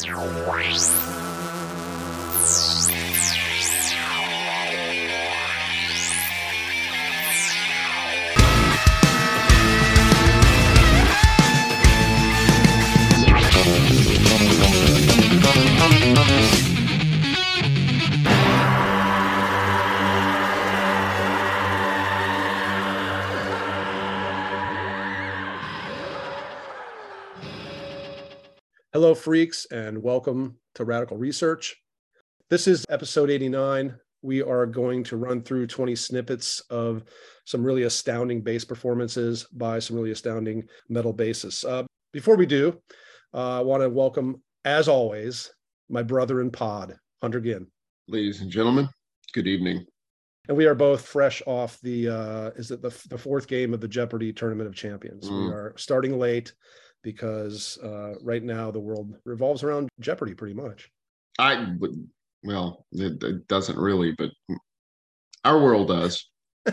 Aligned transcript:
Thank 0.00 1.22
you. 1.22 1.27
Hello, 29.08 29.14
freaks, 29.14 29.64
and 29.70 30.02
welcome 30.02 30.58
to 30.74 30.84
Radical 30.84 31.16
Research. 31.16 31.74
This 32.50 32.66
is 32.66 32.84
episode 32.90 33.30
89. 33.30 33.94
We 34.20 34.42
are 34.42 34.66
going 34.66 35.02
to 35.04 35.16
run 35.16 35.40
through 35.40 35.68
20 35.68 35.96
snippets 35.96 36.60
of 36.68 37.04
some 37.46 37.64
really 37.64 37.84
astounding 37.84 38.42
bass 38.42 38.66
performances 38.66 39.44
by 39.44 39.78
some 39.78 39.96
really 39.96 40.10
astounding 40.10 40.68
metal 40.90 41.14
bassists. 41.14 41.66
Uh, 41.66 41.84
before 42.12 42.36
we 42.36 42.44
do, 42.44 42.78
uh, 43.32 43.60
I 43.60 43.62
want 43.62 43.82
to 43.82 43.88
welcome, 43.88 44.42
as 44.66 44.88
always, 44.88 45.54
my 45.88 46.02
brother 46.02 46.42
in 46.42 46.50
pod, 46.50 46.94
Hunter 47.22 47.40
Ginn. 47.40 47.66
Ladies 48.08 48.42
and 48.42 48.50
gentlemen, 48.50 48.90
good 49.32 49.46
evening. 49.46 49.86
And 50.48 50.56
we 50.56 50.66
are 50.66 50.74
both 50.74 51.06
fresh 51.06 51.40
off 51.46 51.80
the, 51.80 52.10
uh, 52.10 52.50
is 52.56 52.70
it 52.70 52.82
the, 52.82 52.94
the 53.08 53.16
fourth 53.16 53.48
game 53.48 53.72
of 53.72 53.80
the 53.80 53.88
Jeopardy 53.88 54.34
Tournament 54.34 54.68
of 54.68 54.74
Champions? 54.74 55.30
Mm. 55.30 55.46
We 55.46 55.52
are 55.54 55.72
starting 55.78 56.18
late 56.18 56.52
because 57.02 57.78
uh, 57.82 58.14
right 58.22 58.42
now 58.42 58.70
the 58.70 58.80
world 58.80 59.14
revolves 59.24 59.62
around 59.62 59.88
Jeopardy 60.00 60.34
pretty 60.34 60.54
much. 60.54 60.90
I 61.38 61.74
would, 61.78 62.08
well, 62.42 62.86
it, 62.92 63.22
it 63.22 63.48
doesn't 63.48 63.78
really, 63.78 64.12
but 64.12 64.30
our 65.44 65.62
world 65.62 65.88
does. 65.88 66.28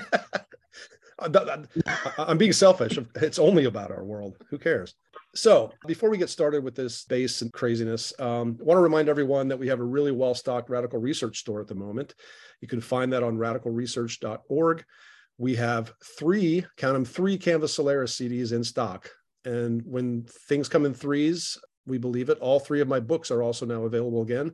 I'm 2.17 2.37
being 2.37 2.53
selfish. 2.53 2.99
It's 3.15 3.39
only 3.39 3.65
about 3.65 3.91
our 3.91 4.03
world. 4.03 4.35
Who 4.49 4.57
cares? 4.57 4.95
So, 5.33 5.71
before 5.87 6.09
we 6.09 6.17
get 6.17 6.29
started 6.29 6.63
with 6.63 6.75
this 6.75 7.03
bass 7.05 7.41
and 7.41 7.51
craziness, 7.53 8.13
um, 8.19 8.57
I 8.59 8.63
want 8.63 8.77
to 8.77 8.81
remind 8.81 9.09
everyone 9.09 9.47
that 9.49 9.59
we 9.59 9.67
have 9.67 9.79
a 9.79 9.83
really 9.83 10.11
well 10.11 10.33
stocked 10.33 10.69
radical 10.69 10.99
research 10.99 11.39
store 11.39 11.61
at 11.61 11.67
the 11.67 11.75
moment. 11.75 12.15
You 12.61 12.67
can 12.67 12.81
find 12.81 13.11
that 13.13 13.23
on 13.23 13.37
radicalresearch.org. 13.37 14.83
We 15.37 15.55
have 15.55 15.93
three, 16.17 16.65
count 16.77 16.93
them, 16.93 17.05
three 17.05 17.37
Canvas 17.37 17.75
Solaris 17.75 18.17
CDs 18.17 18.53
in 18.53 18.63
stock. 18.63 19.09
And 19.45 19.81
when 19.85 20.23
things 20.23 20.67
come 20.67 20.85
in 20.85 20.93
threes, 20.93 21.57
we 21.85 21.97
believe 21.97 22.29
it. 22.29 22.39
All 22.39 22.59
three 22.59 22.81
of 22.81 22.87
my 22.87 22.99
books 22.99 23.31
are 23.31 23.43
also 23.43 23.65
now 23.65 23.83
available 23.83 24.21
again. 24.21 24.53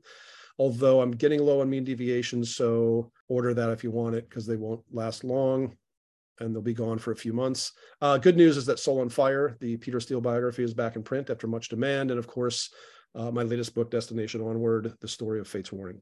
Although 0.59 1.01
I'm 1.01 1.11
getting 1.11 1.41
low 1.41 1.61
on 1.61 1.69
mean 1.69 1.83
deviations, 1.83 2.55
so 2.55 3.11
order 3.29 3.53
that 3.53 3.69
if 3.69 3.83
you 3.83 3.91
want 3.91 4.15
it 4.15 4.29
because 4.29 4.45
they 4.45 4.57
won't 4.57 4.83
last 4.91 5.23
long 5.23 5.75
and 6.39 6.53
they'll 6.53 6.61
be 6.61 6.73
gone 6.73 6.97
for 6.97 7.11
a 7.11 7.15
few 7.15 7.33
months. 7.33 7.71
Uh, 8.01 8.17
good 8.17 8.35
news 8.35 8.57
is 8.57 8.65
that 8.65 8.79
Soul 8.79 9.01
on 9.01 9.09
Fire, 9.09 9.55
the 9.59 9.77
Peter 9.77 9.99
Steele 9.99 10.21
biography, 10.21 10.63
is 10.63 10.73
back 10.73 10.95
in 10.95 11.03
print 11.03 11.29
after 11.29 11.47
much 11.47 11.69
demand. 11.69 12.11
And 12.11 12.19
of 12.19 12.27
course, 12.27 12.69
uh, 13.15 13.31
my 13.31 13.43
latest 13.43 13.75
book, 13.75 13.91
Destination 13.91 14.41
Onward, 14.41 14.93
The 15.01 15.07
Story 15.07 15.39
of 15.39 15.47
Fate's 15.47 15.71
Warning. 15.71 16.01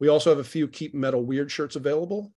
We 0.00 0.08
also 0.08 0.30
have 0.30 0.38
a 0.38 0.44
few 0.44 0.66
Keep 0.68 0.94
Metal 0.94 1.24
Weird 1.24 1.50
shirts 1.50 1.76
available. 1.76 2.32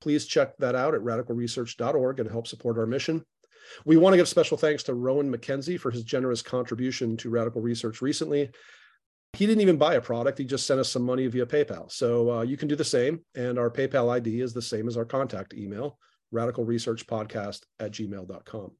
Please 0.00 0.26
check 0.26 0.56
that 0.58 0.74
out 0.74 0.94
at 0.94 1.00
radicalresearch.org 1.00 2.20
and 2.20 2.30
help 2.30 2.46
support 2.46 2.78
our 2.78 2.86
mission. 2.86 3.24
We 3.84 3.96
want 3.96 4.12
to 4.12 4.16
give 4.16 4.28
special 4.28 4.56
thanks 4.56 4.82
to 4.84 4.94
Rowan 4.94 5.32
McKenzie 5.32 5.78
for 5.78 5.90
his 5.90 6.04
generous 6.04 6.42
contribution 6.42 7.16
to 7.18 7.30
radical 7.30 7.60
research 7.60 8.02
recently. 8.02 8.50
He 9.32 9.46
didn't 9.46 9.62
even 9.62 9.78
buy 9.78 9.94
a 9.94 10.00
product, 10.00 10.38
he 10.38 10.44
just 10.44 10.66
sent 10.66 10.80
us 10.80 10.88
some 10.88 11.02
money 11.02 11.26
via 11.26 11.46
PayPal. 11.46 11.90
So 11.90 12.30
uh, 12.30 12.42
you 12.42 12.56
can 12.56 12.68
do 12.68 12.76
the 12.76 12.84
same. 12.84 13.20
And 13.34 13.58
our 13.58 13.70
PayPal 13.70 14.10
ID 14.10 14.40
is 14.40 14.52
the 14.52 14.62
same 14.62 14.88
as 14.88 14.96
our 14.96 15.04
contact 15.04 15.54
email 15.54 15.98
radicalresearchpodcast 16.32 17.60
at 17.80 17.92
gmail.com. 17.92 18.72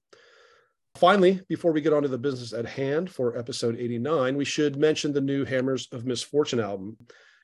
Finally, 0.97 1.41
before 1.49 1.73
we 1.73 1.81
get 1.81 1.93
on 1.93 2.03
to 2.03 2.09
the 2.09 2.19
business 2.19 2.53
at 2.53 2.67
hand 2.67 3.11
for 3.11 3.37
episode 3.37 3.77
89, 3.79 4.37
we 4.37 4.45
should 4.45 4.77
mention 4.77 5.13
the 5.13 5.21
new 5.21 5.45
Hammers 5.45 5.89
of 5.93 6.05
Misfortune 6.05 6.61
album. 6.61 6.97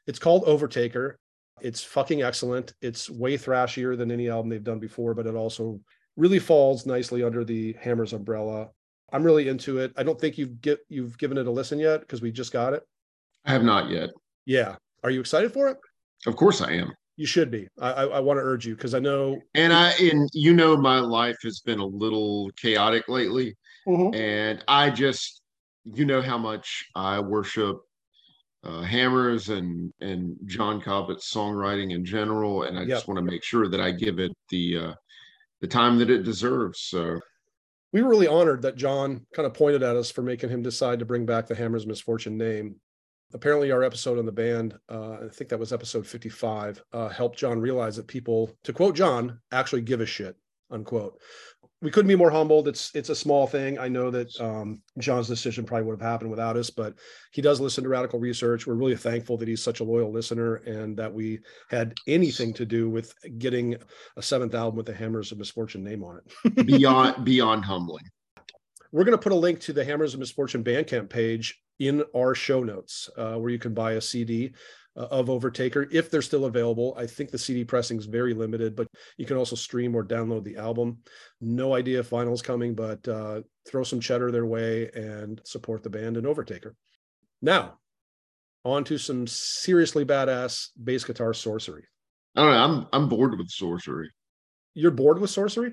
It's 0.06 0.19
called 0.19 0.44
Overtaker. 0.44 1.15
It's 1.60 1.82
fucking 1.82 2.22
excellent. 2.22 2.72
It's 2.81 3.10
way 3.10 3.36
thrashier 3.36 3.98
than 3.98 4.10
any 4.10 4.28
album 4.28 4.50
they've 4.50 4.62
done 4.62 4.78
before, 4.78 5.15
but 5.15 5.26
it 5.26 5.34
also 5.34 5.81
really 6.20 6.38
falls 6.38 6.86
nicely 6.86 7.25
under 7.25 7.44
the 7.44 7.75
Hammers 7.81 8.12
umbrella. 8.12 8.69
I'm 9.12 9.25
really 9.25 9.48
into 9.48 9.78
it. 9.78 9.92
I 9.97 10.03
don't 10.03 10.20
think 10.20 10.38
you've 10.38 10.60
get 10.60 10.78
you've 10.88 11.19
given 11.19 11.38
it 11.38 11.47
a 11.47 11.50
listen 11.50 11.78
yet 11.78 12.00
because 12.00 12.22
we 12.22 12.31
just 12.31 12.53
got 12.53 12.75
it. 12.75 12.82
I 13.44 13.53
have 13.53 13.64
not 13.64 13.91
yet. 13.91 14.10
Yeah. 14.44 14.76
Are 15.03 15.10
you 15.10 15.20
excited 15.20 15.53
for 15.53 15.69
it? 15.69 15.78
Of 16.26 16.36
course 16.36 16.60
I 16.60 16.72
am. 16.72 16.92
You 17.16 17.26
should 17.26 17.50
be. 17.50 17.66
I, 17.80 17.91
I, 17.91 18.04
I 18.04 18.20
want 18.20 18.36
to 18.36 18.42
urge 18.42 18.66
you 18.66 18.76
because 18.76 18.94
I 18.94 18.98
know. 18.98 19.38
And 19.54 19.72
I 19.72 19.92
and 19.92 20.28
you 20.32 20.54
know 20.54 20.76
my 20.76 21.00
life 21.00 21.36
has 21.42 21.60
been 21.60 21.80
a 21.80 21.86
little 21.86 22.50
chaotic 22.60 23.09
lately, 23.09 23.56
mm-hmm. 23.88 24.14
and 24.14 24.62
I 24.69 24.91
just 24.91 25.42
you 25.84 26.04
know 26.04 26.22
how 26.22 26.38
much 26.38 26.84
I 26.94 27.19
worship 27.20 27.78
uh, 28.64 28.82
Hammers 28.82 29.48
and 29.48 29.92
and 30.00 30.36
John 30.47 30.80
Cobbett's 30.80 31.32
songwriting 31.32 31.94
in 31.94 32.04
general, 32.04 32.64
and 32.64 32.78
I 32.78 32.82
yep. 32.82 32.91
just 32.91 33.09
want 33.09 33.19
to 33.19 33.25
make 33.25 33.42
sure 33.42 33.69
that 33.69 33.80
I 33.80 33.91
give 33.91 34.19
it 34.19 34.32
the 34.50 34.78
uh, 34.78 34.92
the 35.60 35.66
time 35.66 35.98
that 35.98 36.10
it 36.10 36.22
deserves. 36.22 36.81
So 36.81 37.21
we 37.93 38.03
were 38.03 38.10
really 38.10 38.26
honored 38.26 38.62
that 38.62 38.76
John 38.76 39.26
kind 39.34 39.47
of 39.47 39.54
pointed 39.54 39.82
at 39.82 39.97
us 39.97 40.10
for 40.10 40.22
making 40.22 40.50
him 40.50 40.62
decide 40.62 40.98
to 41.00 41.04
bring 41.04 41.26
back 41.26 41.47
the 41.47 41.54
Hammers 41.54 41.87
Misfortune 41.87 42.37
name. 42.37 42.76
Apparently, 43.32 43.71
our 43.71 43.84
episode 43.84 44.19
on 44.19 44.26
the 44.26 44.32
band, 44.32 44.76
uh, 44.91 45.12
I 45.12 45.28
think 45.32 45.50
that 45.50 45.59
was 45.59 45.72
episode 45.72 46.06
55, 46.06 46.82
uh, 46.93 47.09
helped 47.09 47.38
John 47.38 47.60
realize 47.60 47.97
that 47.97 48.09
people, 48.09 48.50
to 48.65 48.72
quote 48.72 48.97
John, 48.97 49.38
actually 49.53 49.82
give 49.82 50.00
a 50.00 50.06
shit, 50.06 50.37
unquote 50.71 51.21
we 51.82 51.91
couldn't 51.91 52.08
be 52.08 52.16
more 52.16 52.30
humbled. 52.30 52.68
It's 52.68 52.91
it's 52.94 53.08
a 53.08 53.14
small 53.14 53.46
thing. 53.46 53.78
I 53.78 53.88
know 53.88 54.10
that 54.10 54.38
um, 54.41 54.82
John's 54.98 55.28
decision 55.28 55.64
probably 55.64 55.86
would 55.86 56.00
have 56.00 56.10
happened 56.10 56.30
without 56.30 56.56
us, 56.56 56.68
but 56.68 56.94
he 57.32 57.41
does 57.41 57.60
listen 57.60 57.84
to 57.84 57.91
Radical 57.91 58.18
Research. 58.18 58.66
We're 58.66 58.74
really 58.74 58.96
thankful 58.96 59.38
that 59.38 59.48
he's 59.48 59.62
such 59.62 59.80
a 59.80 59.84
loyal 59.84 60.12
listener 60.12 60.56
and 60.56 60.96
that 60.98 61.12
we 61.12 61.41
had 61.70 61.94
anything 62.06 62.52
to 62.54 62.66
do 62.66 62.91
with 62.91 63.14
getting 63.38 63.76
a 64.16 64.22
seventh 64.22 64.54
album 64.54 64.76
with 64.76 64.86
the 64.86 64.94
Hammers 64.94 65.32
of 65.32 65.38
Misfortune 65.38 65.82
name 65.82 66.04
on 66.04 66.18
it. 66.18 66.66
beyond 66.66 67.24
beyond 67.24 67.64
humbling. 67.64 68.04
We're 68.92 69.04
going 69.04 69.16
to 69.16 69.22
put 69.22 69.32
a 69.32 69.36
link 69.36 69.60
to 69.60 69.72
the 69.72 69.84
Hammers 69.84 70.14
of 70.14 70.20
Misfortune 70.20 70.64
Bandcamp 70.64 71.08
page 71.08 71.60
in 71.78 72.04
our 72.14 72.34
show 72.34 72.62
notes, 72.62 73.08
uh, 73.16 73.34
where 73.36 73.50
you 73.50 73.58
can 73.58 73.72
buy 73.72 73.92
a 73.92 74.00
CD 74.00 74.52
of 75.11 75.27
Overtaker 75.27 75.93
if 75.93 76.11
they're 76.11 76.22
still 76.22 76.44
available. 76.44 76.94
I 76.97 77.06
think 77.06 77.31
the 77.31 77.38
CD 77.38 77.65
pressing 77.65 77.99
is 77.99 78.06
very 78.06 78.34
limited, 78.34 78.77
but 78.77 78.87
you 79.16 79.27
can 79.27 79.37
also 79.37 79.56
stream 79.56 79.94
or 79.94 80.05
download 80.05 80.44
the 80.44 80.56
album. 80.56 80.99
No 81.41 81.75
idea 81.75 82.00
if 82.00 82.11
vinyl's 82.11 82.43
coming, 82.43 82.75
but 82.75 83.06
uh, 83.09 83.43
throw 83.66 83.83
some 83.83 84.00
cheddar 84.00 84.31
their 84.31 84.47
way 84.47 84.91
and 84.94 85.41
support 85.44 85.83
the 85.83 85.91
band 85.91 86.16
and 86.16 86.27
Overtaker. 86.27 86.72
Now, 87.43 87.78
on 88.65 88.84
to 88.84 88.99
some 88.99 89.27
seriously 89.27 90.05
badass 90.05 90.69
bass 90.83 91.05
guitar 91.05 91.33
sorcery. 91.33 91.84
I 92.37 92.43
don't 92.43 92.53
know. 92.53 92.59
I'm 92.59 92.87
I'm 92.93 93.09
bored 93.09 93.37
with 93.37 93.49
sorcery. 93.49 94.10
You're 94.75 94.91
bored 94.91 95.19
with 95.19 95.31
sorcery? 95.31 95.72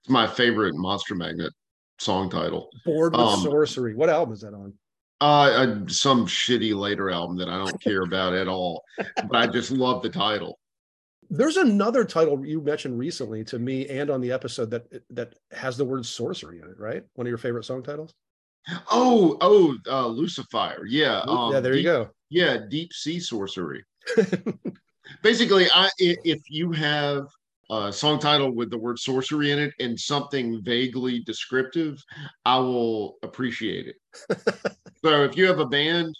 It's 0.00 0.10
my 0.10 0.26
favorite 0.26 0.74
Monster 0.74 1.14
Magnet 1.14 1.52
song 1.98 2.30
title. 2.30 2.70
Bored 2.84 3.12
with 3.12 3.20
um, 3.20 3.40
sorcery. 3.40 3.94
What 3.94 4.08
album 4.08 4.34
is 4.34 4.40
that 4.40 4.54
on? 4.54 4.74
Uh, 5.20 5.80
some 5.88 6.26
shitty 6.26 6.74
later 6.76 7.10
album 7.10 7.36
that 7.36 7.48
I 7.48 7.58
don't 7.58 7.80
care 7.82 8.02
about 8.02 8.34
at 8.34 8.46
all, 8.48 8.84
but 8.96 9.36
I 9.36 9.46
just 9.46 9.70
love 9.70 10.02
the 10.02 10.10
title. 10.10 10.58
There's 11.30 11.56
another 11.56 12.04
title 12.04 12.44
you 12.46 12.60
mentioned 12.60 12.98
recently 12.98 13.44
to 13.44 13.58
me 13.58 13.86
and 13.88 14.10
on 14.10 14.20
the 14.20 14.32
episode 14.32 14.70
that 14.70 14.86
that 15.10 15.34
has 15.50 15.76
the 15.76 15.84
word 15.84 16.06
sorcery 16.06 16.60
in 16.60 16.68
it, 16.68 16.78
right? 16.78 17.02
One 17.14 17.26
of 17.26 17.28
your 17.28 17.38
favorite 17.38 17.64
song 17.64 17.82
titles. 17.82 18.14
Oh, 18.90 19.36
oh, 19.40 19.76
uh, 19.86 20.06
Lucifer. 20.06 20.84
Yeah. 20.86 21.20
Um, 21.26 21.52
yeah, 21.52 21.60
there 21.60 21.72
deep, 21.72 21.84
you 21.84 21.90
go. 21.90 22.10
Yeah, 22.30 22.58
deep 22.68 22.92
sea 22.92 23.20
sorcery. 23.20 23.84
Basically, 25.22 25.66
I 25.74 25.88
if 25.98 26.42
you 26.48 26.72
have 26.72 27.26
a 27.70 27.92
song 27.92 28.18
title 28.18 28.50
with 28.50 28.70
the 28.70 28.78
word 28.78 28.98
sorcery 28.98 29.50
in 29.50 29.58
it 29.58 29.74
and 29.78 29.98
something 29.98 30.62
vaguely 30.62 31.20
descriptive, 31.20 32.02
I 32.44 32.58
will 32.58 33.16
appreciate 33.22 33.86
it. 33.86 33.96
so 35.04 35.24
if 35.24 35.36
you 35.36 35.46
have 35.46 35.58
a 35.58 35.66
band 35.66 36.14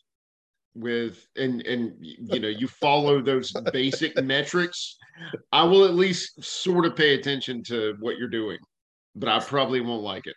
with 0.74 1.26
and 1.36 1.62
and 1.66 1.94
you 2.00 2.38
know 2.38 2.48
you 2.48 2.68
follow 2.68 3.20
those 3.20 3.52
basic 3.72 4.16
metrics, 4.22 4.96
I 5.52 5.64
will 5.64 5.84
at 5.84 5.94
least 5.94 6.42
sort 6.42 6.86
of 6.86 6.94
pay 6.94 7.14
attention 7.14 7.62
to 7.64 7.96
what 8.00 8.18
you're 8.18 8.28
doing, 8.28 8.58
but 9.16 9.28
I 9.28 9.40
probably 9.40 9.80
won't 9.80 10.02
like 10.02 10.26
it. 10.26 10.36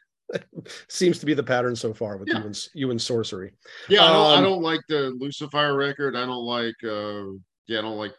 Seems 0.87 1.19
to 1.19 1.25
be 1.25 1.33
the 1.33 1.43
pattern 1.43 1.75
so 1.75 1.93
far 1.93 2.17
with 2.17 2.29
yeah. 2.29 2.39
you, 2.39 2.45
and, 2.45 2.67
you 2.73 2.91
and 2.91 3.01
sorcery. 3.01 3.51
Yeah, 3.89 4.05
I 4.05 4.13
don't, 4.13 4.31
um, 4.31 4.39
I 4.39 4.41
don't 4.41 4.61
like 4.61 4.81
the 4.87 5.09
Lucifer 5.19 5.75
record. 5.75 6.15
I 6.15 6.25
don't 6.25 6.45
like. 6.45 6.75
uh 6.83 7.33
Yeah, 7.67 7.79
I 7.79 7.81
don't 7.81 7.97
like 7.97 8.13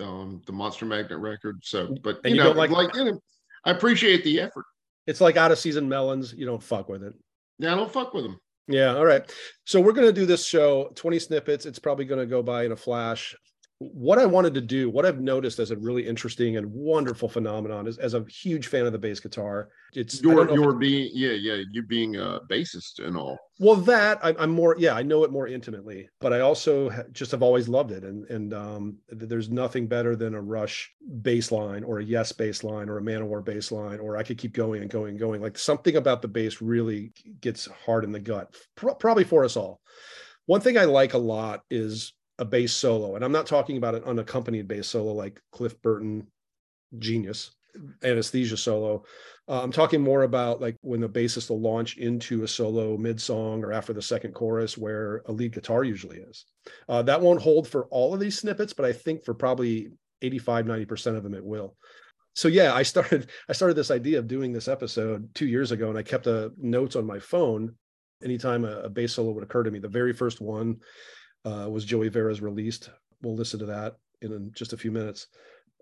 um, 0.00 0.42
the 0.46 0.52
Monster 0.52 0.86
Magnet 0.86 1.18
record. 1.18 1.60
So, 1.62 1.96
but 2.02 2.20
you, 2.24 2.36
you 2.36 2.42
know, 2.42 2.52
like, 2.52 2.70
like 2.70 2.94
you 2.94 3.04
know, 3.04 3.20
I 3.64 3.70
appreciate 3.70 4.24
the 4.24 4.40
effort. 4.40 4.64
It's 5.06 5.20
like 5.20 5.36
out 5.36 5.52
of 5.52 5.58
season 5.58 5.88
melons. 5.88 6.32
You 6.32 6.46
don't 6.46 6.62
fuck 6.62 6.88
with 6.88 7.02
it. 7.02 7.14
Yeah, 7.58 7.72
I 7.72 7.76
don't 7.76 7.92
fuck 7.92 8.14
with 8.14 8.24
them. 8.24 8.38
Yeah. 8.66 8.96
All 8.96 9.04
right. 9.04 9.30
So 9.64 9.80
we're 9.80 9.92
going 9.92 10.06
to 10.06 10.12
do 10.12 10.26
this 10.26 10.46
show 10.46 10.90
20 10.94 11.18
snippets. 11.18 11.66
It's 11.66 11.78
probably 11.78 12.06
going 12.06 12.20
to 12.20 12.26
go 12.26 12.42
by 12.42 12.64
in 12.64 12.72
a 12.72 12.76
flash 12.76 13.36
what 13.78 14.18
I 14.18 14.26
wanted 14.26 14.54
to 14.54 14.60
do, 14.60 14.88
what 14.88 15.04
I've 15.04 15.20
noticed 15.20 15.58
as 15.58 15.70
a 15.70 15.76
really 15.76 16.06
interesting 16.06 16.56
and 16.56 16.70
wonderful 16.72 17.28
phenomenon 17.28 17.88
is 17.88 17.98
as 17.98 18.14
a 18.14 18.24
huge 18.28 18.68
fan 18.68 18.86
of 18.86 18.92
the 18.92 18.98
bass 18.98 19.18
guitar. 19.18 19.68
It's 19.94 20.22
you're 20.22 20.52
you're 20.54 20.74
being 20.74 21.10
yeah 21.12 21.32
yeah 21.32 21.62
you 21.70 21.82
being 21.82 22.16
a 22.16 22.40
bassist 22.48 23.04
and 23.04 23.16
all. 23.16 23.38
Well, 23.58 23.76
that 23.76 24.24
I, 24.24 24.30
am 24.42 24.50
more 24.50 24.76
yeah 24.78 24.94
I 24.94 25.02
know 25.02 25.24
it 25.24 25.32
more 25.32 25.48
intimately, 25.48 26.08
but 26.20 26.32
I 26.32 26.40
also 26.40 26.90
just 27.12 27.32
have 27.32 27.42
always 27.42 27.68
loved 27.68 27.90
it, 27.90 28.04
and 28.04 28.24
and 28.30 28.54
um, 28.54 28.96
there's 29.08 29.50
nothing 29.50 29.88
better 29.88 30.14
than 30.14 30.34
a 30.34 30.40
Rush 30.40 30.92
bass 31.22 31.50
line 31.50 31.82
or 31.82 31.98
a 31.98 32.04
Yes 32.04 32.30
bass 32.32 32.62
line 32.62 32.88
or 32.88 32.98
a 32.98 33.02
Manowar 33.02 33.44
bass 33.44 33.72
line, 33.72 33.98
or 33.98 34.16
I 34.16 34.22
could 34.22 34.38
keep 34.38 34.52
going 34.52 34.82
and 34.82 34.90
going 34.90 35.10
and 35.10 35.18
going. 35.18 35.42
Like 35.42 35.58
something 35.58 35.96
about 35.96 36.22
the 36.22 36.28
bass 36.28 36.62
really 36.62 37.12
gets 37.40 37.66
hard 37.84 38.04
in 38.04 38.12
the 38.12 38.20
gut, 38.20 38.54
probably 38.76 39.24
for 39.24 39.44
us 39.44 39.56
all. 39.56 39.80
One 40.46 40.60
thing 40.60 40.78
I 40.78 40.84
like 40.84 41.14
a 41.14 41.18
lot 41.18 41.62
is 41.70 42.12
a 42.38 42.44
bass 42.44 42.72
solo, 42.72 43.16
and 43.16 43.24
I'm 43.24 43.32
not 43.32 43.46
talking 43.46 43.76
about 43.76 43.94
an 43.94 44.04
unaccompanied 44.04 44.68
bass 44.68 44.88
solo 44.88 45.12
like 45.12 45.40
Cliff 45.52 45.80
Burton, 45.82 46.26
genius, 46.98 47.52
anesthesia 48.02 48.56
solo. 48.56 49.04
Uh, 49.48 49.62
I'm 49.62 49.72
talking 49.72 50.00
more 50.00 50.22
about 50.22 50.60
like 50.60 50.76
when 50.80 51.00
the 51.00 51.08
bassist 51.08 51.50
will 51.50 51.60
launch 51.60 51.96
into 51.96 52.42
a 52.42 52.48
solo 52.48 52.96
mid 52.96 53.20
song 53.20 53.62
or 53.62 53.72
after 53.72 53.92
the 53.92 54.02
second 54.02 54.32
chorus, 54.34 54.78
where 54.78 55.22
a 55.26 55.32
lead 55.32 55.52
guitar 55.52 55.84
usually 55.84 56.18
is. 56.18 56.46
Uh, 56.88 57.02
that 57.02 57.20
won't 57.20 57.42
hold 57.42 57.68
for 57.68 57.86
all 57.86 58.14
of 58.14 58.20
these 58.20 58.38
snippets, 58.38 58.72
but 58.72 58.86
I 58.86 58.92
think 58.92 59.24
for 59.24 59.34
probably 59.34 59.90
85, 60.22 60.66
90% 60.66 61.16
of 61.16 61.22
them 61.22 61.34
it 61.34 61.44
will. 61.44 61.76
So 62.34 62.48
yeah, 62.48 62.74
I 62.74 62.82
started 62.82 63.30
I 63.48 63.52
started 63.52 63.74
this 63.74 63.90
idea 63.90 64.18
of 64.18 64.28
doing 64.28 64.52
this 64.52 64.68
episode 64.68 65.34
two 65.34 65.46
years 65.46 65.72
ago, 65.72 65.88
and 65.88 65.98
I 65.98 66.02
kept 66.02 66.26
a 66.26 66.52
notes 66.56 66.96
on 66.96 67.06
my 67.06 67.18
phone 67.18 67.74
anytime 68.22 68.64
a, 68.64 68.80
a 68.80 68.88
bass 68.88 69.12
solo 69.14 69.32
would 69.32 69.44
occur 69.44 69.62
to 69.62 69.70
me. 69.70 69.78
The 69.78 69.88
very 69.88 70.12
first 70.12 70.40
one 70.40 70.76
uh, 71.44 71.68
was 71.70 71.84
Joey 71.84 72.08
Vera's 72.08 72.40
released. 72.40 72.90
We'll 73.22 73.36
listen 73.36 73.60
to 73.60 73.66
that 73.66 73.96
in 74.22 74.50
just 74.54 74.72
a 74.72 74.76
few 74.76 74.90
minutes. 74.90 75.28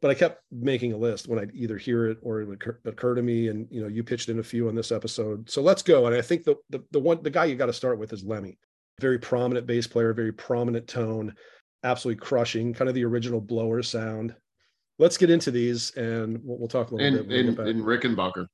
But 0.01 0.11
I 0.11 0.15
kept 0.15 0.43
making 0.51 0.93
a 0.93 0.97
list 0.97 1.29
when 1.29 1.39
I'd 1.39 1.55
either 1.55 1.79
hear 1.79 2.07
it 2.09 2.19
or 2.23 2.41
it 2.41 2.49
would 2.49 2.61
occur, 2.61 2.79
occur 2.85 3.15
to 3.15 3.23
me. 3.23 3.49
And 3.49 3.69
you 3.71 3.81
know, 3.81 3.87
you 3.87 4.03
pitched 4.03 4.29
in 4.29 4.41
a 4.41 4.43
few 4.43 4.69
on 4.69 4.75
this 4.75 4.91
episode. 4.91 5.49
So 5.49 5.63
let's 5.63 5.83
go. 5.83 6.07
And 6.07 6.15
I 6.15 6.21
think 6.21 6.45
the 6.45 6.57
the, 6.71 6.83
the 6.91 6.99
one 6.99 7.23
the 7.23 7.31
guy 7.31 7.45
you 7.45 7.55
got 7.55 7.67
to 7.67 7.73
start 7.73 7.99
with 7.99 8.13
is 8.13 8.25
Lemmy. 8.25 8.59
Very 9.01 9.19
prominent 9.19 9.67
bass 9.67 9.87
player, 9.87 10.13
very 10.13 10.33
prominent 10.33 10.89
tone, 10.89 11.35
absolutely 11.85 12.21
crushing, 12.21 12.75
kind 12.75 12.89
of 12.89 12.95
the 12.95 13.05
original 13.05 13.41
blower 13.41 13.83
sound. 13.83 14.35
Let's 14.99 15.17
get 15.17 15.31
into 15.31 15.51
these 15.51 15.93
and 15.93 16.41
we'll, 16.43 16.59
we'll 16.59 16.69
talk 16.69 16.91
a 16.91 16.95
little 16.95 17.11
bit 17.11 17.21
about 17.21 17.35
and, 17.35 17.57
bit. 17.57 17.67
And, 17.69 17.81
and 17.81 17.87
Rickenbacker. 17.87 18.47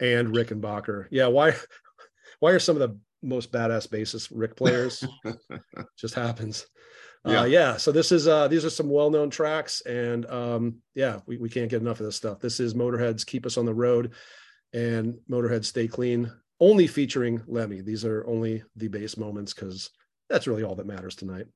And 0.00 0.28
Rickenbacker. 0.34 1.06
Yeah. 1.10 1.28
Why 1.28 1.54
why 2.40 2.50
are 2.50 2.58
some 2.58 2.76
of 2.76 2.80
the 2.80 2.98
most 3.26 3.52
badass 3.52 3.88
bassist 3.88 4.30
Rick 4.32 4.56
players. 4.56 5.04
Just 5.98 6.14
happens. 6.14 6.66
Uh, 7.26 7.30
yeah. 7.30 7.40
Uh, 7.40 7.44
yeah. 7.44 7.76
So 7.76 7.92
this 7.92 8.12
is 8.12 8.28
uh, 8.28 8.48
these 8.48 8.64
are 8.64 8.70
some 8.70 8.88
well-known 8.88 9.30
tracks, 9.30 9.80
and 9.82 10.26
um, 10.26 10.76
yeah, 10.94 11.20
we, 11.26 11.36
we 11.38 11.48
can't 11.48 11.70
get 11.70 11.80
enough 11.80 12.00
of 12.00 12.06
this 12.06 12.16
stuff. 12.16 12.40
This 12.40 12.60
is 12.60 12.74
Motorhead's 12.74 13.24
"Keep 13.24 13.46
Us 13.46 13.58
on 13.58 13.66
the 13.66 13.74
Road" 13.74 14.12
and 14.72 15.18
Motorhead 15.30 15.64
"Stay 15.64 15.88
Clean," 15.88 16.30
only 16.60 16.86
featuring 16.86 17.42
Lemmy. 17.46 17.80
These 17.80 18.04
are 18.04 18.26
only 18.26 18.62
the 18.76 18.88
bass 18.88 19.16
moments 19.16 19.52
because 19.52 19.90
that's 20.30 20.46
really 20.46 20.62
all 20.62 20.76
that 20.76 20.86
matters 20.86 21.16
tonight. 21.16 21.46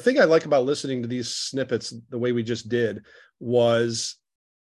Thing 0.00 0.20
I 0.20 0.24
like 0.24 0.44
about 0.44 0.64
listening 0.64 1.02
to 1.02 1.08
these 1.08 1.28
snippets 1.34 1.94
the 2.10 2.18
way 2.18 2.32
we 2.32 2.42
just 2.42 2.68
did 2.68 3.04
was 3.38 4.16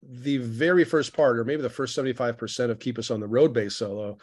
the 0.03 0.37
very 0.37 0.83
first 0.83 1.13
part, 1.13 1.39
or 1.39 1.45
maybe 1.45 1.61
the 1.61 1.69
first 1.69 1.97
75% 1.97 2.69
of 2.69 2.79
Keep 2.79 2.99
Us 2.99 3.11
on 3.11 3.19
the 3.19 3.27
Road 3.27 3.53
bass 3.53 3.75
solo, 3.75 4.17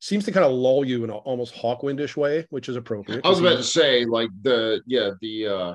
seems 0.00 0.24
to 0.24 0.32
kind 0.32 0.44
of 0.44 0.52
lull 0.52 0.84
you 0.84 1.04
in 1.04 1.10
an 1.10 1.16
almost 1.16 1.54
Hawkwindish 1.54 2.16
way, 2.16 2.46
which 2.50 2.68
is 2.68 2.76
appropriate. 2.76 3.24
I 3.24 3.28
was 3.28 3.40
about 3.40 3.56
to 3.56 3.62
say, 3.62 4.04
like 4.04 4.30
the 4.42 4.80
yeah, 4.86 5.10
the 5.20 5.46
uh 5.46 5.74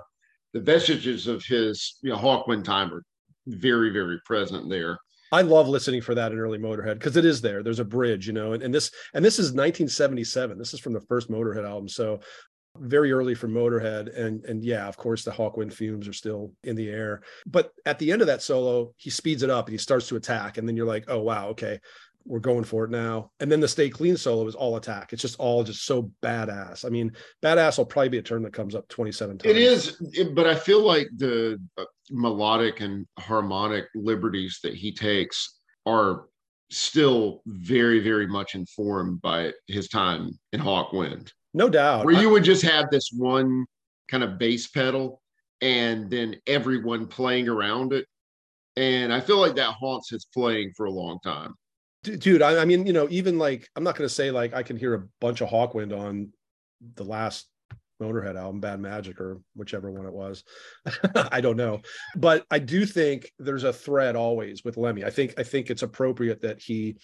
the 0.53 0.61
vestiges 0.61 1.27
of 1.27 1.43
his 1.43 1.97
you 2.01 2.11
know, 2.11 2.17
Hawkwind 2.17 2.63
time 2.63 2.93
are 2.93 3.03
very, 3.47 3.89
very 3.89 4.19
present 4.25 4.69
there. 4.69 4.97
I 5.33 5.41
love 5.43 5.69
listening 5.69 6.01
for 6.01 6.13
that 6.15 6.33
in 6.33 6.39
early 6.39 6.57
Motorhead 6.57 6.95
because 6.95 7.15
it 7.15 7.23
is 7.23 7.39
there. 7.39 7.63
There's 7.63 7.79
a 7.79 7.85
bridge, 7.85 8.27
you 8.27 8.33
know, 8.33 8.51
and, 8.51 8.61
and 8.61 8.73
this 8.73 8.91
and 9.13 9.23
this 9.23 9.39
is 9.39 9.47
1977. 9.47 10.57
This 10.57 10.73
is 10.73 10.79
from 10.79 10.93
the 10.93 11.01
first 11.01 11.29
Motorhead 11.29 11.65
album, 11.65 11.87
so 11.87 12.19
very 12.77 13.11
early 13.11 13.35
for 13.35 13.47
Motorhead. 13.47 14.17
And 14.17 14.43
and 14.45 14.63
yeah, 14.63 14.87
of 14.87 14.97
course, 14.97 15.23
the 15.23 15.31
Hawkwind 15.31 15.73
fumes 15.73 16.07
are 16.07 16.13
still 16.13 16.53
in 16.63 16.75
the 16.75 16.89
air. 16.89 17.21
But 17.45 17.71
at 17.85 17.99
the 17.99 18.11
end 18.11 18.21
of 18.21 18.27
that 18.27 18.41
solo, 18.41 18.93
he 18.97 19.09
speeds 19.09 19.43
it 19.43 19.49
up 19.49 19.67
and 19.67 19.73
he 19.73 19.77
starts 19.77 20.07
to 20.09 20.15
attack. 20.15 20.57
And 20.57 20.67
then 20.67 20.75
you're 20.75 20.85
like, 20.85 21.05
oh 21.07 21.19
wow, 21.19 21.49
okay, 21.49 21.79
we're 22.25 22.39
going 22.39 22.63
for 22.63 22.85
it 22.85 22.91
now. 22.91 23.31
And 23.39 23.51
then 23.51 23.59
the 23.59 23.67
Stay 23.67 23.89
Clean 23.89 24.17
solo 24.17 24.47
is 24.47 24.55
all 24.55 24.77
attack. 24.77 25.13
It's 25.13 25.21
just 25.21 25.39
all 25.39 25.63
just 25.63 25.85
so 25.85 26.11
badass. 26.21 26.85
I 26.85 26.89
mean, 26.89 27.11
badass 27.43 27.77
will 27.77 27.85
probably 27.85 28.09
be 28.09 28.19
a 28.19 28.23
term 28.23 28.43
that 28.43 28.53
comes 28.53 28.75
up 28.75 28.87
27 28.89 29.37
times. 29.37 29.49
It 29.49 29.57
is, 29.57 29.97
but 30.33 30.47
I 30.47 30.55
feel 30.55 30.81
like 30.81 31.09
the 31.15 31.59
uh, 31.77 31.85
melodic 32.09 32.81
and 32.81 33.05
harmonic 33.17 33.85
liberties 33.95 34.59
that 34.63 34.73
he 34.73 34.93
takes 34.93 35.59
are 35.85 36.25
still 36.69 37.41
very, 37.45 37.99
very 37.99 38.27
much 38.27 38.55
informed 38.55 39.21
by 39.21 39.51
his 39.67 39.89
time 39.89 40.31
in 40.53 40.61
Hawkwind. 40.61 41.31
No 41.53 41.69
doubt. 41.69 42.05
Where 42.05 42.15
you 42.15 42.29
would 42.29 42.43
just 42.43 42.63
have 42.63 42.89
this 42.89 43.09
one 43.15 43.65
kind 44.07 44.23
of 44.23 44.37
bass 44.37 44.67
pedal 44.67 45.21
and 45.61 46.09
then 46.09 46.37
everyone 46.47 47.07
playing 47.07 47.47
around 47.47 47.93
it. 47.93 48.05
And 48.77 49.13
I 49.13 49.19
feel 49.19 49.39
like 49.39 49.55
that 49.55 49.73
haunts 49.73 50.09
his 50.09 50.25
playing 50.33 50.73
for 50.75 50.85
a 50.85 50.91
long 50.91 51.19
time. 51.23 51.55
Dude, 52.03 52.41
I, 52.41 52.61
I 52.61 52.65
mean, 52.65 52.85
you 52.85 52.93
know, 52.93 53.07
even 53.11 53.37
like, 53.37 53.69
I'm 53.75 53.83
not 53.83 53.95
going 53.95 54.07
to 54.07 54.13
say 54.13 54.31
like 54.31 54.53
I 54.53 54.63
can 54.63 54.77
hear 54.77 54.95
a 54.95 55.07
bunch 55.19 55.41
of 55.41 55.49
Hawkwind 55.49 55.97
on 55.97 56.31
the 56.95 57.03
last 57.03 57.47
Motorhead 58.01 58.35
album, 58.35 58.59
Bad 58.59 58.79
Magic, 58.79 59.21
or 59.21 59.39
whichever 59.55 59.91
one 59.91 60.07
it 60.07 60.13
was. 60.13 60.43
I 61.31 61.39
don't 61.39 61.57
know, 61.57 61.81
but 62.15 62.45
I 62.49 62.59
do 62.59 62.85
think 62.85 63.31
there's 63.37 63.63
a 63.63 63.71
thread 63.71 64.15
always 64.15 64.63
with 64.63 64.77
Lemmy. 64.77 65.05
I 65.05 65.11
think 65.11 65.35
I 65.37 65.43
think 65.43 65.69
it's 65.69 65.83
appropriate 65.83 66.41
that 66.41 66.59
he 66.59 66.97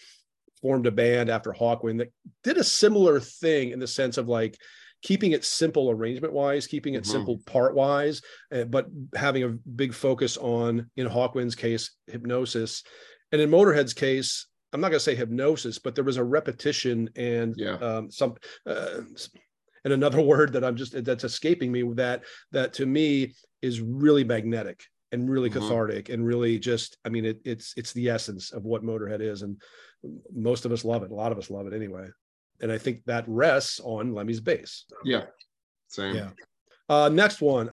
formed 0.61 0.87
a 0.87 0.91
band 0.91 1.29
after 1.29 1.51
Hawkwind 1.51 1.99
that 1.99 2.11
did 2.43 2.57
a 2.57 2.63
similar 2.63 3.19
thing 3.19 3.71
in 3.71 3.79
the 3.79 3.87
sense 3.87 4.17
of 4.17 4.27
like 4.27 4.57
keeping 5.03 5.31
it 5.31 5.45
simple 5.45 5.91
arrangement 5.91 6.33
wise, 6.33 6.67
keeping 6.67 6.95
it 6.95 7.03
mm-hmm. 7.03 7.11
simple 7.11 7.37
part 7.45 7.75
wise, 7.75 8.21
uh, 8.53 8.63
but 8.63 8.87
having 9.15 9.43
a 9.43 9.49
big 9.49 9.93
focus 9.93 10.37
on, 10.37 10.89
in 10.97 11.07
Hawkwind's 11.07 11.55
case, 11.55 11.91
hypnosis. 12.07 12.83
And 13.31 13.41
in 13.41 13.49
Motorhead's 13.49 13.93
case, 13.93 14.47
I'm 14.73 14.81
not 14.81 14.89
going 14.89 14.99
to 14.99 15.03
say 15.03 15.15
hypnosis, 15.15 15.79
but 15.79 15.95
there 15.95 16.03
was 16.03 16.17
a 16.17 16.23
repetition 16.23 17.09
and 17.15 17.55
yeah. 17.57 17.75
um, 17.75 18.11
some, 18.11 18.35
uh, 18.65 19.01
and 19.83 19.93
another 19.93 20.21
word 20.33 20.53
that 20.53 20.63
I'm 20.63 20.75
just 20.75 21.03
that's 21.03 21.23
escaping 21.23 21.71
me 21.71 21.83
that 21.95 22.23
that 22.51 22.73
to 22.73 22.85
me 22.85 23.33
is 23.61 23.81
really 23.81 24.23
magnetic 24.23 24.83
and 25.11 25.29
really 25.29 25.49
mm-hmm. 25.49 25.59
cathartic 25.59 26.09
and 26.09 26.25
really 26.25 26.59
just 26.59 26.97
I 27.05 27.09
mean 27.09 27.25
it, 27.25 27.39
it's 27.45 27.73
it's 27.77 27.93
the 27.93 28.09
essence 28.09 28.51
of 28.51 28.65
what 28.65 28.83
Motorhead 28.83 29.21
is 29.21 29.41
and 29.41 29.61
most 30.33 30.65
of 30.65 30.71
us 30.71 30.85
love 30.85 31.03
it. 31.03 31.11
A 31.11 31.15
lot 31.15 31.31
of 31.31 31.37
us 31.37 31.49
love 31.49 31.67
it 31.67 31.73
anyway. 31.73 32.07
And 32.61 32.71
I 32.71 32.77
think 32.77 33.03
that 33.05 33.25
rests 33.27 33.79
on 33.83 34.13
Lemmy's 34.13 34.39
bass. 34.39 34.85
Yeah. 35.03 35.25
Same. 35.87 36.15
Yeah. 36.15 36.29
Uh, 36.89 37.09
next 37.09 37.41
one. 37.41 37.71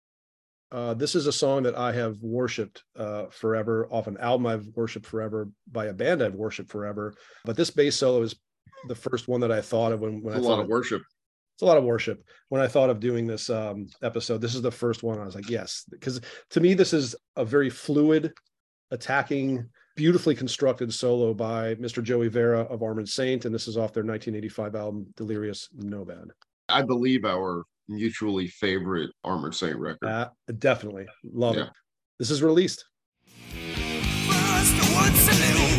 Uh, 0.71 0.93
this 0.93 1.15
is 1.15 1.25
a 1.25 1.31
song 1.31 1.63
that 1.63 1.75
I 1.75 1.91
have 1.93 2.21
worshipped 2.21 2.83
uh, 2.95 3.25
forever, 3.31 3.87
off 3.89 4.05
an 4.07 4.17
album 4.17 4.45
I've 4.45 4.67
worshipped 4.75 5.07
forever, 5.07 5.49
by 5.71 5.87
a 5.87 5.93
band 5.93 6.21
I've 6.21 6.35
worshipped 6.35 6.69
forever. 6.69 7.15
But 7.43 7.57
this 7.57 7.71
bass 7.71 7.95
solo 7.95 8.21
is 8.21 8.35
the 8.87 8.95
first 8.95 9.27
one 9.27 9.41
that 9.41 9.51
I 9.51 9.61
thought 9.61 9.91
of 9.91 10.01
when, 10.01 10.21
when 10.21 10.37
I 10.37 10.39
thought 10.39 10.59
of 10.59 10.67
worship. 10.67 11.01
It's 11.59 11.63
a 11.63 11.65
lot 11.65 11.77
of 11.77 11.83
worship. 11.83 12.23
When 12.47 12.61
I 12.61 12.69
thought 12.69 12.89
of 12.89 13.01
doing 13.01 13.27
this 13.27 13.49
um, 13.49 13.87
episode, 14.01 14.39
this 14.39 14.55
is 14.55 14.61
the 14.61 14.71
first 14.71 15.03
one 15.03 15.19
I 15.19 15.25
was 15.25 15.35
like, 15.35 15.49
yes, 15.49 15.83
because 15.91 16.21
to 16.51 16.61
me 16.61 16.73
this 16.73 16.93
is 16.93 17.17
a 17.35 17.43
very 17.43 17.69
fluid, 17.69 18.31
attacking, 18.91 19.67
beautifully 19.97 20.35
constructed 20.35 20.93
solo 20.93 21.33
by 21.33 21.75
Mr. 21.75 22.01
Joey 22.01 22.29
Vera 22.29 22.61
of 22.61 22.81
Armored 22.81 23.09
Saint, 23.09 23.43
and 23.43 23.53
this 23.53 23.67
is 23.67 23.75
off 23.75 23.91
their 23.91 24.05
1985 24.05 24.75
album 24.75 25.07
Delirious 25.17 25.67
Nomad. 25.75 26.29
I 26.69 26.81
believe 26.81 27.25
our 27.25 27.65
mutually 27.89 28.47
favorite 28.47 29.09
Armored 29.25 29.53
Saint 29.53 29.75
record. 29.75 30.07
Uh, 30.07 30.29
definitely 30.59 31.07
love 31.25 31.57
yeah. 31.57 31.63
it. 31.63 31.69
This 32.19 32.31
is 32.31 32.41
released. 32.41 32.85
oh 34.81 35.78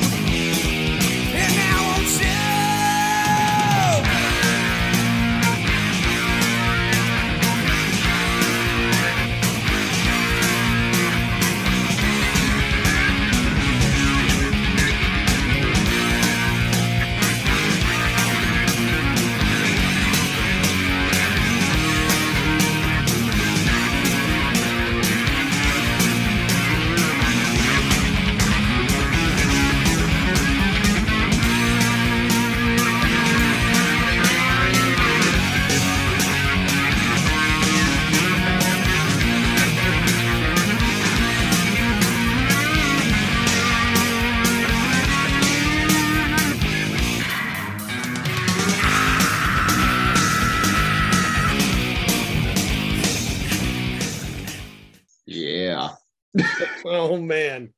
man, 57.31 57.73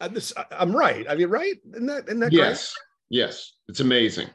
I, 0.00 0.08
this, 0.08 0.32
I, 0.36 0.44
am 0.62 0.76
right. 0.76 1.06
I 1.08 1.14
mean, 1.14 1.28
right? 1.28 1.54
Isn't 1.72 1.86
that, 1.86 2.08
isn't 2.08 2.20
that 2.20 2.32
yes, 2.32 2.74
great? 2.74 3.20
yes, 3.20 3.52
it's 3.68 3.80
amazing. 3.80 4.28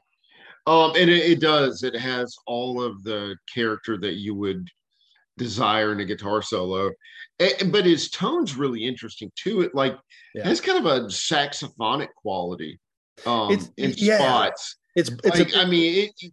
Um, 0.67 0.93
and 0.95 1.09
it, 1.09 1.31
it 1.31 1.39
does. 1.39 1.83
It 1.83 1.95
has 1.95 2.35
all 2.47 2.81
of 2.81 3.03
the 3.03 3.35
character 3.53 3.97
that 3.99 4.15
you 4.15 4.33
would 4.33 4.67
desire 5.37 5.91
in 5.91 5.99
a 5.99 6.05
guitar 6.05 6.41
solo. 6.41 6.91
And, 7.39 7.71
but 7.71 7.85
his 7.85 8.09
tone's 8.09 8.55
really 8.55 8.85
interesting 8.85 9.31
too. 9.35 9.61
It 9.61 9.75
like 9.75 9.97
yeah. 10.33 10.45
has 10.45 10.61
kind 10.61 10.79
of 10.79 10.85
a 10.85 11.05
saxophonic 11.07 12.09
quality 12.15 12.79
um 13.25 13.51
it's, 13.51 13.69
in 13.77 13.93
yeah. 13.97 14.17
spots. 14.17 14.77
It's 14.95 15.09
it's 15.23 15.39
like, 15.39 15.53
a, 15.53 15.59
I 15.59 15.65
mean 15.65 16.09
it, 16.21 16.31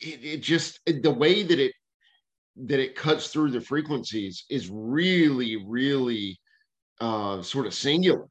it 0.00 0.20
it 0.22 0.36
just 0.38 0.80
the 0.86 1.10
way 1.10 1.42
that 1.42 1.58
it 1.58 1.72
that 2.56 2.78
it 2.78 2.94
cuts 2.94 3.28
through 3.28 3.50
the 3.50 3.60
frequencies 3.60 4.44
is 4.50 4.70
really 4.70 5.56
really 5.56 6.38
uh, 7.04 7.42
sort 7.42 7.66
of 7.66 7.74
singular. 7.74 8.28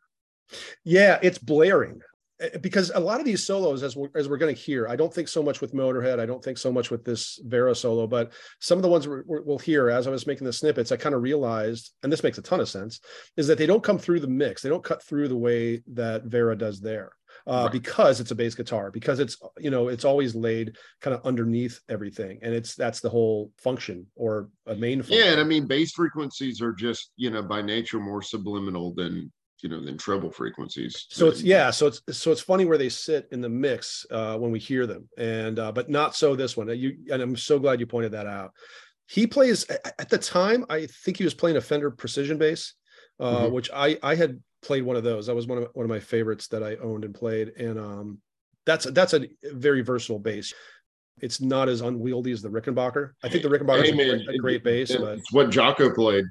Yeah, 0.84 1.20
it's 1.22 1.38
blaring 1.38 2.02
eh, 2.42 2.58
because 2.62 2.92
a 2.94 3.00
lot 3.00 3.20
of 3.20 3.26
these 3.26 3.46
solos, 3.46 3.84
as 3.84 3.96
we're, 3.96 4.10
as 4.16 4.28
we're 4.28 4.38
going 4.38 4.54
to 4.54 4.62
hear, 4.62 4.88
I 4.88 4.96
don't 4.96 5.14
think 5.14 5.28
so 5.28 5.44
much 5.44 5.62
with 5.62 5.74
Motorhead. 5.74 6.20
I 6.20 6.26
don't 6.26 6.44
think 6.44 6.58
so 6.58 6.72
much 6.72 6.92
with 6.92 7.04
this 7.04 7.40
Vera 7.44 7.76
solo, 7.76 8.08
but 8.08 8.34
some 8.60 8.78
of 8.78 8.82
the 8.82 8.90
ones 8.90 9.08
we 9.08 9.22
will 9.28 9.60
hear 9.60 9.90
as 9.90 10.08
I 10.08 10.12
was 10.12 10.28
making 10.28 10.46
the 10.46 10.54
snippets, 10.54 10.92
I 10.92 10.98
kind 10.98 11.16
of 11.16 11.22
realized, 11.22 11.94
and 12.04 12.12
this 12.12 12.24
makes 12.24 12.38
a 12.38 12.42
ton 12.42 12.60
of 12.60 12.70
sense, 12.70 13.00
is 13.38 13.48
that 13.48 13.58
they 13.58 13.66
don't 13.66 13.84
come 13.84 14.00
through 14.00 14.20
the 14.20 14.28
mix. 14.28 14.62
They 14.62 14.70
don't 14.70 14.84
cut 14.84 15.04
through 15.04 15.28
the 15.28 15.38
way 15.38 15.84
that 15.94 16.26
Vera 16.26 16.56
does 16.56 16.80
there 16.82 17.12
uh, 17.46 17.64
right. 17.64 17.72
because 17.72 18.20
it's 18.20 18.32
a 18.32 18.36
bass 18.36 18.56
guitar 18.56 18.92
because 18.92 19.20
it's 19.20 19.38
you 19.58 19.70
know 19.70 19.88
it's 19.88 20.06
always 20.06 20.36
laid 20.36 20.76
kind 21.02 21.16
of 21.16 21.26
underneath 21.26 21.80
everything 21.90 22.40
and 22.42 22.54
it's 22.54 22.76
that's 22.76 23.00
the 23.00 23.10
whole 23.10 23.52
function 23.58 24.06
or 24.16 24.50
a 24.68 24.76
main 24.76 25.02
function. 25.02 25.18
yeah 25.18 25.32
and 25.32 25.42
i 25.42 25.44
mean 25.44 25.68
bass 25.68 25.92
frequencies 25.92 26.62
are 26.62 26.74
just 26.74 27.12
you 27.18 27.30
know 27.30 27.42
by 27.42 27.62
nature 27.62 28.00
more 28.00 28.22
subliminal 28.22 28.94
than 28.94 29.32
you 29.62 29.70
know 29.70 29.84
than 29.84 29.98
treble 29.98 30.32
frequencies 30.32 31.06
so 31.10 31.28
it's 31.28 31.42
yeah 31.42 31.70
so 31.70 31.88
it's 31.88 32.02
so 32.12 32.32
it's 32.32 32.42
funny 32.42 32.66
where 32.66 32.78
they 32.78 32.90
sit 32.90 33.28
in 33.32 33.42
the 33.42 33.50
mix 33.50 34.06
uh 34.12 34.38
when 34.38 34.52
we 34.52 34.60
hear 34.60 34.86
them 34.86 35.08
and 35.18 35.60
uh 35.60 35.72
but 35.72 35.90
not 35.90 36.16
so 36.16 36.36
this 36.36 36.58
one 36.58 36.68
you 36.78 36.98
and 37.12 37.22
i'm 37.22 37.36
so 37.36 37.60
glad 37.60 37.80
you 37.80 37.86
pointed 37.86 38.12
that 38.12 38.28
out 38.28 38.52
he 39.08 39.28
plays 39.28 39.66
at 40.00 40.10
the 40.10 40.18
time 40.18 40.66
i 40.70 40.86
think 40.86 41.18
he 41.18 41.24
was 41.24 41.34
playing 41.34 41.58
a 41.58 41.62
fender 41.62 41.92
precision 41.92 42.38
bass 42.38 42.74
uh, 43.20 43.44
mm-hmm. 43.44 43.54
which 43.54 43.70
I 43.72 43.98
I 44.02 44.16
had 44.16 44.42
played 44.64 44.84
one 44.84 44.96
of 44.96 45.04
those. 45.04 45.28
That 45.28 45.36
was 45.36 45.48
one 45.48 45.60
of 45.60 45.70
one 45.74 45.84
of 45.84 45.90
my 45.90 46.00
favorites 46.00 46.48
that 46.48 46.64
I 46.64 46.76
owned 46.78 47.04
and 47.04 47.14
played, 47.14 47.50
and 47.58 47.78
um, 47.78 48.20
that's 48.66 48.86
that's 48.86 49.14
a 49.14 49.28
very 49.44 49.82
versatile 49.82 50.20
bass. 50.20 50.54
It's 51.22 51.42
not 51.42 51.70
as 51.70 51.82
unwieldy 51.82 52.32
as 52.32 52.42
the 52.42 52.50
Rickenbacker. 52.50 53.12
I 53.24 53.30
think 53.30 53.44
the 53.44 53.50
Rickenbacker 53.50 53.84
is 53.84 54.28
a, 54.28 54.38
great 54.38 54.64
bass, 54.64 54.90
it, 54.90 55.00
but 55.00 55.20
it's 55.20 55.32
what 55.32 55.50
Jaco 55.50 55.94
played. 55.94 56.26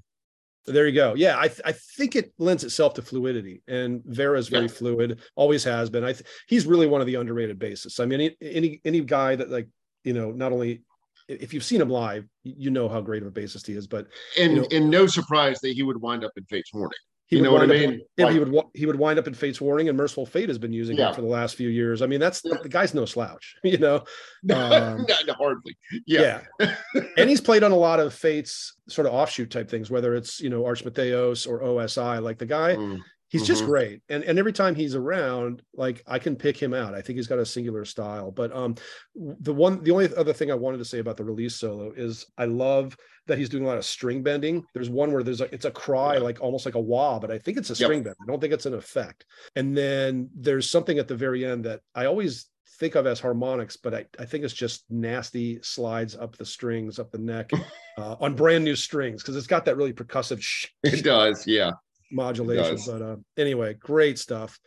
There 0.66 0.86
you 0.86 0.94
go. 0.94 1.14
Yeah, 1.14 1.38
I 1.38 1.48
th- 1.48 1.60
I 1.64 1.72
think 1.72 2.14
it 2.14 2.32
lends 2.38 2.62
itself 2.62 2.94
to 2.94 3.02
fluidity, 3.02 3.62
and 3.66 4.02
Vera 4.04 4.38
is 4.38 4.48
very 4.48 4.66
yeah. 4.66 4.72
fluid, 4.72 5.20
always 5.34 5.64
has 5.64 5.90
been. 5.90 6.04
I 6.04 6.12
th- 6.12 6.26
he's 6.46 6.66
really 6.66 6.86
one 6.86 7.00
of 7.00 7.06
the 7.06 7.16
underrated 7.16 7.58
bassists. 7.58 8.00
I 8.00 8.06
mean, 8.06 8.20
any, 8.20 8.36
any 8.40 8.80
any 8.84 9.00
guy 9.00 9.36
that 9.36 9.50
like 9.50 9.68
you 10.04 10.12
know 10.12 10.30
not 10.30 10.52
only 10.52 10.82
if 11.28 11.52
you've 11.52 11.64
seen 11.64 11.80
him 11.80 11.88
live, 11.88 12.26
you 12.44 12.70
know 12.70 12.88
how 12.88 13.00
great 13.00 13.22
of 13.22 13.28
a 13.28 13.32
bassist 13.32 13.66
he 13.66 13.74
is. 13.74 13.86
But 13.86 14.06
and 14.38 14.52
you 14.52 14.60
know, 14.60 14.68
and 14.70 14.90
no 14.90 15.06
surprise 15.06 15.58
that 15.60 15.72
he 15.72 15.82
would 15.82 16.00
wind 16.00 16.24
up 16.24 16.32
in 16.36 16.44
Fates 16.44 16.72
Warning. 16.72 16.92
He 17.32 17.38
you 17.38 17.44
know 17.44 17.50
what 17.50 17.62
I 17.62 17.66
mean? 17.66 17.94
Up, 17.94 18.24
like, 18.26 18.32
he 18.34 18.38
would 18.40 18.64
he 18.74 18.84
would 18.84 18.96
wind 18.96 19.18
up 19.18 19.26
in 19.26 19.32
Fates 19.32 19.58
Warning, 19.58 19.88
and 19.88 19.96
Mercyful 19.96 20.26
Fate 20.26 20.50
has 20.50 20.58
been 20.58 20.74
using 20.74 20.98
yeah. 20.98 21.08
it 21.08 21.14
for 21.14 21.22
the 21.22 21.28
last 21.28 21.56
few 21.56 21.70
years. 21.70 22.02
I 22.02 22.06
mean, 22.06 22.20
that's 22.20 22.42
yeah. 22.44 22.58
the 22.62 22.68
guy's 22.68 22.92
no 22.92 23.06
slouch, 23.06 23.56
you 23.64 23.78
know. 23.78 24.04
Um, 24.52 25.06
hardly, 25.38 25.78
yeah. 26.04 26.40
yeah. 26.58 26.74
and 27.16 27.30
he's 27.30 27.40
played 27.40 27.62
on 27.62 27.70
a 27.70 27.76
lot 27.76 28.00
of 28.00 28.12
Fates 28.12 28.74
sort 28.88 29.06
of 29.06 29.14
offshoot 29.14 29.52
type 29.52 29.70
things, 29.70 29.88
whether 29.88 30.16
it's 30.16 30.40
you 30.40 30.50
know 30.50 30.66
Arch 30.66 30.84
Matheos 30.84 31.48
or 31.48 31.60
OSI. 31.60 32.20
Like 32.20 32.38
the 32.38 32.46
guy, 32.46 32.74
mm. 32.74 32.98
He's 33.32 33.42
mm-hmm. 33.42 33.46
just 33.46 33.64
great, 33.64 34.02
and 34.10 34.22
and 34.22 34.38
every 34.38 34.52
time 34.52 34.74
he's 34.74 34.94
around, 34.94 35.62
like 35.74 36.02
I 36.06 36.18
can 36.18 36.36
pick 36.36 36.56
him 36.56 36.74
out. 36.74 36.94
I 36.94 37.00
think 37.00 37.16
he's 37.16 37.26
got 37.26 37.38
a 37.38 37.46
singular 37.46 37.84
style. 37.84 38.30
But 38.30 38.54
um, 38.54 38.76
the 39.16 39.54
one, 39.54 39.82
the 39.82 39.90
only 39.90 40.14
other 40.14 40.34
thing 40.34 40.52
I 40.52 40.54
wanted 40.54 40.78
to 40.78 40.84
say 40.84 40.98
about 40.98 41.16
the 41.16 41.24
release 41.24 41.56
solo 41.56 41.92
is 41.96 42.26
I 42.36 42.44
love 42.44 42.96
that 43.26 43.38
he's 43.38 43.48
doing 43.48 43.64
a 43.64 43.66
lot 43.66 43.78
of 43.78 43.84
string 43.84 44.22
bending. 44.22 44.64
There's 44.74 44.90
one 44.90 45.12
where 45.12 45.22
there's 45.22 45.40
a 45.40 45.52
it's 45.52 45.64
a 45.64 45.70
cry, 45.70 46.18
like 46.18 46.40
almost 46.40 46.66
like 46.66 46.74
a 46.74 46.80
wah, 46.80 47.18
but 47.18 47.30
I 47.30 47.38
think 47.38 47.56
it's 47.56 47.70
a 47.70 47.74
string 47.74 48.00
yep. 48.00 48.04
bend. 48.04 48.16
I 48.22 48.26
don't 48.26 48.40
think 48.40 48.52
it's 48.52 48.66
an 48.66 48.74
effect. 48.74 49.24
And 49.56 49.76
then 49.76 50.28
there's 50.36 50.70
something 50.70 50.98
at 50.98 51.08
the 51.08 51.16
very 51.16 51.44
end 51.46 51.64
that 51.64 51.80
I 51.94 52.04
always 52.04 52.46
think 52.78 52.96
of 52.96 53.06
as 53.06 53.20
harmonics, 53.20 53.76
but 53.76 53.94
I, 53.94 54.04
I 54.18 54.24
think 54.24 54.44
it's 54.44 54.52
just 54.52 54.84
nasty 54.90 55.60
slides 55.62 56.16
up 56.16 56.36
the 56.36 56.44
strings, 56.44 56.98
up 56.98 57.10
the 57.10 57.18
neck 57.18 57.50
uh, 57.98 58.16
on 58.20 58.34
brand 58.34 58.64
new 58.64 58.76
strings 58.76 59.22
because 59.22 59.36
it's 59.36 59.46
got 59.46 59.64
that 59.64 59.76
really 59.76 59.92
percussive. 59.92 60.42
Sh- 60.42 60.66
it 60.82 61.02
does, 61.02 61.46
yeah. 61.46 61.72
Modulation. 62.12 62.78
But 62.87 63.02
uh, 63.02 63.16
anyway, 63.37 63.75
great 63.75 64.19
stuff. 64.19 64.59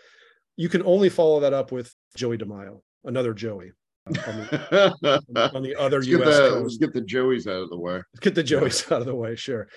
You 0.58 0.70
can 0.70 0.84
only 0.84 1.10
follow 1.10 1.42
that 1.42 1.54
up 1.54 1.72
with 1.72 1.94
Joey 2.16 2.38
DeMaio, 2.38 2.82
another 3.04 3.34
Joey 3.34 3.72
on 4.08 4.14
the, 4.14 5.52
on 5.54 5.64
the 5.64 5.76
other 5.76 5.98
let's 5.98 6.08
U.S. 6.08 6.38
The, 6.38 6.50
coast. 6.50 6.64
Let's 6.64 6.78
get 6.78 6.94
the 6.94 7.02
Joeys 7.02 7.48
out 7.48 7.64
of 7.64 7.70
the 7.70 7.78
way. 7.78 7.96
Let's 7.96 8.20
get 8.22 8.36
the 8.36 8.44
Joeys 8.44 8.92
out 8.92 9.02
of 9.02 9.08
the 9.08 9.16
way. 9.16 9.36
Sure. 9.36 9.68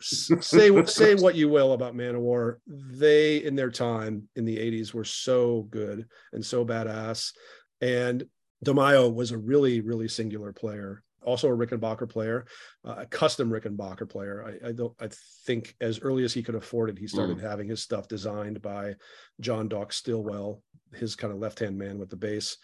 say 0.00 0.84
say 0.86 1.14
what 1.14 1.34
you 1.34 1.48
will 1.48 1.72
about 1.72 1.94
Manowar. 1.94 2.56
They 2.66 3.38
in 3.38 3.54
their 3.54 3.70
time 3.70 4.28
in 4.36 4.44
the 4.44 4.56
'80s 4.56 4.92
were 4.92 5.04
so 5.04 5.66
good 5.70 6.06
and 6.32 6.44
so 6.44 6.64
badass, 6.64 7.32
and 7.80 8.24
DeMaio 8.64 9.12
was 9.12 9.30
a 9.30 9.38
really 9.38 9.80
really 9.80 10.08
singular 10.08 10.52
player. 10.52 11.02
Also 11.22 11.48
a 11.48 11.56
Rickenbacker 11.56 12.08
player, 12.08 12.46
uh, 12.84 12.96
a 12.98 13.06
custom 13.06 13.50
Rickenbacker 13.50 14.08
player. 14.08 14.44
I, 14.64 14.68
I, 14.68 14.72
don't. 14.72 14.94
I 15.00 15.08
think 15.46 15.74
as 15.80 16.00
early 16.00 16.24
as 16.24 16.32
he 16.32 16.42
could 16.42 16.54
afford 16.54 16.90
it, 16.90 16.98
he 16.98 17.06
started 17.06 17.38
mm. 17.38 17.42
having 17.42 17.68
his 17.68 17.82
stuff 17.82 18.08
designed 18.08 18.62
by 18.62 18.94
John 19.40 19.68
Doc 19.68 19.92
Stillwell, 19.92 20.62
his 20.94 21.16
kind 21.16 21.32
of 21.32 21.38
left 21.38 21.58
hand 21.58 21.76
man 21.78 21.98
with 21.98 22.10
the 22.10 22.16
bass. 22.16 22.56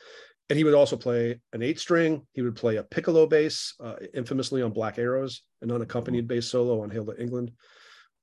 And 0.49 0.57
he 0.57 0.65
would 0.65 0.75
also 0.75 0.97
play 0.97 1.41
an 1.53 1.63
eight 1.63 1.81
string. 1.81 2.23
He 2.33 2.43
would 2.43 2.57
play 2.57 2.77
a 2.77 2.85
piccolo 2.85 3.27
bass, 3.27 3.75
uh, 3.81 3.97
infamously 4.15 4.63
on 4.63 4.73
Black 4.73 4.99
Arrows, 4.99 5.43
an 5.61 5.73
unaccompanied 5.73 6.29
bass 6.29 6.49
solo 6.49 6.83
on 6.83 6.91
Hail 6.91 7.07
to 7.07 7.21
England. 7.21 7.51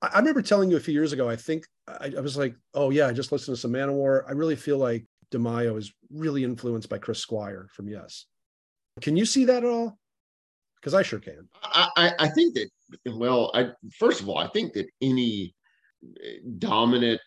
I, 0.01 0.07
I 0.07 0.19
remember 0.19 0.41
telling 0.41 0.71
you 0.71 0.77
a 0.77 0.81
few 0.81 0.93
years 0.93 1.13
ago. 1.13 1.29
I 1.29 1.35
think 1.35 1.65
I, 1.87 2.13
I 2.17 2.21
was 2.21 2.37
like, 2.37 2.55
"Oh 2.73 2.89
yeah, 2.89 3.07
I 3.07 3.13
just 3.13 3.31
listened 3.31 3.55
to 3.55 3.61
some 3.61 3.71
Manowar." 3.71 4.23
I 4.27 4.31
really 4.31 4.55
feel 4.55 4.77
like 4.77 5.05
DeMaio 5.31 5.77
is 5.77 5.91
really 6.11 6.43
influenced 6.43 6.89
by 6.89 6.97
Chris 6.97 7.19
Squire 7.19 7.67
from 7.71 7.87
Yes. 7.87 8.25
Can 9.01 9.17
you 9.17 9.25
see 9.25 9.45
that 9.45 9.63
at 9.63 9.69
all? 9.69 9.97
Because 10.83 10.93
I 10.93 11.01
sure 11.01 11.19
can. 11.19 11.47
I, 11.63 12.11
I 12.19 12.27
think 12.27 12.55
that 12.55 12.69
well, 13.15 13.51
I 13.53 13.69
first 13.97 14.19
of 14.19 14.27
all, 14.27 14.37
I 14.37 14.47
think 14.47 14.73
that 14.73 14.85
any 15.01 15.55
eh, 16.21 16.39
dominant 16.57 17.21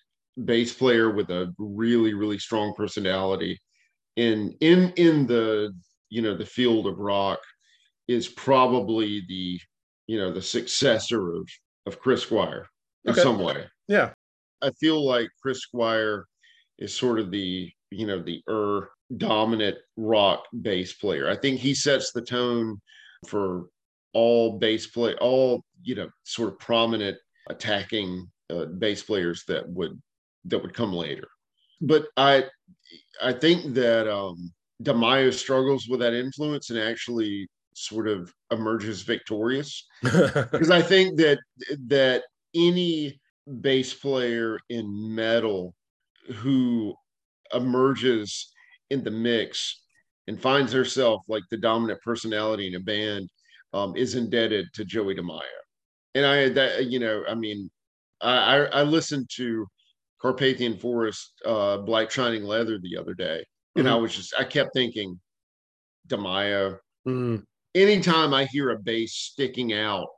bass 0.45 0.75
player 0.75 1.11
with 1.11 1.31
a 1.31 1.55
really 1.57 2.13
really 2.13 2.39
strong 2.39 2.75
personality 2.77 3.59
in 4.17 4.55
in 4.61 4.93
in 4.97 5.27
the 5.27 5.75
you 6.11 6.21
know 6.21 6.37
the 6.37 6.45
field 6.45 6.87
of 6.87 6.99
rock 6.99 7.39
is 8.09 8.29
probably 8.29 9.25
the 9.27 9.59
you 10.07 10.19
know 10.19 10.31
the 10.31 10.43
successor 10.43 11.35
of 11.35 11.49
of 11.87 11.99
Chris 11.99 12.23
Squire 12.23 12.69
in 13.07 13.13
okay. 13.13 13.23
some 13.23 13.39
way. 13.39 13.65
Yeah, 13.89 14.13
I 14.61 14.71
feel 14.79 15.03
like 15.03 15.31
Chris 15.41 15.61
Squire 15.61 16.27
is 16.79 16.95
sort 16.95 17.19
of 17.19 17.31
the 17.31 17.71
you 17.91 18.07
know 18.07 18.23
the 18.23 18.43
er 18.51 18.91
dominant 19.17 19.79
rock 19.97 20.45
bass 20.61 20.93
player. 20.93 21.31
I 21.31 21.37
think 21.37 21.59
he 21.59 21.75
sets 21.75 22.13
the 22.13 22.21
tone 22.21 22.83
for 23.29 23.67
all 24.13 24.59
bass 24.59 24.87
play, 24.87 25.15
all 25.17 25.63
you 25.83 25.95
know, 25.95 26.09
sort 26.25 26.53
of 26.53 26.59
prominent 26.59 27.17
attacking 27.49 28.29
uh, 28.51 28.67
bass 28.67 29.03
players 29.03 29.45
that 29.49 29.69
would 29.69 30.01
that 30.47 30.61
would 30.61 30.75
come 30.75 30.93
later. 30.93 31.29
But 31.81 32.07
I 32.17 32.45
I 33.23 33.33
think 33.33 33.75
that 33.75 34.13
um, 34.13 34.53
DeMaio 34.83 35.33
struggles 35.33 35.89
with 35.89 36.01
that 36.01 36.15
influence 36.15 36.71
and 36.71 36.79
actually 36.79 37.49
sort 37.75 38.09
of 38.09 38.33
emerges 38.51 39.03
victorious 39.03 39.87
because 40.03 40.71
I 40.71 40.81
think 40.81 41.19
that 41.19 41.39
that 41.89 42.25
any 42.55 43.21
bass 43.61 43.93
player 43.93 44.59
in 44.71 45.15
metal 45.15 45.75
who 46.37 46.95
emerges 47.53 48.53
in 48.91 49.05
the 49.05 49.11
mix 49.11 49.83
and 50.29 50.41
finds 50.41 50.73
herself 50.73 51.23
like 51.29 51.43
the 51.51 51.57
dominant 51.57 52.01
personality 52.03 52.67
in 52.67 52.75
a 52.75 52.81
band 52.81 53.29
um, 53.73 53.97
is 53.97 54.15
indebted 54.15 54.67
to 54.75 54.85
Joey 54.85 55.15
DeMaio. 55.15 55.41
And 56.15 56.27
I 56.27 56.49
that 56.51 56.87
you 56.87 56.99
know, 56.99 57.25
I 57.29 57.35
mean, 57.35 57.71
I 58.21 58.67
I, 58.73 58.83
listened 58.83 59.29
to 59.37 59.67
Carpathian 60.21 60.79
Forest, 60.79 61.33
uh, 61.45 61.79
Black 61.79 62.11
Shining 62.11 62.45
Leather 62.45 62.79
the 62.79 62.97
other 62.97 63.15
day, 63.15 63.45
and 63.77 63.87
mm-hmm. 63.87 63.95
I 63.95 63.99
was 63.99 64.15
just 64.17 64.35
I 64.39 64.45
kept 64.45 64.71
thinking, 64.73 65.21
DeMaio. 66.09 66.79
Mm. 67.07 67.43
Anytime 67.75 68.33
I 68.33 68.47
hear 68.47 68.71
a 68.71 68.79
bass 68.79 69.13
sticking 69.13 69.75
out 69.75 70.09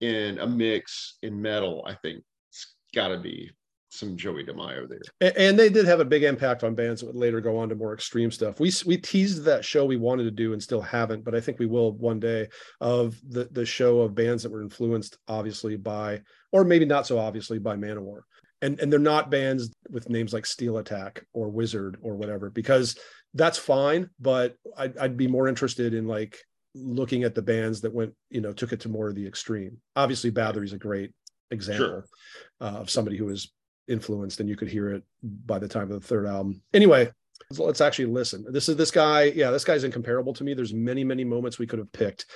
in 0.00 0.38
a 0.38 0.46
mix 0.46 1.18
in 1.22 1.40
metal, 1.40 1.84
I 1.86 1.94
think 1.94 2.24
it's 2.48 2.74
got 2.94 3.08
to 3.08 3.18
be 3.18 3.50
some 3.90 4.16
Joey 4.16 4.44
DeMaio 4.44 4.88
there. 4.88 5.00
And, 5.20 5.36
and, 5.36 5.58
they 5.58 5.68
did 5.68 5.86
have 5.86 6.00
a 6.00 6.04
big 6.04 6.22
impact 6.22 6.62
on 6.62 6.74
bands 6.74 7.00
that 7.00 7.06
would 7.06 7.16
later 7.16 7.40
go 7.40 7.56
on 7.56 7.68
to 7.68 7.74
more 7.74 7.94
extreme 7.94 8.30
stuff. 8.30 8.60
We 8.60 8.72
we 8.84 8.98
teased 8.98 9.44
that 9.44 9.64
show 9.64 9.84
we 9.84 9.96
wanted 9.96 10.24
to 10.24 10.30
do 10.30 10.52
and 10.52 10.62
still 10.62 10.82
haven't, 10.82 11.24
but 11.24 11.34
I 11.34 11.40
think 11.40 11.58
we 11.58 11.66
will 11.66 11.92
one 11.92 12.20
day 12.20 12.48
of 12.80 13.18
the 13.28 13.48
the 13.50 13.64
show 13.64 14.00
of 14.00 14.14
bands 14.14 14.42
that 14.42 14.52
were 14.52 14.62
influenced 14.62 15.18
obviously 15.26 15.76
by 15.76 16.20
or 16.52 16.64
maybe 16.64 16.84
not 16.84 17.06
so 17.06 17.18
obviously 17.18 17.58
by 17.58 17.76
Manowar. 17.76 18.20
And 18.60 18.78
and 18.80 18.92
they're 18.92 18.98
not 18.98 19.30
bands 19.30 19.74
with 19.90 20.10
names 20.10 20.32
like 20.32 20.44
Steel 20.44 20.78
Attack 20.78 21.24
or 21.32 21.48
Wizard 21.48 21.98
or 22.02 22.16
whatever 22.16 22.50
because 22.50 22.98
that's 23.34 23.58
fine, 23.58 24.10
but 24.20 24.56
I'd, 24.76 24.96
I'd 24.98 25.16
be 25.16 25.28
more 25.28 25.48
interested 25.48 25.94
in 25.94 26.06
like 26.06 26.38
looking 26.74 27.24
at 27.24 27.34
the 27.34 27.42
bands 27.42 27.80
that 27.82 27.94
went, 27.94 28.14
you 28.30 28.40
know, 28.40 28.52
took 28.52 28.72
it 28.72 28.80
to 28.80 28.88
more 28.88 29.08
of 29.08 29.14
the 29.14 29.26
extreme. 29.26 29.78
Obviously, 29.96 30.30
Bathory's 30.30 30.72
a 30.72 30.78
great 30.78 31.12
example 31.50 31.86
sure. 31.86 32.04
uh, 32.60 32.78
of 32.80 32.90
somebody 32.90 33.16
who 33.16 33.26
was 33.26 33.52
influenced 33.88 34.40
and 34.40 34.48
you 34.48 34.56
could 34.56 34.68
hear 34.68 34.90
it 34.90 35.02
by 35.22 35.58
the 35.58 35.68
time 35.68 35.90
of 35.90 36.00
the 36.00 36.06
third 36.06 36.26
album. 36.26 36.62
Anyway 36.72 37.10
let's 37.56 37.80
actually 37.80 38.06
listen. 38.06 38.44
This 38.50 38.68
is 38.68 38.76
this 38.76 38.90
guy 38.90 39.24
yeah 39.24 39.50
this 39.50 39.64
guy's 39.64 39.84
incomparable 39.84 40.34
to 40.34 40.44
me. 40.44 40.54
There's 40.54 40.74
many 40.74 41.04
many 41.04 41.24
moments 41.24 41.58
we 41.58 41.66
could 41.66 41.78
have 41.78 41.92
picked. 41.92 42.26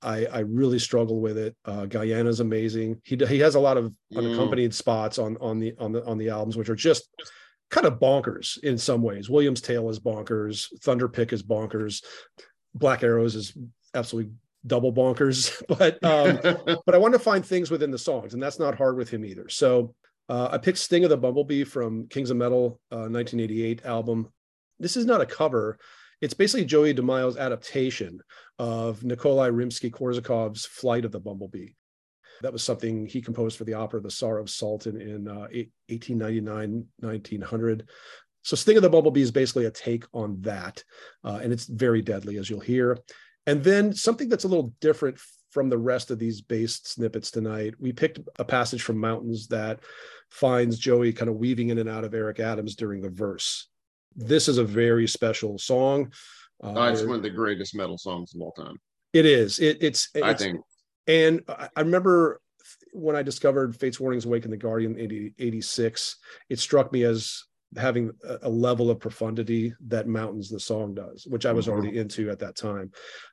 I 0.00 0.26
i 0.26 0.38
really 0.40 0.78
struggle 0.78 1.20
with 1.20 1.36
it. 1.36 1.54
Uh 1.64 1.86
guyana's 1.86 2.40
amazing. 2.40 3.00
He 3.04 3.16
he 3.16 3.38
has 3.40 3.54
a 3.54 3.60
lot 3.60 3.76
of 3.76 3.92
mm. 4.12 4.18
unaccompanied 4.18 4.74
spots 4.74 5.18
on 5.18 5.36
on 5.40 5.58
the 5.58 5.74
on 5.78 5.92
the 5.92 6.04
on 6.06 6.18
the 6.18 6.30
albums 6.30 6.56
which 6.56 6.70
are 6.70 6.74
just 6.74 7.08
kind 7.70 7.86
of 7.86 7.98
bonkers 7.98 8.62
in 8.62 8.78
some 8.78 9.02
ways. 9.02 9.28
Williams 9.28 9.60
tale 9.60 9.90
is 9.90 10.00
bonkers. 10.00 10.68
Thunder 10.82 11.08
pick 11.08 11.32
is 11.32 11.42
bonkers. 11.42 12.02
Black 12.74 13.02
arrows 13.02 13.34
is 13.34 13.56
absolutely 13.94 14.32
double 14.66 14.92
bonkers. 14.92 15.62
But 15.68 16.02
um 16.02 16.38
but 16.86 16.94
i 16.94 16.98
want 16.98 17.12
to 17.12 17.18
find 17.18 17.44
things 17.44 17.70
within 17.70 17.90
the 17.90 17.98
songs 17.98 18.32
and 18.32 18.42
that's 18.42 18.58
not 18.58 18.76
hard 18.76 18.96
with 18.96 19.10
him 19.10 19.24
either. 19.24 19.50
So 19.50 19.94
uh, 20.28 20.48
I 20.52 20.58
picked 20.58 20.78
Sting 20.78 21.04
of 21.04 21.10
the 21.10 21.16
Bumblebee 21.16 21.64
from 21.64 22.06
Kings 22.08 22.30
of 22.30 22.36
Metal, 22.36 22.80
uh, 22.90 23.08
1988 23.08 23.84
album. 23.84 24.28
This 24.78 24.96
is 24.96 25.06
not 25.06 25.20
a 25.20 25.26
cover. 25.26 25.78
It's 26.20 26.34
basically 26.34 26.64
Joey 26.64 26.94
DeMaio's 26.94 27.36
adaptation 27.36 28.20
of 28.58 29.02
Nikolai 29.02 29.48
Rimsky-Korsakov's 29.48 30.66
Flight 30.66 31.04
of 31.04 31.12
the 31.12 31.20
Bumblebee. 31.20 31.70
That 32.42 32.52
was 32.52 32.62
something 32.62 33.06
he 33.06 33.20
composed 33.20 33.58
for 33.58 33.64
the 33.64 33.74
opera 33.74 34.00
The 34.00 34.10
Tsar 34.10 34.38
of 34.38 34.50
Sultan 34.50 35.00
in 35.00 35.28
uh, 35.28 35.48
1899, 35.88 36.86
1900. 37.00 37.88
So 38.42 38.56
Sting 38.56 38.76
of 38.76 38.82
the 38.82 38.90
Bumblebee 38.90 39.22
is 39.22 39.30
basically 39.30 39.66
a 39.66 39.70
take 39.70 40.04
on 40.12 40.40
that. 40.42 40.82
Uh, 41.24 41.40
and 41.42 41.52
it's 41.52 41.66
very 41.66 42.02
deadly, 42.02 42.38
as 42.38 42.48
you'll 42.48 42.60
hear. 42.60 42.98
And 43.46 43.62
then 43.62 43.92
something 43.92 44.28
that's 44.28 44.44
a 44.44 44.48
little 44.48 44.72
different 44.80 45.18
from 45.52 45.68
the 45.68 45.78
rest 45.78 46.10
of 46.10 46.18
these 46.18 46.40
bass 46.40 46.80
snippets 46.82 47.30
tonight. 47.30 47.74
We 47.78 47.92
picked 47.92 48.18
a 48.38 48.44
passage 48.44 48.82
from 48.82 48.96
Mountains 48.98 49.46
that 49.48 49.80
finds 50.30 50.78
Joey 50.78 51.12
kind 51.12 51.28
of 51.28 51.36
weaving 51.36 51.68
in 51.68 51.78
and 51.78 51.88
out 51.88 52.04
of 52.04 52.14
Eric 52.14 52.40
Adams 52.40 52.74
during 52.74 53.02
the 53.02 53.10
verse. 53.10 53.68
This 54.16 54.48
is 54.48 54.58
a 54.58 54.64
very 54.64 55.06
special 55.06 55.58
song. 55.58 56.12
Uh, 56.64 56.72
oh, 56.74 56.82
it's 56.84 57.02
one 57.02 57.16
of 57.16 57.22
the 57.22 57.30
greatest 57.30 57.74
metal 57.74 57.98
songs 57.98 58.34
of 58.34 58.40
all 58.40 58.52
time. 58.52 58.80
It 59.12 59.26
is. 59.26 59.58
It, 59.58 59.78
it's. 59.82 60.08
I 60.22 60.32
think. 60.32 60.60
And 61.06 61.42
I 61.48 61.68
remember 61.80 62.40
when 62.92 63.16
I 63.16 63.22
discovered 63.22 63.76
Fate's 63.76 64.00
Warnings 64.00 64.24
Awaken 64.24 64.50
the 64.50 64.56
Guardian 64.56 64.96
in 64.98 65.34
86, 65.38 66.16
it 66.48 66.58
struck 66.58 66.92
me 66.92 67.04
as 67.04 67.44
having 67.76 68.10
a 68.42 68.48
level 68.48 68.90
of 68.90 69.00
profundity 69.00 69.74
that 69.86 70.06
mountains 70.06 70.50
the 70.50 70.60
song 70.60 70.94
does 70.94 71.26
which 71.28 71.46
i 71.46 71.52
was 71.52 71.66
mm-hmm. 71.66 71.74
already 71.74 71.98
into 71.98 72.30
at 72.30 72.38
that 72.38 72.56
time 72.56 72.90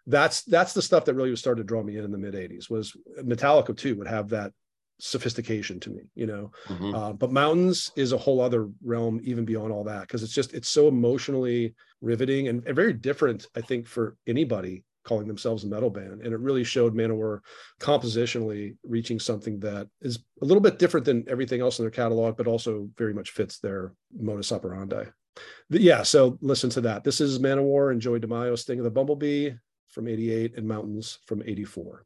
that's 0.07 0.43
that's 0.43 0.73
the 0.73 0.81
stuff 0.81 1.05
that 1.05 1.13
really 1.13 1.29
was 1.29 1.39
started 1.39 1.61
to 1.61 1.67
draw 1.67 1.83
me 1.83 1.97
in 1.97 2.05
in 2.05 2.11
the 2.11 2.17
mid 2.17 2.33
80s 2.33 2.69
was 2.69 2.95
metallica 3.21 3.75
too 3.75 3.95
would 3.95 4.07
have 4.07 4.29
that 4.29 4.51
sophistication 4.99 5.79
to 5.79 5.89
me 5.89 6.03
you 6.15 6.25
know 6.25 6.51
mm-hmm. 6.67 6.93
uh, 6.93 7.13
but 7.13 7.31
mountains 7.31 7.91
is 7.95 8.11
a 8.11 8.17
whole 8.17 8.41
other 8.41 8.69
realm 8.83 9.19
even 9.23 9.45
beyond 9.45 9.71
all 9.71 9.85
that 9.85 10.01
because 10.01 10.23
it's 10.23 10.33
just 10.33 10.53
it's 10.53 10.67
so 10.67 10.87
emotionally 10.87 11.73
riveting 12.01 12.49
and, 12.49 12.65
and 12.65 12.75
very 12.75 12.93
different 12.93 13.47
i 13.55 13.61
think 13.61 13.87
for 13.87 14.17
anybody 14.27 14.83
calling 15.03 15.27
themselves 15.27 15.63
a 15.63 15.67
metal 15.67 15.89
band. 15.89 16.21
And 16.21 16.33
it 16.33 16.39
really 16.39 16.63
showed 16.63 16.95
Manowar 16.95 17.39
compositionally 17.79 18.75
reaching 18.83 19.19
something 19.19 19.59
that 19.59 19.87
is 20.01 20.19
a 20.41 20.45
little 20.45 20.61
bit 20.61 20.79
different 20.79 21.05
than 21.05 21.25
everything 21.27 21.61
else 21.61 21.79
in 21.79 21.83
their 21.83 21.91
catalog, 21.91 22.37
but 22.37 22.47
also 22.47 22.89
very 22.97 23.13
much 23.13 23.31
fits 23.31 23.59
their 23.59 23.93
modus 24.17 24.51
operandi. 24.51 25.05
Yeah, 25.69 26.03
so 26.03 26.37
listen 26.41 26.69
to 26.71 26.81
that. 26.81 27.03
This 27.03 27.21
is 27.21 27.39
Manowar 27.39 27.91
and 27.91 28.01
Joey 28.01 28.19
DeMaio, 28.19 28.57
Sting 28.57 28.79
of 28.79 28.83
the 28.83 28.91
Bumblebee 28.91 29.51
from 29.87 30.07
88 30.07 30.57
and 30.57 30.67
Mountains 30.67 31.19
from 31.25 31.41
84. 31.45 32.05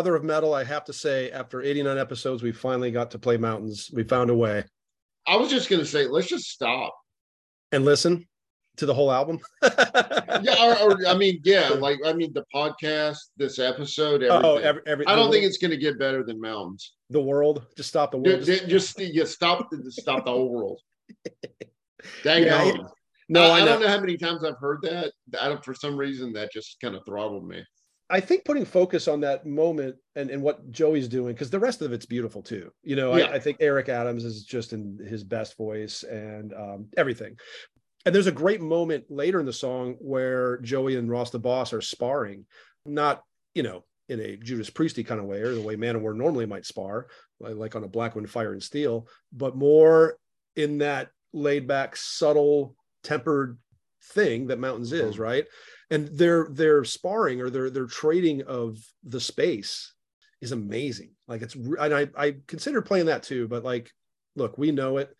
Brother 0.00 0.16
of 0.16 0.24
metal, 0.24 0.54
I 0.54 0.64
have 0.64 0.84
to 0.84 0.94
say, 0.94 1.30
after 1.30 1.60
89 1.60 1.98
episodes, 1.98 2.42
we 2.42 2.52
finally 2.52 2.90
got 2.90 3.10
to 3.10 3.18
play 3.18 3.36
mountains. 3.36 3.90
We 3.92 4.02
found 4.02 4.30
a 4.30 4.34
way. 4.34 4.64
I 5.26 5.36
was 5.36 5.50
just 5.50 5.68
gonna 5.68 5.84
say, 5.84 6.06
let's 6.06 6.26
just 6.26 6.46
stop 6.46 6.94
and 7.70 7.84
listen 7.84 8.26
to 8.78 8.86
the 8.86 8.94
whole 8.94 9.12
album. 9.12 9.40
yeah, 9.62 10.56
or, 10.58 10.92
or, 10.92 11.06
I 11.06 11.14
mean, 11.18 11.42
yeah, 11.44 11.68
like 11.68 11.98
I 12.06 12.14
mean, 12.14 12.32
the 12.32 12.46
podcast, 12.54 13.18
this 13.36 13.58
episode, 13.58 14.22
oh, 14.22 14.28
everything. 14.28 14.46
Oh, 14.46 14.56
every, 14.56 14.82
every, 14.86 15.06
I 15.06 15.14
don't 15.14 15.30
think 15.30 15.44
it's 15.44 15.58
going 15.58 15.72
to 15.72 15.76
get 15.76 15.98
better 15.98 16.24
than 16.24 16.40
mountains. 16.40 16.94
The 17.10 17.20
world, 17.20 17.66
just 17.76 17.90
stop 17.90 18.12
the 18.12 18.16
world. 18.16 18.42
Just, 18.42 18.68
just, 18.68 18.98
just 18.98 19.34
stop, 19.34 19.68
stop 19.90 20.24
the 20.24 20.30
whole 20.30 20.48
world. 20.48 20.80
Dang 22.24 22.44
yeah, 22.44 22.72
no, 23.28 23.42
I, 23.42 23.58
I, 23.58 23.62
I 23.62 23.64
don't 23.66 23.82
know 23.82 23.88
how 23.88 24.00
many 24.00 24.16
times 24.16 24.44
I've 24.44 24.58
heard 24.58 24.78
that. 24.84 25.12
I 25.38 25.48
don't, 25.48 25.62
for 25.62 25.74
some 25.74 25.98
reason, 25.98 26.32
that 26.32 26.50
just 26.50 26.78
kind 26.80 26.94
of 26.94 27.02
throttled 27.04 27.46
me. 27.46 27.62
I 28.10 28.20
think 28.20 28.44
putting 28.44 28.64
focus 28.64 29.06
on 29.06 29.20
that 29.20 29.46
moment 29.46 29.96
and, 30.16 30.30
and 30.30 30.42
what 30.42 30.70
Joey's 30.70 31.08
doing, 31.08 31.34
because 31.34 31.50
the 31.50 31.60
rest 31.60 31.80
of 31.80 31.92
it's 31.92 32.06
beautiful 32.06 32.42
too. 32.42 32.72
You 32.82 32.96
know, 32.96 33.16
yeah. 33.16 33.26
I, 33.26 33.34
I, 33.34 33.38
think 33.38 33.58
Eric 33.60 33.88
Adams 33.88 34.24
is 34.24 34.44
just 34.44 34.72
in 34.72 34.98
his 35.08 35.22
best 35.22 35.56
voice 35.56 36.02
and 36.02 36.52
um, 36.52 36.88
everything. 36.96 37.36
And 38.04 38.14
there's 38.14 38.26
a 38.26 38.32
great 38.32 38.60
moment 38.60 39.04
later 39.08 39.38
in 39.38 39.46
the 39.46 39.52
song 39.52 39.96
where 40.00 40.58
Joey 40.58 40.96
and 40.96 41.10
Ross 41.10 41.30
the 41.30 41.38
Boss 41.38 41.72
are 41.72 41.80
sparring, 41.80 42.46
not, 42.84 43.22
you 43.54 43.62
know, 43.62 43.84
in 44.08 44.20
a 44.20 44.36
Judas 44.36 44.70
Priesty 44.70 45.06
kind 45.06 45.20
of 45.20 45.26
way 45.26 45.40
or 45.40 45.54
the 45.54 45.60
way 45.60 45.76
Manowar 45.76 46.16
normally 46.16 46.46
might 46.46 46.66
spar, 46.66 47.06
like 47.38 47.76
on 47.76 47.84
a 47.84 47.88
Black 47.88 48.16
Wind 48.16 48.28
Fire 48.28 48.52
and 48.52 48.62
Steel, 48.62 49.06
but 49.32 49.56
more 49.56 50.16
in 50.56 50.78
that 50.78 51.10
laid 51.32 51.68
back, 51.68 51.94
subtle, 51.94 52.74
tempered 53.04 53.56
thing 54.02 54.48
that 54.48 54.58
Mountains 54.58 54.92
is, 54.92 55.14
mm-hmm. 55.14 55.22
right? 55.22 55.44
And 55.90 56.08
their 56.08 56.48
their 56.50 56.84
sparring 56.84 57.40
or 57.40 57.50
their 57.50 57.70
their 57.70 57.86
trading 57.86 58.42
of 58.42 58.78
the 59.02 59.20
space 59.20 59.92
is 60.40 60.52
amazing. 60.52 61.10
Like 61.26 61.42
it's 61.42 61.54
and 61.54 61.94
I 61.94 62.08
I 62.16 62.36
consider 62.46 62.82
playing 62.82 63.06
that 63.06 63.22
too, 63.22 63.48
but 63.48 63.64
like 63.64 63.90
look, 64.36 64.56
we 64.56 64.70
know 64.70 64.98
it. 64.98 65.14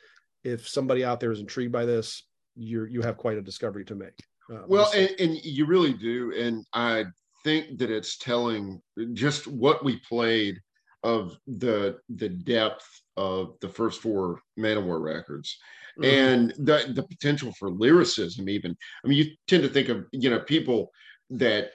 If 0.45 0.69
somebody 0.69 1.05
out 1.05 1.21
there 1.21 1.33
is 1.33 1.41
intrigued 1.41 1.73
by 1.73 1.85
this, 1.85 2.25
you're 2.57 2.87
you 2.87 3.03
have 3.03 3.17
quite 3.17 3.39
a 3.39 3.43
discovery 3.43 3.85
to 3.87 3.95
make. 3.95 4.19
Uh, 4.53 4.63
well, 4.67 4.91
and, 4.97 5.11
and 5.19 5.37
you 5.45 5.67
really 5.67 5.93
do, 5.93 6.33
and 6.37 6.65
I 6.73 7.05
think 7.45 7.79
that 7.79 7.91
it's 7.91 8.17
telling 8.19 8.81
just 9.13 9.47
what 9.47 9.85
we 9.85 9.99
played 10.01 10.61
of 11.03 11.39
the 11.47 11.99
the 12.09 12.29
depth 12.29 12.87
of 13.17 13.55
the 13.61 13.69
first 13.69 14.01
four 14.01 14.41
Manowar 14.59 15.01
records 15.01 15.59
mm-hmm. 15.99 16.05
and 16.05 16.51
the 16.59 16.93
the 16.95 17.03
potential 17.03 17.53
for 17.59 17.71
lyricism 17.71 18.49
even. 18.49 18.77
I 19.05 19.09
mean 19.09 19.19
you 19.19 19.31
tend 19.47 19.63
to 19.63 19.69
think 19.69 19.89
of 19.89 20.07
you 20.13 20.31
know 20.31 20.41
people 20.41 20.91
that 21.31 21.73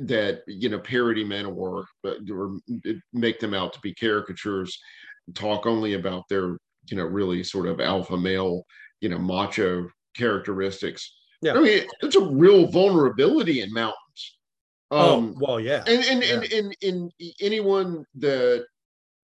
that 0.00 0.42
you 0.46 0.68
know 0.68 0.78
parody 0.78 1.24
Manowar 1.24 1.84
but 2.02 2.18
or 2.30 2.58
make 3.12 3.40
them 3.40 3.54
out 3.54 3.72
to 3.72 3.80
be 3.80 3.94
caricatures 3.94 4.78
talk 5.34 5.66
only 5.66 5.94
about 5.94 6.22
their 6.28 6.56
you 6.88 6.96
know 6.96 7.04
really 7.04 7.42
sort 7.42 7.66
of 7.66 7.80
alpha 7.80 8.16
male 8.16 8.64
you 9.00 9.08
know 9.08 9.18
macho 9.18 9.88
characteristics. 10.16 11.14
Yeah. 11.42 11.54
I 11.54 11.60
mean 11.60 11.86
it's 12.00 12.16
a 12.16 12.20
real 12.24 12.66
vulnerability 12.66 13.60
in 13.60 13.72
mountains. 13.72 14.36
Oh, 14.92 15.18
um, 15.18 15.34
oh 15.34 15.38
well 15.40 15.60
yeah. 15.60 15.82
and 15.86 16.04
and, 16.04 16.22
yeah. 16.22 16.34
and 16.34 16.52
and 16.52 16.74
and 16.82 17.12
anyone 17.40 18.04
that 18.16 18.66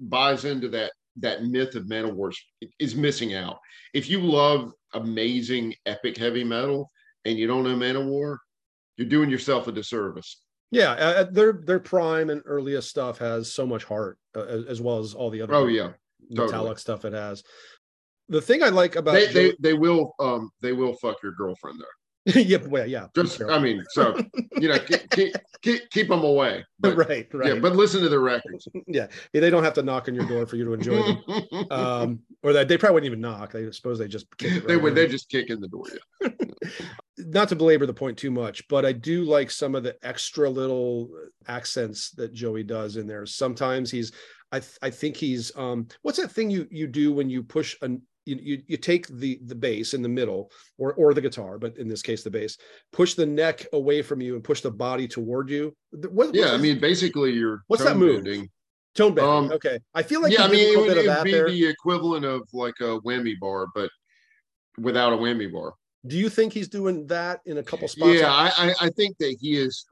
buys 0.00 0.44
into 0.44 0.68
that 0.70 0.92
that 1.16 1.44
myth 1.44 1.74
of 1.74 1.84
Manowar 1.84 2.32
is 2.78 2.94
missing 2.94 3.34
out. 3.34 3.58
If 3.94 4.08
you 4.08 4.20
love 4.20 4.72
amazing 4.94 5.74
epic 5.86 6.16
heavy 6.16 6.44
metal 6.44 6.90
and 7.24 7.38
you 7.38 7.46
don't 7.46 7.64
know 7.64 7.76
Manowar, 7.76 8.38
you're 8.96 9.08
doing 9.08 9.30
yourself 9.30 9.68
a 9.68 9.72
disservice. 9.72 10.42
Yeah, 10.70 10.92
uh, 10.92 11.12
uh, 11.20 11.24
their 11.24 11.52
their 11.52 11.80
prime 11.80 12.30
and 12.30 12.40
earliest 12.46 12.88
stuff 12.88 13.18
has 13.18 13.52
so 13.52 13.66
much 13.66 13.84
heart, 13.84 14.18
uh, 14.34 14.44
as, 14.44 14.64
as, 14.64 14.80
well 14.80 15.00
as 15.00 15.12
all 15.12 15.28
the 15.28 15.42
other. 15.42 15.54
Oh 15.54 15.66
yeah, 15.66 15.90
metallic 16.30 16.50
totally. 16.50 16.76
stuff 16.76 17.04
it 17.04 17.12
has. 17.12 17.42
The 18.30 18.40
thing 18.40 18.62
I 18.62 18.70
like 18.70 18.96
about 18.96 19.12
they, 19.12 19.26
they, 19.26 19.54
they 19.60 19.74
will 19.74 20.14
um 20.18 20.50
they 20.62 20.72
will 20.72 20.94
fuck 20.94 21.22
your 21.22 21.32
girlfriend 21.32 21.78
though. 21.78 21.84
yeah, 22.34 22.58
well, 22.68 22.86
yeah. 22.86 23.06
Just, 23.16 23.42
I 23.42 23.58
mean, 23.58 23.82
so 23.90 24.16
you 24.56 24.68
know, 24.68 24.78
keep, 24.78 25.10
keep, 25.10 25.34
keep, 25.60 25.90
keep 25.90 26.08
them 26.08 26.22
away. 26.22 26.64
But, 26.78 26.96
right, 26.96 27.26
right. 27.32 27.54
Yeah, 27.54 27.60
but 27.60 27.74
listen 27.74 28.00
to 28.02 28.08
the 28.08 28.20
records. 28.20 28.68
yeah. 28.86 29.08
yeah, 29.32 29.40
they 29.40 29.50
don't 29.50 29.64
have 29.64 29.74
to 29.74 29.82
knock 29.82 30.06
on 30.06 30.14
your 30.14 30.26
door 30.28 30.46
for 30.46 30.54
you 30.54 30.64
to 30.64 30.72
enjoy 30.72 31.02
them, 31.02 31.66
um, 31.72 32.20
or 32.44 32.52
that 32.52 32.68
they 32.68 32.78
probably 32.78 32.94
wouldn't 32.94 33.06
even 33.06 33.20
knock. 33.20 33.52
They 33.52 33.68
suppose 33.72 33.98
they 33.98 34.06
just 34.06 34.26
right 34.40 34.66
they 34.68 34.76
would. 34.76 34.94
They 34.94 35.08
just 35.08 35.30
kick 35.30 35.50
in 35.50 35.60
the 35.60 35.66
door. 35.66 35.84
Yeah. 36.20 36.28
Not 37.18 37.48
to 37.48 37.56
belabor 37.56 37.86
the 37.86 37.94
point 37.94 38.16
too 38.16 38.30
much, 38.30 38.66
but 38.68 38.86
I 38.86 38.92
do 38.92 39.24
like 39.24 39.50
some 39.50 39.74
of 39.74 39.82
the 39.82 39.96
extra 40.02 40.48
little 40.48 41.10
accents 41.48 42.10
that 42.12 42.32
Joey 42.32 42.62
does 42.62 42.96
in 42.96 43.06
there. 43.06 43.26
Sometimes 43.26 43.90
he's, 43.90 44.12
I, 44.50 44.60
th- 44.60 44.78
I 44.80 44.90
think 44.90 45.16
he's, 45.16 45.50
um, 45.56 45.88
what's 46.02 46.18
that 46.18 46.30
thing 46.32 46.50
you 46.50 46.66
you 46.70 46.86
do 46.86 47.12
when 47.12 47.28
you 47.28 47.42
push 47.42 47.76
an 47.82 48.02
you, 48.24 48.38
you, 48.40 48.62
you 48.66 48.76
take 48.76 49.06
the 49.08 49.40
the 49.46 49.54
bass 49.54 49.94
in 49.94 50.02
the 50.02 50.08
middle 50.08 50.50
or 50.78 50.94
or 50.94 51.14
the 51.14 51.20
guitar 51.20 51.58
but 51.58 51.76
in 51.78 51.88
this 51.88 52.02
case 52.02 52.22
the 52.22 52.30
bass 52.30 52.56
push 52.92 53.14
the 53.14 53.26
neck 53.26 53.66
away 53.72 54.02
from 54.02 54.20
you 54.20 54.34
and 54.34 54.44
push 54.44 54.60
the 54.60 54.70
body 54.70 55.08
toward 55.08 55.50
you. 55.50 55.74
What, 55.90 56.34
yeah 56.34 56.52
i 56.52 56.56
mean 56.56 56.80
basically 56.80 57.32
you're 57.32 57.62
what's 57.66 57.84
that 57.84 57.96
move? 57.96 58.24
bending. 58.24 58.48
tone 58.94 59.14
bending 59.14 59.32
um, 59.32 59.52
okay. 59.52 59.78
I 59.94 60.02
feel 60.02 60.22
like 60.22 60.32
yeah 60.32 60.44
i 60.44 60.48
mean 60.48 60.72
it 60.72 60.78
would, 60.78 60.96
it 60.96 61.24
be 61.24 61.32
there. 61.32 61.48
the 61.48 61.66
equivalent 61.66 62.24
of 62.24 62.42
like 62.52 62.74
a 62.80 63.00
whammy 63.00 63.38
bar 63.40 63.66
but 63.74 63.90
without 64.78 65.12
a 65.12 65.16
whammy 65.16 65.52
bar. 65.52 65.74
Do 66.06 66.16
you 66.16 66.28
think 66.28 66.52
he's 66.52 66.68
doing 66.68 67.06
that 67.08 67.40
in 67.46 67.58
a 67.58 67.62
couple 67.62 67.86
spots? 67.86 68.18
Yeah 68.18 68.32
I, 68.32 68.74
I 68.80 68.88
think 68.90 69.16
that 69.18 69.36
he 69.40 69.56
is 69.56 69.86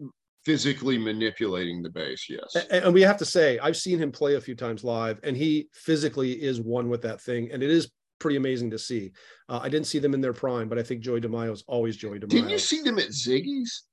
physically 0.44 0.98
manipulating 0.98 1.82
the 1.82 1.90
bass 1.90 2.26
yes. 2.28 2.56
And, 2.56 2.84
and, 2.84 2.94
we 2.94 3.02
have 3.02 3.18
to 3.18 3.26
say 3.26 3.58
i've 3.58 3.76
seen 3.76 3.98
him 3.98 4.10
play 4.10 4.36
a 4.36 4.40
few 4.40 4.54
times 4.54 4.82
live 4.82 5.20
and 5.22 5.36
he 5.36 5.68
physically 5.74 6.32
is 6.32 6.60
one 6.60 6.88
with 6.88 7.02
that 7.02 7.20
thing 7.20 7.50
and 7.52 7.62
it 7.62 7.70
is 7.70 7.90
pretty 8.20 8.36
amazing 8.36 8.70
to 8.70 8.78
see. 8.78 9.10
Uh, 9.48 9.58
I 9.62 9.68
didn't 9.68 9.86
see 9.88 9.98
them 9.98 10.14
in 10.14 10.20
their 10.20 10.32
prime, 10.32 10.68
but 10.68 10.78
I 10.78 10.82
think 10.84 11.00
Joey 11.00 11.20
DeMaio 11.20 11.52
is 11.52 11.64
always 11.66 11.96
Joey 11.96 12.20
DeMaio. 12.20 12.28
Didn't 12.28 12.50
you 12.50 12.58
see 12.58 12.82
them 12.82 12.98
at 12.98 13.08
Ziggy's? 13.08 13.84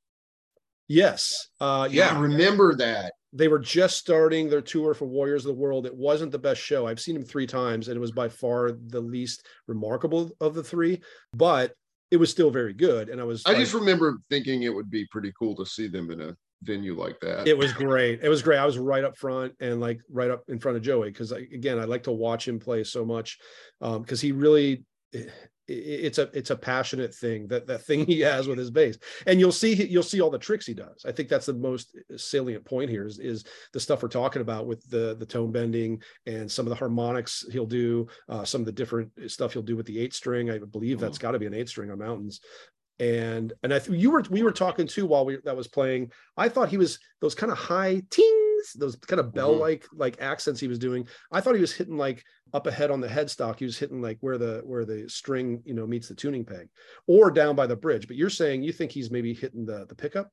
Yes. 0.88 1.50
Uh, 1.60 1.88
yeah, 1.92 2.16
I 2.16 2.20
remember 2.20 2.76
that. 2.76 3.14
They 3.34 3.50
were 3.50 3.60
just 3.60 3.98
starting 3.98 4.50
their 4.50 4.62
tour 4.62 4.94
for 4.94 5.06
Warriors 5.06 5.46
of 5.46 5.50
the 5.50 5.62
World. 5.62 5.86
It 5.86 5.96
wasn't 5.96 6.32
the 6.32 6.40
best 6.40 6.62
show. 6.62 6.88
I've 6.88 7.00
seen 7.00 7.16
them 7.16 7.26
three 7.26 7.46
times, 7.46 7.88
and 7.88 7.98
it 7.98 8.00
was 8.00 8.12
by 8.12 8.30
far 8.30 8.72
the 8.72 9.02
least 9.02 9.46
remarkable 9.68 10.32
of 10.40 10.54
the 10.54 10.64
three, 10.64 11.02
but 11.34 11.74
it 12.10 12.18
was 12.18 12.32
still 12.32 12.50
very 12.50 12.74
good. 12.74 13.10
And 13.10 13.20
I 13.20 13.26
was 13.26 13.44
I 13.46 13.50
like, 13.50 13.60
just 13.60 13.74
remember 13.74 14.18
thinking 14.30 14.64
it 14.64 14.74
would 14.74 14.90
be 14.90 15.06
pretty 15.12 15.34
cool 15.38 15.56
to 15.58 15.66
see 15.66 15.88
them 15.88 16.10
in 16.10 16.22
a 16.22 16.38
venue 16.64 17.00
like 17.00 17.20
that. 17.22 17.48
It 17.48 17.58
was 17.58 17.74
great. 17.74 18.22
It 18.24 18.30
was 18.30 18.42
great. 18.42 18.58
I 18.58 18.66
was 18.66 18.78
right 18.78 19.04
up 19.04 19.18
front 19.18 19.54
and 19.60 19.80
like 19.80 20.00
right 20.10 20.32
up 20.32 20.44
in 20.48 20.60
front 20.60 20.78
of 20.78 20.84
Joey 20.84 21.10
because 21.10 21.32
again, 21.32 21.80
I 21.80 21.86
like 21.86 22.04
to 22.04 22.12
watch 22.12 22.48
him 22.48 22.60
play 22.60 22.84
so 22.84 23.06
much 23.06 23.38
because 23.80 24.24
um, 24.24 24.28
he 24.28 24.32
really. 24.32 24.84
it's 25.70 26.18
a 26.18 26.30
it's 26.34 26.50
a 26.50 26.56
passionate 26.56 27.14
thing 27.14 27.46
that 27.48 27.68
that 27.68 27.84
thing 27.84 28.06
he 28.08 28.22
has 28.22 28.48
with 28.48 28.58
his 28.58 28.72
bass 28.72 28.98
and 29.26 29.38
you'll 29.38 29.52
see 29.52 29.74
you'll 29.88 30.02
see 30.02 30.22
all 30.22 30.30
the 30.30 30.40
tricks 30.40 30.66
he 30.66 30.74
does 30.74 31.04
i 31.06 31.12
think 31.12 31.28
that's 31.28 31.46
the 31.46 31.54
most 31.54 31.94
salient 32.16 32.64
point 32.64 32.90
here 32.90 33.06
is, 33.06 33.20
is 33.20 33.44
the 33.74 33.80
stuff 33.80 34.02
we're 34.02 34.08
talking 34.08 34.42
about 34.42 34.66
with 34.66 34.82
the 34.90 35.16
the 35.20 35.26
tone 35.26 35.52
bending 35.52 36.02
and 36.26 36.50
some 36.50 36.66
of 36.66 36.70
the 36.70 36.76
harmonics 36.76 37.44
he'll 37.52 37.66
do 37.66 38.08
uh, 38.30 38.46
some 38.46 38.62
of 38.62 38.66
the 38.66 38.72
different 38.72 39.12
stuff 39.28 39.52
he'll 39.52 39.62
do 39.62 39.76
with 39.76 39.86
the 39.86 40.00
eight 40.00 40.14
string 40.14 40.50
i 40.50 40.58
believe 40.58 41.02
that's 41.02 41.18
got 41.18 41.32
to 41.32 41.40
be 41.40 41.48
an 41.48 41.54
eight 41.54 41.68
string 41.68 41.92
on 41.92 42.00
mountains 42.00 42.40
and 43.00 43.54
and 43.64 43.74
I 43.74 43.80
th- 43.80 44.00
you 44.00 44.12
were 44.12 44.24
we 44.30 44.44
were 44.44 44.52
talking 44.52 44.88
too 44.88 45.06
while 45.06 45.26
we 45.26 45.38
that 45.44 45.56
was 45.56 45.68
playing. 45.68 46.12
I 46.36 46.50
thought 46.50 46.70
he 46.70 46.78
was 46.78 47.00
those 47.22 47.36
kind 47.36 47.52
of 47.52 47.58
high 47.58 48.02
tings, 48.10 48.74
those 48.76 48.96
kind 48.96 49.20
of 49.20 49.34
bell 49.34 49.56
like 49.56 49.84
mm-hmm. 49.84 50.00
like 50.00 50.22
accents 50.22 50.60
he 50.60 50.68
was 50.68 50.80
doing. 50.80 51.08
I 51.32 51.42
thought 51.42 51.56
he 51.56 51.62
was 51.62 51.74
hitting 51.74 51.98
like 51.98 52.24
up 52.54 52.66
ahead 52.66 52.90
on 52.90 53.00
the 53.00 53.08
headstock. 53.08 53.60
He 53.60 53.66
was 53.66 53.78
hitting 53.78 54.02
like 54.02 54.18
where 54.22 54.38
the 54.38 54.62
where 54.66 54.84
the 54.84 55.08
string 55.10 55.62
you 55.64 55.74
know 55.74 55.86
meets 55.86 56.08
the 56.08 56.16
tuning 56.16 56.44
peg, 56.44 56.70
or 57.06 57.30
down 57.30 57.56
by 57.56 57.68
the 57.68 57.76
bridge. 57.76 58.08
But 58.08 58.18
you're 58.18 58.30
saying 58.30 58.64
you 58.64 58.72
think 58.72 58.92
he's 58.92 59.12
maybe 59.12 59.34
hitting 59.34 59.66
the 59.66 59.86
the 59.86 59.96
pickup. 59.96 60.30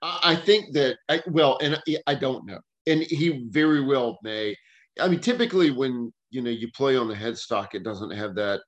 I 0.00 0.36
think 0.36 0.72
that 0.72 0.96
I 1.10 1.20
well, 1.26 1.58
and 1.60 1.78
I 2.06 2.14
don't 2.14 2.46
know, 2.46 2.60
and 2.86 3.02
he 3.02 3.46
very 3.50 3.84
well 3.84 4.18
may. 4.22 4.56
I 4.98 5.08
mean, 5.08 5.20
typically 5.20 5.70
when 5.70 6.10
you 6.30 6.40
know 6.40 6.50
you 6.50 6.70
play 6.72 6.96
on 6.96 7.06
the 7.06 7.14
headstock, 7.14 7.74
it 7.74 7.84
doesn't 7.84 8.12
have 8.12 8.34
that 8.36 8.60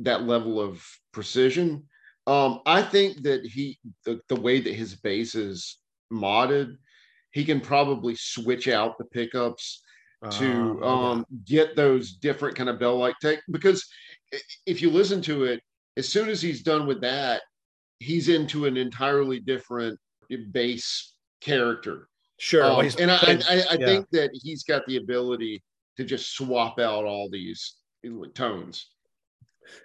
that 0.00 0.24
level 0.24 0.60
of 0.60 0.84
precision 1.12 1.84
um, 2.26 2.60
I 2.66 2.82
think 2.82 3.22
that 3.22 3.44
he 3.44 3.78
the, 4.04 4.20
the 4.28 4.40
way 4.40 4.60
that 4.60 4.74
his 4.74 4.94
bass 4.94 5.34
is 5.34 5.78
modded, 6.12 6.76
he 7.32 7.44
can 7.44 7.60
probably 7.60 8.14
switch 8.14 8.68
out 8.68 8.98
the 8.98 9.04
pickups 9.04 9.82
to 10.30 10.78
uh, 10.82 10.86
um, 10.86 11.26
get 11.44 11.74
those 11.74 12.12
different 12.12 12.54
kind 12.54 12.68
of 12.68 12.78
bell 12.78 12.96
like 12.96 13.16
take 13.20 13.40
because 13.50 13.84
if 14.66 14.80
you 14.80 14.88
listen 14.88 15.20
to 15.22 15.44
it, 15.44 15.60
as 15.96 16.08
soon 16.08 16.28
as 16.28 16.40
he's 16.40 16.62
done 16.62 16.86
with 16.86 17.00
that, 17.00 17.42
he's 17.98 18.28
into 18.28 18.66
an 18.66 18.76
entirely 18.76 19.40
different 19.40 19.98
bass 20.52 21.14
character. 21.40 22.08
Sure, 22.38 22.64
um, 22.64 22.88
and 22.98 23.10
I, 23.10 23.16
I, 23.16 23.62
I 23.70 23.76
yeah. 23.78 23.86
think 23.86 24.06
that 24.12 24.30
he's 24.32 24.62
got 24.62 24.82
the 24.86 24.96
ability 24.96 25.62
to 25.96 26.04
just 26.04 26.34
swap 26.34 26.78
out 26.78 27.04
all 27.04 27.28
these 27.30 27.76
tones. 28.34 28.91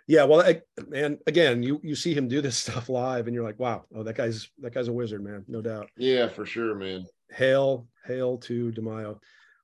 Yeah, 0.07 0.23
well, 0.23 0.41
I, 0.41 0.61
and 0.93 1.19
again, 1.27 1.63
you 1.63 1.79
you 1.83 1.95
see 1.95 2.13
him 2.13 2.27
do 2.27 2.41
this 2.41 2.57
stuff 2.65 2.89
live, 2.89 3.27
and 3.27 3.35
you're 3.35 3.43
like, 3.43 3.59
wow, 3.59 3.85
oh, 3.95 4.03
that 4.03 4.15
guy's 4.15 4.49
that 4.59 4.73
guy's 4.73 4.87
a 4.87 4.93
wizard, 4.93 5.23
man, 5.23 5.45
no 5.47 5.61
doubt. 5.61 5.89
Yeah, 5.97 6.27
for 6.27 6.45
sure, 6.45 6.75
man. 6.75 7.05
Hail, 7.29 7.87
hail 8.05 8.37
to 8.37 8.71
DeMaio 8.71 9.19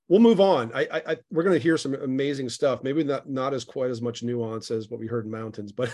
we'll 0.09 0.21
move 0.21 0.39
on. 0.39 0.71
I, 0.75 0.87
I, 1.07 1.17
we're 1.31 1.43
going 1.43 1.57
to 1.57 1.63
hear 1.63 1.77
some 1.77 1.95
amazing 1.95 2.49
stuff. 2.49 2.83
Maybe 2.83 3.03
not 3.03 3.29
not 3.29 3.53
as 3.53 3.63
quite 3.63 3.89
as 3.89 4.01
much 4.01 4.23
nuance 4.23 4.69
as 4.71 4.89
what 4.89 4.99
we 4.99 5.07
heard 5.07 5.25
in 5.25 5.31
Mountains, 5.31 5.71
but 5.71 5.91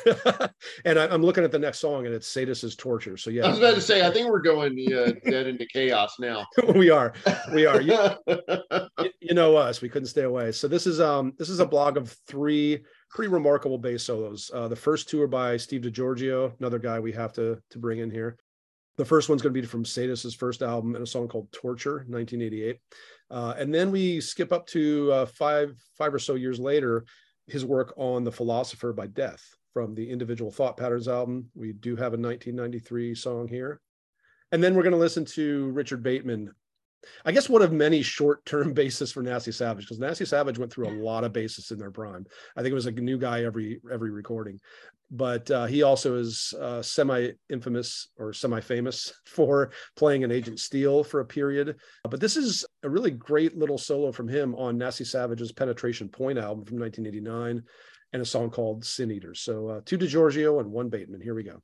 and 0.85 0.99
I, 0.99 1.13
am 1.13 1.23
looking 1.23 1.43
at 1.43 1.51
the 1.51 1.59
next 1.59 1.79
song 1.79 2.05
and 2.05 2.13
it's 2.13 2.27
Sadus's 2.27 2.75
Torture. 2.75 3.17
So 3.17 3.29
yeah, 3.29 3.45
I 3.45 3.49
was 3.49 3.59
about 3.59 3.75
to 3.75 3.81
say 3.81 4.05
I 4.05 4.11
think 4.11 4.29
we're 4.29 4.41
going 4.41 4.77
uh, 4.93 5.13
dead 5.29 5.47
into 5.47 5.65
chaos 5.65 6.15
now. 6.19 6.45
we 6.75 6.89
are, 6.89 7.13
we 7.53 7.65
are. 7.65 7.81
You, 7.81 7.97
you, 9.21 9.33
know 9.33 9.55
us. 9.55 9.81
We 9.81 9.89
couldn't 9.89 10.07
stay 10.07 10.23
away. 10.23 10.51
So 10.51 10.67
this 10.67 10.87
is 10.87 10.99
um 10.99 11.33
this 11.37 11.49
is 11.49 11.59
a 11.59 11.65
blog 11.65 11.97
of 11.97 12.15
three 12.27 12.83
pretty 13.09 13.31
remarkable 13.31 13.77
bass 13.77 14.03
solos. 14.03 14.51
Uh, 14.53 14.67
the 14.67 14.75
first 14.75 15.09
two 15.09 15.21
are 15.21 15.27
by 15.27 15.57
Steve 15.57 15.81
DiGiorgio, 15.81 16.53
another 16.59 16.79
guy 16.79 16.99
we 16.99 17.11
have 17.11 17.33
to 17.33 17.61
to 17.71 17.77
bring 17.77 17.99
in 17.99 18.11
here. 18.11 18.37
The 18.97 19.05
first 19.05 19.29
one's 19.29 19.41
going 19.41 19.53
to 19.53 19.61
be 19.61 19.65
from 19.65 19.85
Sadus's 19.85 20.35
first 20.35 20.61
album 20.61 20.95
and 20.95 21.03
a 21.03 21.07
song 21.07 21.27
called 21.27 21.51
Torture, 21.51 22.05
1988. 22.07 22.79
Uh, 23.31 23.53
and 23.57 23.73
then 23.73 23.91
we 23.91 24.19
skip 24.19 24.51
up 24.51 24.67
to 24.67 25.11
uh, 25.11 25.25
five 25.25 25.75
five 25.97 26.13
or 26.13 26.19
so 26.19 26.35
years 26.35 26.59
later, 26.59 27.05
his 27.47 27.65
work 27.65 27.93
on 27.97 28.23
The 28.23 28.31
Philosopher 28.31 28.93
by 28.93 29.07
Death 29.07 29.41
from 29.73 29.95
the 29.95 30.09
Individual 30.09 30.51
Thought 30.51 30.77
Patterns 30.77 31.07
album. 31.07 31.49
We 31.55 31.73
do 31.73 31.95
have 31.95 32.13
a 32.13 32.17
1993 32.17 33.15
song 33.15 33.47
here. 33.47 33.79
And 34.51 34.63
then 34.63 34.75
we're 34.75 34.83
going 34.83 34.93
to 34.93 34.99
listen 34.99 35.25
to 35.25 35.69
Richard 35.69 36.01
Bateman 36.01 36.51
I 37.25 37.31
guess 37.31 37.49
one 37.49 37.61
of 37.61 37.71
many 37.71 38.01
short-term 38.01 38.73
bases 38.73 39.11
for 39.11 39.23
Nasty 39.23 39.51
Savage 39.51 39.85
because 39.85 39.99
Nasty 39.99 40.25
Savage 40.25 40.57
went 40.57 40.71
through 40.71 40.87
a 40.87 40.99
lot 41.01 41.23
of 41.23 41.33
bases 41.33 41.71
in 41.71 41.79
their 41.79 41.91
prime. 41.91 42.25
I 42.55 42.61
think 42.61 42.71
it 42.71 42.75
was 42.75 42.85
a 42.85 42.91
new 42.91 43.17
guy 43.17 43.43
every 43.43 43.81
every 43.91 44.11
recording, 44.11 44.59
but 45.11 45.49
uh, 45.51 45.65
he 45.65 45.83
also 45.83 46.15
is 46.15 46.53
uh, 46.59 46.81
semi-infamous 46.81 48.09
or 48.17 48.33
semi-famous 48.33 49.13
for 49.25 49.71
playing 49.95 50.23
an 50.23 50.31
Agent 50.31 50.59
Steel 50.59 51.03
for 51.03 51.21
a 51.21 51.25
period. 51.25 51.77
But 52.09 52.19
this 52.19 52.37
is 52.37 52.65
a 52.83 52.89
really 52.89 53.11
great 53.11 53.57
little 53.57 53.77
solo 53.77 54.11
from 54.11 54.27
him 54.27 54.55
on 54.55 54.77
Nasty 54.77 55.05
Savage's 55.05 55.51
Penetration 55.51 56.09
Point 56.09 56.37
album 56.37 56.65
from 56.65 56.79
1989, 56.79 57.63
and 58.13 58.21
a 58.21 58.25
song 58.25 58.49
called 58.49 58.85
Sin 58.85 59.11
Eaters. 59.11 59.41
So 59.41 59.69
uh, 59.69 59.81
two 59.85 59.97
DiGiorgio 59.97 60.59
and 60.59 60.71
one 60.71 60.89
Bateman. 60.89 61.21
Here 61.21 61.35
we 61.35 61.43
go. 61.43 61.61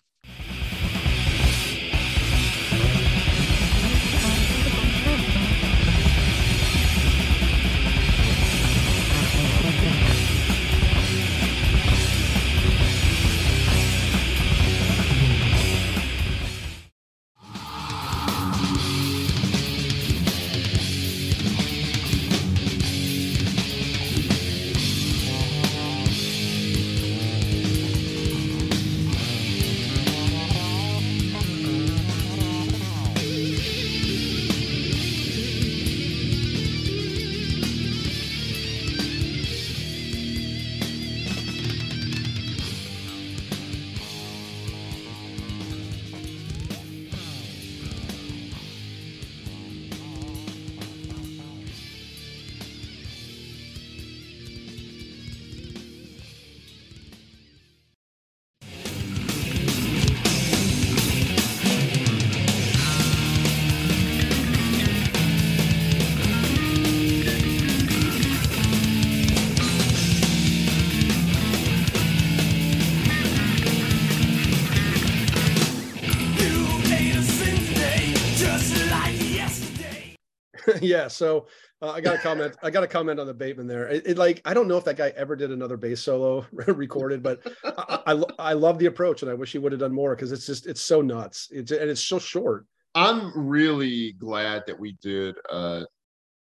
Yeah. 80.85 81.07
So 81.07 81.47
uh, 81.81 81.91
I 81.91 82.01
got 82.01 82.15
a 82.15 82.17
comment. 82.17 82.55
I 82.63 82.69
got 82.69 82.83
a 82.83 82.87
comment 82.87 83.19
on 83.19 83.27
the 83.27 83.33
Bateman 83.33 83.67
there. 83.67 83.87
It, 83.87 84.07
it, 84.07 84.17
like 84.17 84.41
I 84.45 84.53
don't 84.53 84.67
know 84.67 84.77
if 84.77 84.85
that 84.85 84.97
guy 84.97 85.13
ever 85.15 85.35
did 85.35 85.51
another 85.51 85.77
bass 85.77 86.01
solo 86.01 86.45
recorded, 86.51 87.21
but 87.21 87.41
I, 87.63 87.99
I, 88.07 88.23
I 88.39 88.53
love 88.53 88.79
the 88.79 88.85
approach, 88.87 89.21
and 89.21 89.31
I 89.31 89.33
wish 89.33 89.51
he 89.51 89.57
would 89.57 89.71
have 89.71 89.81
done 89.81 89.93
more 89.93 90.15
because 90.15 90.31
it's 90.31 90.45
just 90.45 90.67
it's 90.67 90.81
so 90.81 91.01
nuts. 91.01 91.49
It's 91.51 91.71
and 91.71 91.89
it's 91.89 92.03
so 92.03 92.19
short. 92.19 92.65
I'm 92.95 93.47
really 93.47 94.13
glad 94.13 94.63
that 94.67 94.79
we 94.79 94.93
did 95.01 95.35
a 95.51 95.85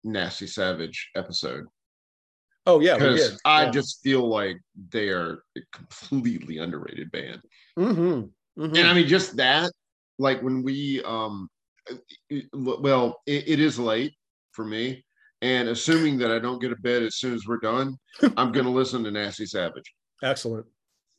Nasty 0.03 0.47
Savage 0.47 1.11
episode. 1.15 1.65
Oh 2.65 2.79
yeah, 2.79 2.97
because 2.97 3.39
I 3.45 3.65
yeah. 3.65 3.71
just 3.71 4.01
feel 4.01 4.27
like 4.27 4.57
they 4.89 5.09
are 5.09 5.43
a 5.57 5.61
completely 5.71 6.57
underrated 6.57 7.11
band. 7.11 7.41
Mm-hmm. 7.77 8.01
Mm-hmm. 8.61 8.75
And 8.75 8.87
I 8.87 8.93
mean, 8.93 9.07
just 9.07 9.35
that, 9.35 9.71
like 10.17 10.41
when 10.41 10.63
we, 10.63 11.03
um, 11.03 11.49
well, 12.53 13.21
it, 13.27 13.47
it 13.47 13.59
is 13.59 13.77
late, 13.77 14.13
for 14.55 14.65
me. 14.65 15.03
And 15.41 15.69
assuming 15.69 16.17
that 16.19 16.31
I 16.31 16.39
don't 16.39 16.61
get 16.61 16.71
a 16.71 16.77
bed 16.77 17.03
as 17.03 17.17
soon 17.17 17.33
as 17.33 17.45
we're 17.45 17.59
done, 17.59 17.97
I'm 18.37 18.51
going 18.51 18.65
to 18.65 18.71
listen 18.71 19.03
to 19.03 19.11
Nasty 19.11 19.45
Savage. 19.45 19.93
Excellent. 20.23 20.65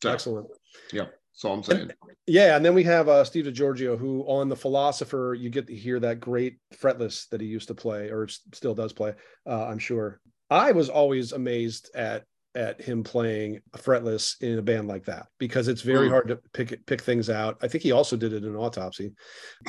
So, 0.02 0.12
Excellent. 0.12 0.48
Yeah. 0.92 1.06
So 1.32 1.52
I'm 1.52 1.62
saying. 1.62 1.82
And, 1.82 1.94
yeah. 2.26 2.56
And 2.56 2.64
then 2.64 2.74
we 2.74 2.82
have 2.84 3.08
uh, 3.08 3.22
Steve 3.24 3.44
DiGiorgio, 3.44 3.98
who 3.98 4.22
on 4.22 4.48
The 4.48 4.56
Philosopher, 4.56 5.36
you 5.38 5.50
get 5.50 5.66
to 5.66 5.74
hear 5.74 6.00
that 6.00 6.18
great 6.18 6.56
fretless 6.74 7.28
that 7.28 7.40
he 7.40 7.46
used 7.46 7.68
to 7.68 7.74
play 7.74 8.08
or 8.08 8.26
still 8.26 8.74
does 8.74 8.92
play, 8.92 9.14
uh, 9.46 9.66
I'm 9.66 9.78
sure. 9.78 10.20
I 10.50 10.72
was 10.72 10.88
always 10.88 11.32
amazed 11.32 11.90
at 11.94 12.24
at 12.54 12.80
him 12.80 13.04
playing 13.04 13.60
fretless 13.76 14.40
in 14.40 14.58
a 14.58 14.62
band 14.62 14.88
like 14.88 15.04
that 15.04 15.26
because 15.38 15.68
it's 15.68 15.82
very 15.82 16.08
mm. 16.08 16.10
hard 16.10 16.28
to 16.28 16.38
pick 16.54 16.86
pick 16.86 17.02
things 17.02 17.28
out. 17.28 17.58
I 17.62 17.68
think 17.68 17.82
he 17.82 17.92
also 17.92 18.16
did 18.16 18.32
it 18.32 18.44
in 18.44 18.56
autopsy, 18.56 19.12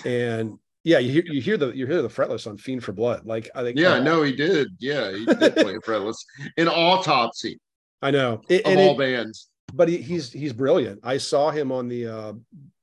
and 0.06 0.58
yeah, 0.88 1.00
you 1.00 1.12
hear 1.12 1.24
you 1.26 1.42
hear 1.42 1.58
the 1.58 1.76
you 1.76 1.86
hear 1.86 2.02
the 2.02 2.08
fretless 2.08 2.48
on 2.48 2.58
Fiend 2.58 2.82
for 2.82 2.94
Blood. 2.94 3.26
Like 3.26 3.50
I 3.54 3.62
think. 3.62 3.78
Yeah, 3.78 3.96
uh, 3.96 4.00
no, 4.00 4.24
he 4.24 4.34
did. 4.34 4.70
Yeah, 4.80 5.12
he 5.12 5.26
did 5.26 5.54
play 5.56 5.74
fretless 5.86 6.16
in 6.56 6.70
Autopsy. 6.70 7.60
I 8.02 8.12
know 8.12 8.42
it, 8.48 8.66
of 8.66 8.78
all 8.78 8.94
it, 8.94 8.98
bands. 8.98 9.50
But 9.74 9.90
he, 9.90 9.98
he's 9.98 10.32
he's 10.32 10.54
brilliant. 10.54 11.02
I 11.04 11.18
saw 11.18 11.52
him 11.52 11.74
on 11.74 11.90
the 11.90 12.08
uh, 12.08 12.34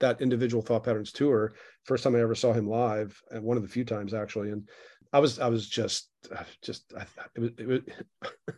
that 0.00 0.20
individual 0.20 0.62
thought 0.62 0.84
patterns 0.84 1.12
tour. 1.12 1.54
First 1.84 2.04
time 2.04 2.14
I 2.14 2.20
ever 2.20 2.34
saw 2.34 2.52
him 2.52 2.68
live, 2.68 3.18
and 3.30 3.42
one 3.42 3.56
of 3.56 3.62
the 3.62 3.70
few 3.70 3.86
times 3.86 4.12
actually. 4.12 4.50
And 4.50 4.68
I 5.14 5.20
was 5.20 5.38
I 5.38 5.48
was 5.48 5.68
just 5.68 6.08
just 6.60 6.92
I, 6.98 7.06
it 7.36 7.40
was, 7.40 7.50
it 7.56 7.68
was 7.68 7.80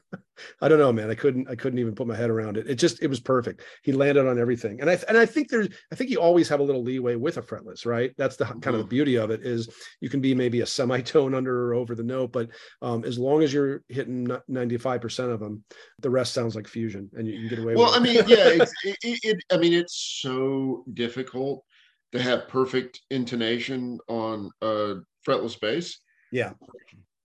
I 0.62 0.68
don't 0.68 0.78
know, 0.78 0.92
man. 0.92 1.10
I 1.10 1.14
couldn't 1.14 1.50
I 1.50 1.54
couldn't 1.54 1.78
even 1.78 1.94
put 1.94 2.06
my 2.06 2.16
head 2.16 2.30
around 2.30 2.56
it. 2.56 2.66
It 2.66 2.76
just 2.76 3.02
it 3.02 3.08
was 3.08 3.20
perfect. 3.20 3.60
He 3.82 3.92
landed 3.92 4.26
on 4.26 4.38
everything, 4.38 4.80
and 4.80 4.88
I 4.88 4.98
and 5.06 5.18
I 5.18 5.26
think 5.26 5.50
there's 5.50 5.68
I 5.92 5.94
think 5.94 6.08
you 6.08 6.18
always 6.18 6.48
have 6.48 6.60
a 6.60 6.62
little 6.62 6.82
leeway 6.82 7.14
with 7.14 7.36
a 7.36 7.42
fretless, 7.42 7.84
right? 7.84 8.12
That's 8.16 8.36
the 8.36 8.46
kind 8.46 8.68
of 8.68 8.72
the 8.72 8.78
mm-hmm. 8.78 8.88
beauty 8.88 9.16
of 9.16 9.30
it 9.30 9.44
is 9.44 9.68
you 10.00 10.08
can 10.08 10.22
be 10.22 10.34
maybe 10.34 10.62
a 10.62 10.66
semitone 10.66 11.34
under 11.34 11.68
or 11.68 11.74
over 11.74 11.94
the 11.94 12.02
note, 12.02 12.32
but 12.32 12.48
um, 12.80 13.04
as 13.04 13.18
long 13.18 13.42
as 13.42 13.52
you're 13.52 13.82
hitting 13.88 14.26
95 14.48 15.02
percent 15.02 15.30
of 15.30 15.40
them, 15.40 15.62
the 15.98 16.10
rest 16.10 16.32
sounds 16.32 16.56
like 16.56 16.66
fusion, 16.66 17.10
and 17.12 17.28
you 17.28 17.38
can 17.38 17.48
get 17.48 17.58
away. 17.58 17.74
Well, 17.74 17.94
I 17.94 17.98
mean, 17.98 18.14
yeah, 18.26 18.48
it, 18.48 18.68
it, 18.84 19.20
it, 19.22 19.44
I 19.52 19.58
mean, 19.58 19.74
it's 19.74 20.20
so 20.22 20.84
difficult 20.94 21.64
to 22.12 22.22
have 22.22 22.48
perfect 22.48 23.02
intonation 23.10 23.98
on 24.08 24.50
a 24.62 24.96
fretless 25.26 25.60
bass 25.60 26.00
yeah. 26.30 26.52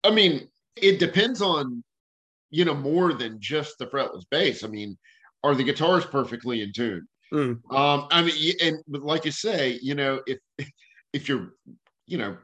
I 0.03 0.11
mean, 0.11 0.47
it 0.75 0.99
depends 0.99 1.41
on, 1.41 1.83
you 2.49 2.65
know, 2.65 2.75
more 2.75 3.13
than 3.13 3.39
just 3.39 3.77
the 3.77 3.87
fretless 3.87 4.23
bass. 4.29 4.63
I 4.63 4.67
mean, 4.67 4.97
are 5.43 5.55
the 5.55 5.63
guitars 5.63 6.05
perfectly 6.05 6.61
in 6.61 6.71
tune? 6.71 7.07
Mm. 7.33 7.59
Um, 7.73 8.07
I 8.09 8.21
mean, 8.21 8.53
and 8.61 8.77
like 8.87 9.25
you 9.25 9.31
say, 9.31 9.79
you 9.81 9.95
know, 9.95 10.21
if 10.25 10.39
if 11.13 11.27
you're, 11.27 11.53
you 12.05 12.17
know, 12.17 12.37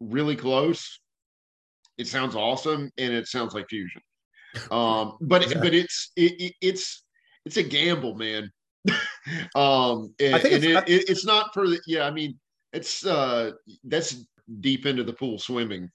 really 0.00 0.36
close, 0.36 1.00
it 1.98 2.06
sounds 2.06 2.34
awesome 2.34 2.90
and 2.98 3.12
it 3.12 3.26
sounds 3.26 3.54
like 3.54 3.68
fusion. 3.68 4.02
Um, 4.70 5.18
but 5.20 5.52
but 5.60 5.74
it's 5.74 6.10
it, 6.16 6.40
it, 6.40 6.54
it's 6.60 7.04
it's 7.44 7.56
a 7.56 7.62
gamble, 7.62 8.14
man. 8.14 8.50
um, 9.54 10.14
and, 10.20 10.34
I 10.34 10.38
think 10.38 10.54
it's, 10.54 10.64
it, 10.64 10.88
it, 10.88 11.10
it's 11.10 11.24
not 11.24 11.52
for 11.52 11.68
the 11.68 11.80
yeah. 11.86 12.04
I 12.04 12.10
mean, 12.10 12.38
it's 12.72 13.04
uh 13.04 13.52
that's 13.84 14.24
deep 14.60 14.86
into 14.86 15.04
the 15.04 15.12
pool 15.12 15.38
swimming. 15.38 15.90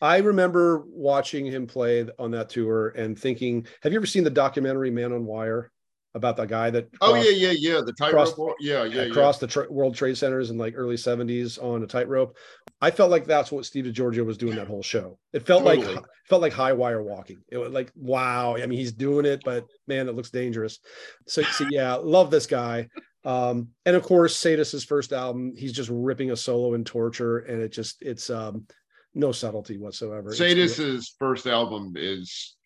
I 0.00 0.18
remember 0.18 0.84
watching 0.86 1.46
him 1.46 1.66
play 1.66 2.06
on 2.18 2.30
that 2.32 2.50
tour 2.50 2.88
and 2.96 3.18
thinking, 3.18 3.66
have 3.82 3.92
you 3.92 3.98
ever 3.98 4.06
seen 4.06 4.24
the 4.24 4.30
documentary 4.30 4.90
Man 4.90 5.12
on 5.12 5.24
Wire 5.24 5.70
about 6.16 6.36
the 6.36 6.46
guy 6.46 6.70
that 6.70 6.88
Oh 7.02 7.14
yeah, 7.14 7.30
yeah, 7.30 7.52
yeah. 7.56 7.80
The 7.84 7.92
tightrope. 7.92 8.56
Yeah, 8.58 8.84
yeah, 8.84 9.02
yeah. 9.02 9.10
across 9.10 9.38
the 9.38 9.46
tra- 9.46 9.70
World 9.70 9.94
Trade 9.94 10.16
Centers 10.16 10.50
in 10.50 10.56
like 10.56 10.72
early 10.74 10.96
70s 10.96 11.62
on 11.62 11.82
a 11.82 11.86
tightrope. 11.86 12.36
I 12.80 12.90
felt 12.90 13.10
like 13.10 13.26
that's 13.26 13.52
what 13.52 13.66
Steve 13.66 13.84
DiGiorgio 13.84 14.24
was 14.24 14.38
doing 14.38 14.56
that 14.56 14.66
whole 14.66 14.82
show. 14.82 15.18
It 15.34 15.46
felt 15.46 15.64
Totally. 15.64 15.94
like 15.94 16.04
felt 16.26 16.40
like 16.42 16.54
high 16.54 16.72
wire 16.72 17.02
walking. 17.02 17.42
It 17.48 17.58
was 17.58 17.70
like 17.70 17.92
wow. 17.94 18.56
I 18.56 18.66
mean, 18.66 18.78
he's 18.78 18.92
doing 18.92 19.26
it, 19.26 19.42
but 19.44 19.66
man, 19.86 20.08
it 20.08 20.16
looks 20.16 20.30
dangerous. 20.30 20.78
So, 21.26 21.42
so 21.42 21.66
yeah, 21.70 21.94
love 21.94 22.30
this 22.30 22.46
guy. 22.46 22.88
Um, 23.26 23.70
and 23.84 23.96
of 23.96 24.04
course, 24.04 24.36
Sadus's 24.36 24.84
first 24.84 25.12
album, 25.12 25.52
he's 25.56 25.72
just 25.72 25.90
ripping 25.92 26.30
a 26.30 26.36
solo 26.36 26.74
in 26.74 26.84
torture, 26.84 27.38
and 27.38 27.60
it 27.60 27.72
just 27.72 27.96
it's 28.00 28.30
um 28.30 28.66
no 29.14 29.32
subtlety 29.32 29.78
whatsoever. 29.78 30.32
Sadus's 30.32 31.14
first 31.18 31.46
album 31.46 31.94
is 31.96 32.56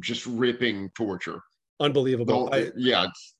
just 0.00 0.26
ripping 0.26 0.90
torture. 0.96 1.40
unbelievable. 1.80 2.48
The- 2.48 2.68
I, 2.68 2.70
yeah, 2.76 3.04
it's 3.04 3.34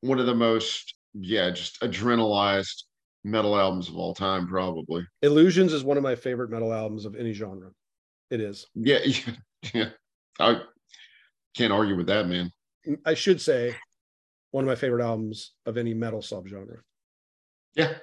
one 0.00 0.18
of 0.18 0.26
the 0.26 0.34
most 0.34 0.94
yeah, 1.14 1.50
just 1.50 1.80
adrenalized 1.80 2.82
metal 3.22 3.56
albums 3.56 3.88
of 3.88 3.96
all 3.96 4.14
time, 4.14 4.48
probably. 4.48 5.06
Illusions 5.22 5.72
is 5.72 5.84
one 5.84 5.96
of 5.96 6.02
my 6.02 6.16
favorite 6.16 6.50
metal 6.50 6.72
albums 6.72 7.04
of 7.04 7.14
any 7.14 7.32
genre. 7.32 7.70
It 8.30 8.40
is. 8.40 8.66
Yeah, 8.74 8.98
yeah, 9.04 9.34
yeah. 9.74 9.88
I 10.40 10.60
can't 11.56 11.72
argue 11.72 11.96
with 11.96 12.06
that, 12.08 12.26
man. 12.26 12.50
I 13.04 13.14
should 13.14 13.40
say 13.40 13.76
one 14.50 14.64
of 14.64 14.68
my 14.68 14.74
favorite 14.74 15.04
albums 15.04 15.52
of 15.66 15.76
any 15.76 15.94
metal 15.94 16.20
subgenre. 16.20 16.80
Yeah. 17.74 17.94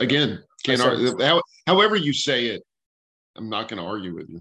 Again, 0.00 0.42
can't 0.64 0.80
argue. 0.80 1.18
How, 1.18 1.42
however 1.66 1.96
you 1.96 2.12
say 2.12 2.46
it, 2.46 2.62
I'm 3.36 3.48
not 3.48 3.68
going 3.68 3.80
to 3.80 3.86
argue 3.86 4.14
with 4.14 4.28
you. 4.28 4.40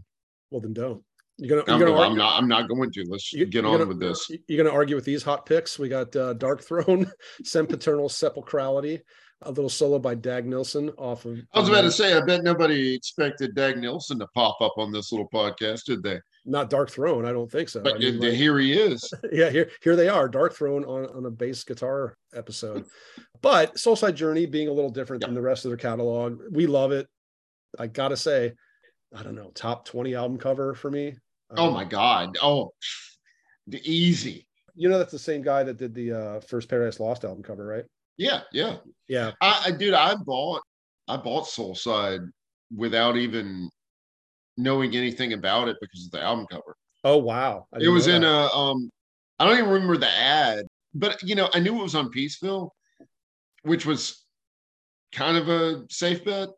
Well, 0.52 0.62
then 0.62 0.74
don't. 0.74 1.04
You're 1.38 1.64
gonna, 1.64 1.74
I'm, 1.74 1.80
you're 1.80 1.90
gonna, 1.90 2.02
I'm 2.02 2.18
not. 2.18 2.38
I'm 2.38 2.48
not 2.50 2.68
going 2.68 2.92
to. 2.92 3.06
Let's 3.08 3.32
you- 3.32 3.46
get 3.46 3.64
on 3.64 3.74
gonna- 3.78 3.86
with 3.86 4.00
this. 4.00 4.30
You're 4.48 4.62
gonna 4.62 4.76
argue 4.76 4.96
with 4.98 5.06
these 5.06 5.24
hot 5.24 5.46
picks. 5.46 5.80
We 5.80 5.88
got 5.88 6.14
uh, 6.14 6.34
Darkthrone, 6.34 7.10
Sempiternal 7.46 8.10
Sepulchrality, 8.10 9.00
a 9.44 9.50
little 9.50 9.70
solo 9.70 10.00
by 10.00 10.16
Dag 10.16 10.46
Nilsen 10.46 10.90
off 10.98 11.24
of. 11.24 11.40
I 11.54 11.60
was 11.62 11.70
about 11.70 11.84
to 11.84 11.92
say, 11.92 12.14
I 12.14 12.20
bet 12.26 12.44
nobody 12.44 12.94
expected 12.94 13.56
Dag 13.56 13.78
Nilsen 13.78 14.20
to 14.20 14.28
pop 14.36 14.60
up 14.60 14.74
on 14.78 14.92
this 14.92 15.14
little 15.14 15.30
podcast, 15.34 15.86
did 15.86 16.04
they? 16.04 16.20
Not 16.50 16.70
Darkthrone. 16.70 17.26
I 17.26 17.32
don't 17.32 17.52
think 17.52 17.70
so. 17.70 17.82
But 17.82 17.96
I 17.96 17.98
mean, 18.00 18.20
like- 18.20 18.34
here 18.34 18.58
he 18.58 18.74
is. 18.74 19.12
yeah, 19.32 19.50
here 19.50 19.70
here 19.84 19.96
they 19.96 20.10
are, 20.10 20.28
Darkthrone 20.28 20.88
on 20.88 21.06
on 21.16 21.26
a 21.26 21.32
bass 21.32 21.64
guitar 21.64 22.18
episode. 22.34 22.86
But 23.42 23.76
Soulside 23.76 24.16
Journey 24.16 24.46
being 24.46 24.68
a 24.68 24.74
little 24.74 24.90
different 24.90 25.24
than 25.24 25.34
the 25.34 25.42
rest 25.42 25.64
of 25.66 25.70
their 25.70 25.78
catalog, 25.78 26.42
we 26.52 26.66
love 26.68 26.92
it. 26.92 27.08
I 27.78 27.88
gotta 27.88 28.18
say, 28.18 28.54
I 29.16 29.24
don't 29.24 29.36
know, 29.36 29.52
top 29.54 29.86
twenty 29.86 30.16
album 30.16 30.38
cover 30.38 30.74
for 30.74 30.90
me. 30.90 31.16
Oh 31.56 31.68
Um, 31.68 31.74
my 31.74 31.86
God. 31.86 32.38
Oh, 32.42 32.74
the 33.68 33.80
easy. 33.90 34.48
You 34.76 34.90
know 34.90 34.98
that's 34.98 35.12
the 35.12 35.20
same 35.20 35.42
guy 35.42 35.64
that 35.64 35.78
did 35.78 35.94
the 35.94 36.12
uh, 36.14 36.40
first 36.42 36.68
Paradise 36.70 37.00
Lost 37.00 37.24
album 37.26 37.44
cover, 37.44 37.66
right? 37.66 37.86
Yeah, 38.18 38.42
yeah. 38.52 38.78
Yeah, 39.08 39.32
I, 39.42 39.64
I 39.68 39.72
dude, 39.72 39.94
I 39.94 40.16
bought 40.16 40.62
I 41.08 41.18
bought 41.18 41.46
Soulside 41.46 42.28
without 42.76 43.18
even 43.18 43.70
knowing 44.60 44.96
anything 44.96 45.34
about 45.34 45.68
it 45.68 45.78
because 45.82 46.06
of 46.06 46.12
the 46.12 46.22
album 46.22 46.46
cover. 46.52 46.76
Oh 47.04 47.18
wow! 47.18 47.68
It 47.80 47.88
was 47.90 48.08
in 48.08 48.24
a 48.24 48.48
um 48.48 48.92
I 49.40 49.46
don't 49.46 49.58
even 49.58 49.70
remember 49.70 49.98
the 49.98 50.10
ad, 50.10 50.66
but 50.94 51.22
you 51.24 51.36
know, 51.36 51.50
I 51.54 51.60
knew 51.60 51.80
it 51.80 51.84
was 51.84 51.96
on 51.96 52.12
Peaceville, 52.12 52.70
which 53.64 53.86
was 53.86 54.26
kind 55.12 55.38
of 55.38 55.48
a 55.48 55.86
safe 55.90 56.24
bet. 56.26 56.50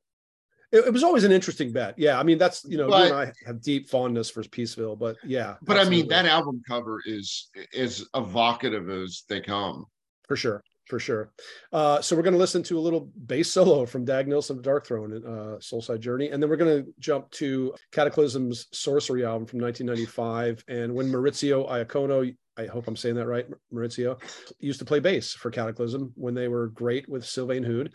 It, 0.71 0.85
it 0.85 0.93
was 0.93 1.03
always 1.03 1.23
an 1.23 1.31
interesting 1.31 1.71
bet. 1.71 1.95
Yeah, 1.97 2.19
I 2.19 2.23
mean 2.23 2.37
that's 2.37 2.63
you 2.65 2.77
know 2.77 2.87
you 2.87 2.93
and 2.95 3.13
I 3.13 3.31
have 3.45 3.61
deep 3.61 3.89
fondness 3.89 4.29
for 4.29 4.41
Peaceville, 4.41 4.97
but 4.97 5.17
yeah. 5.23 5.55
But 5.61 5.77
I 5.77 5.87
mean, 5.87 6.07
that 6.07 6.25
album 6.25 6.61
cover 6.67 7.01
is 7.05 7.49
as 7.77 8.05
evocative 8.15 8.89
as 8.89 9.23
they 9.29 9.41
come. 9.41 9.85
for 10.27 10.35
sure, 10.35 10.63
for 10.92 11.00
sure. 11.00 11.31
Uh, 11.71 12.02
so 12.02 12.17
we're 12.17 12.21
going 12.21 12.33
to 12.33 12.37
listen 12.37 12.62
to 12.62 12.77
a 12.77 12.81
little 12.81 13.10
bass 13.25 13.50
solo 13.50 13.85
from 13.85 14.04
Dag 14.04 14.27
Nilsen 14.27 14.58
of 14.58 14.63
Darkthrone, 14.63 15.25
uh, 15.25 15.58
Soulside 15.60 16.02
Journey, 16.02 16.31
and 16.31 16.44
then 16.44 16.50
we're 16.50 16.58
going 16.58 16.83
to 16.83 16.94
jump 17.00 17.31
to 17.31 17.73
Kataklysm's 17.94 18.67
Sorcery 18.73 19.23
album 19.23 19.46
from 19.48 19.62
1995. 19.62 20.65
And 20.67 20.94
when 20.94 21.08
Maurizio 21.08 21.65
Iacono, 21.69 22.35
I 22.58 22.65
hope 22.65 22.89
I'm 22.89 22.98
saying 22.98 23.15
that 23.15 23.25
right, 23.25 23.48
Maurizio, 23.73 24.21
used 24.60 24.79
to 24.79 24.85
play 24.85 25.00
bass 25.00 25.31
for 25.31 25.50
Kataklysm 25.50 26.12
when 26.15 26.33
they 26.33 26.50
were 26.50 26.67
great 26.67 27.08
with 27.08 27.25
Sylvain 27.25 27.63
Houde. 27.63 27.94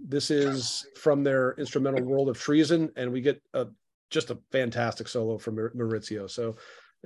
This 0.00 0.30
is 0.30 0.86
from 0.96 1.24
their 1.24 1.56
instrumental 1.58 2.04
World 2.04 2.28
of 2.28 2.38
Treason, 2.38 2.88
and 2.94 3.10
we 3.10 3.20
get 3.20 3.42
a 3.52 3.66
just 4.10 4.30
a 4.30 4.38
fantastic 4.52 5.08
solo 5.08 5.38
from 5.38 5.56
Maurizio. 5.56 6.30
So 6.30 6.54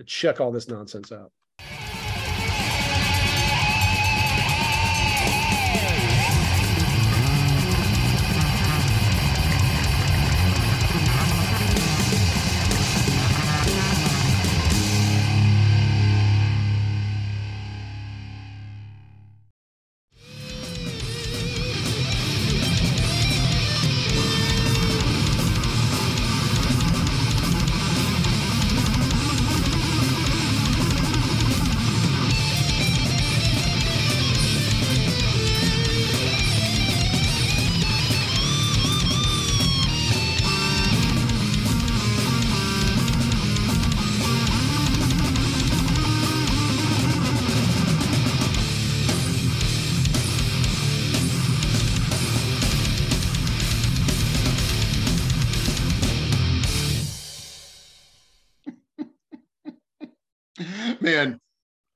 check 0.04 0.42
all 0.42 0.52
this 0.52 0.68
nonsense 0.68 1.10
out. 1.10 1.32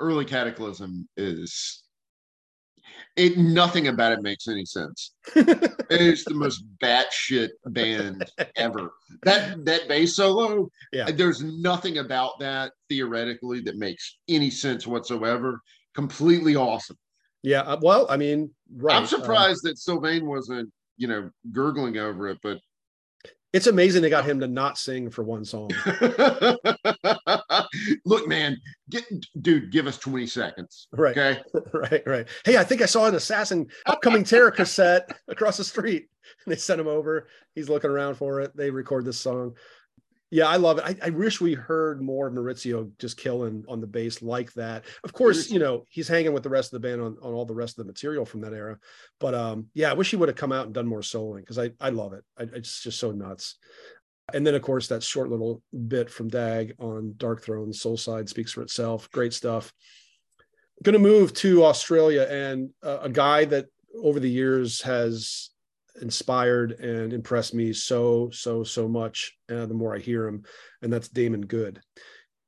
Early 0.07 0.25
Kataklysm 0.25 1.05
is 1.17 1.83
it. 3.17 3.37
Nothing 3.37 3.89
about 3.89 4.13
it 4.13 4.23
makes 4.23 4.47
any 4.47 4.65
sense. 4.65 5.15
It's 5.89 6.25
the 6.25 6.35
most 6.35 6.65
batshit 6.83 7.51
band 7.67 8.25
ever. 8.57 8.91
That 9.23 9.65
that 9.65 9.89
bass 9.89 10.15
solo, 10.15 10.69
Yeah. 10.93 11.11
There's 11.11 11.43
nothing 11.43 11.99
about 11.99 12.39
that 12.41 12.73
theoretically 12.89 13.61
that 13.63 13.77
makes 13.77 14.19
any 14.29 14.51
sense 14.51 14.87
whatsoever. 14.87 15.61
Completely 15.95 16.55
awesome. 16.55 16.99
Yeah, 17.43 17.63
uh, 17.63 17.79
well, 17.81 18.07
I 18.09 18.17
mean, 18.17 18.51
right. 18.77 18.97
I'm 18.97 19.03
um, 19.03 19.09
surprised 19.09 19.61
that 19.65 19.79
Sylvain 19.79 20.27
wasn't, 20.27 20.71
you 20.97 21.09
know, 21.09 21.31
gurgling 21.53 21.99
over 21.99 22.29
it, 22.29 22.39
but 22.43 22.59
it's 23.53 23.67
amazing 23.67 24.03
they 24.03 24.11
got 24.11 24.25
him 24.25 24.41
to 24.41 24.49
not 24.49 24.79
sing 24.79 25.11
for 25.11 25.23
one 25.23 25.45
song. 25.45 25.71
look, 28.05 28.29
man, 28.29 28.59
get 28.91 29.05
dude, 29.41 29.71
give 29.73 29.87
us 29.87 29.99
20 29.99 30.27
seconds. 30.27 30.89
Right, 30.93 31.17
Okay. 31.17 31.41
right, 31.73 32.03
right. 32.07 32.29
Hey, 32.45 32.57
I 32.57 32.65
think 32.65 32.83
I 32.83 32.87
saw 32.87 33.07
an 33.07 33.15
assassin 33.15 33.69
upcoming 33.87 34.25
terror 34.25 34.51
cassette 34.51 35.09
across 35.29 35.57
the 35.57 35.65
street. 35.65 36.09
And 36.45 36.53
they 36.53 36.59
sent 36.59 36.81
him 36.81 36.89
over. 36.89 37.29
He's 37.55 37.69
looking 37.69 37.91
around 37.91 38.17
for 38.17 38.41
it. 38.41 38.57
They 38.57 38.71
record 38.71 39.05
this 39.05 39.19
song. 39.19 39.55
Yeah, 40.31 40.49
I 40.49 40.57
love 40.57 40.79
it. 40.79 40.85
I, 40.85 41.07
I 41.07 41.11
wish 41.11 41.41
we 41.41 41.55
heard 41.55 42.03
more 42.03 42.27
of 42.27 42.35
Maurizio 42.35 42.91
just 42.99 43.17
killing 43.17 43.65
on 43.69 43.81
the 43.81 43.87
bass 43.87 44.23
like 44.23 44.53
that. 44.55 44.85
Of 45.05 45.13
course, 45.13 45.51
you 45.51 45.61
know, 45.61 45.85
he's 45.89 46.09
hanging 46.09 46.33
with 46.33 46.43
the 46.43 46.49
rest 46.49 46.73
of 46.73 46.83
the 46.83 46.89
band 46.89 47.01
on, 47.01 47.17
on 47.23 47.33
all 47.33 47.45
the 47.45 47.55
rest 47.55 47.79
of 47.79 47.85
the 47.85 47.89
material 47.89 48.25
from 48.25 48.41
that 48.41 48.53
era. 48.53 48.77
But 49.21 49.35
um, 49.35 49.69
yeah, 49.73 49.91
I 49.91 49.95
wish 49.95 50.11
he 50.11 50.17
would 50.17 50.29
have 50.29 50.37
come 50.37 50.51
out 50.51 50.67
and 50.67 50.75
done 50.75 50.89
more 50.89 51.01
soloing 51.01 51.41
because 51.41 51.61
I, 51.61 51.71
I 51.81 51.91
love 51.91 52.13
it. 52.13 52.25
I, 52.37 52.43
it's 52.55 52.83
just 52.83 52.99
so 52.99 53.13
nuts. 53.13 53.57
And 54.35 54.47
then, 54.47 54.55
of 54.55 54.63
course, 54.63 54.89
that 54.89 55.03
short 55.03 55.31
little 55.31 55.63
bit 55.87 56.11
from 56.11 56.29
Dag 56.29 56.75
on 56.79 57.15
Darkthrone, 57.17 57.75
Soul 57.75 57.97
Side 57.97 58.29
speaks 58.29 58.53
for 58.53 58.63
itself. 58.63 59.11
Great 59.13 59.33
stuff. 59.33 59.73
Going 60.83 60.95
to 60.95 60.99
move 60.99 61.33
to 61.35 61.65
Australia 61.65 62.27
and 62.29 62.71
uh, 62.83 62.99
a 63.03 63.09
guy 63.09 63.45
that 63.47 63.67
over 64.03 64.21
the 64.21 64.31
years 64.31 64.83
has 64.83 65.51
inspired 66.03 66.73
and 66.73 67.13
impressed 67.13 67.55
me 67.55 67.73
so, 67.73 68.29
so, 68.33 68.65
so 68.65 68.89
much. 68.89 69.33
Uh, 69.51 69.67
the 69.67 69.75
more 69.75 69.95
I 69.95 70.01
hear 70.01 70.27
him, 70.27 70.43
and 70.83 70.93
that's 70.93 71.09
Damon 71.09 71.47
Good. 71.47 71.81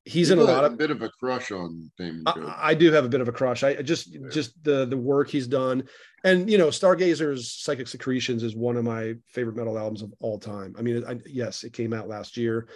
He's 0.09 0.31
in 0.31 0.39
a 0.39 0.43
lot 0.43 0.65
of 0.65 0.79
bit 0.79 0.91
of 0.91 1.03
a 1.03 1.11
crush 1.11 1.53
on 1.53 1.91
Damon 1.99 2.23
I, 2.27 2.71
I 2.71 2.75
do 2.75 2.91
have 2.91 3.05
a 3.05 3.09
bit 3.09 3.21
of 3.21 3.29
a 3.29 3.33
crush. 3.33 3.63
I 3.63 3.75
just 3.83 4.17
just 4.31 4.63
the 4.65 4.87
the 4.87 4.97
work 4.97 5.29
he's 5.29 5.47
done, 5.47 5.85
and 6.25 6.51
you 6.51 6.57
know, 6.57 6.69
Stargazer's 6.69 7.53
Psychic 7.53 7.87
Secretions 7.89 8.43
is 8.43 8.57
one 8.57 8.77
of 8.79 8.85
my 8.85 9.15
favorite 9.27 9.57
metal 9.57 9.79
albums 9.79 10.03
of 10.03 10.13
all 10.21 10.39
time. 10.39 10.75
I 10.79 10.83
mean, 10.83 11.05
I, 11.07 11.19
yes, 11.27 11.63
it 11.63 11.75
came 11.75 11.93
out 11.93 12.09
last 12.09 12.37
year. 12.39 12.69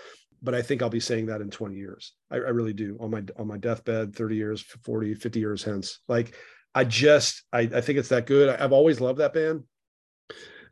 but 0.43 0.55
I 0.55 0.63
think 0.63 0.83
I'll 0.83 0.91
be 0.91 1.01
saying 1.01 1.27
that 1.27 1.41
in 1.41 1.51
20 1.51 1.77
years. 1.77 2.15
I, 2.31 2.37
I 2.37 2.51
really 2.51 2.73
do 2.73 2.99
on 3.01 3.11
my 3.11 3.23
on 3.39 3.47
my 3.47 3.57
deathbed, 3.57 4.15
30 4.15 4.37
years, 4.37 4.63
40, 4.63 5.15
50 5.15 5.41
years 5.41 5.63
hence. 5.63 6.01
Like 6.09 6.35
I 6.75 6.85
just 6.85 7.45
I, 7.53 7.61
I 7.61 7.81
think 7.81 7.99
it's 7.99 8.09
that 8.09 8.27
good. 8.27 8.49
I, 8.49 8.63
I've 8.63 8.73
always 8.73 9.01
loved 9.01 9.21
that 9.21 9.33
band. 9.33 9.65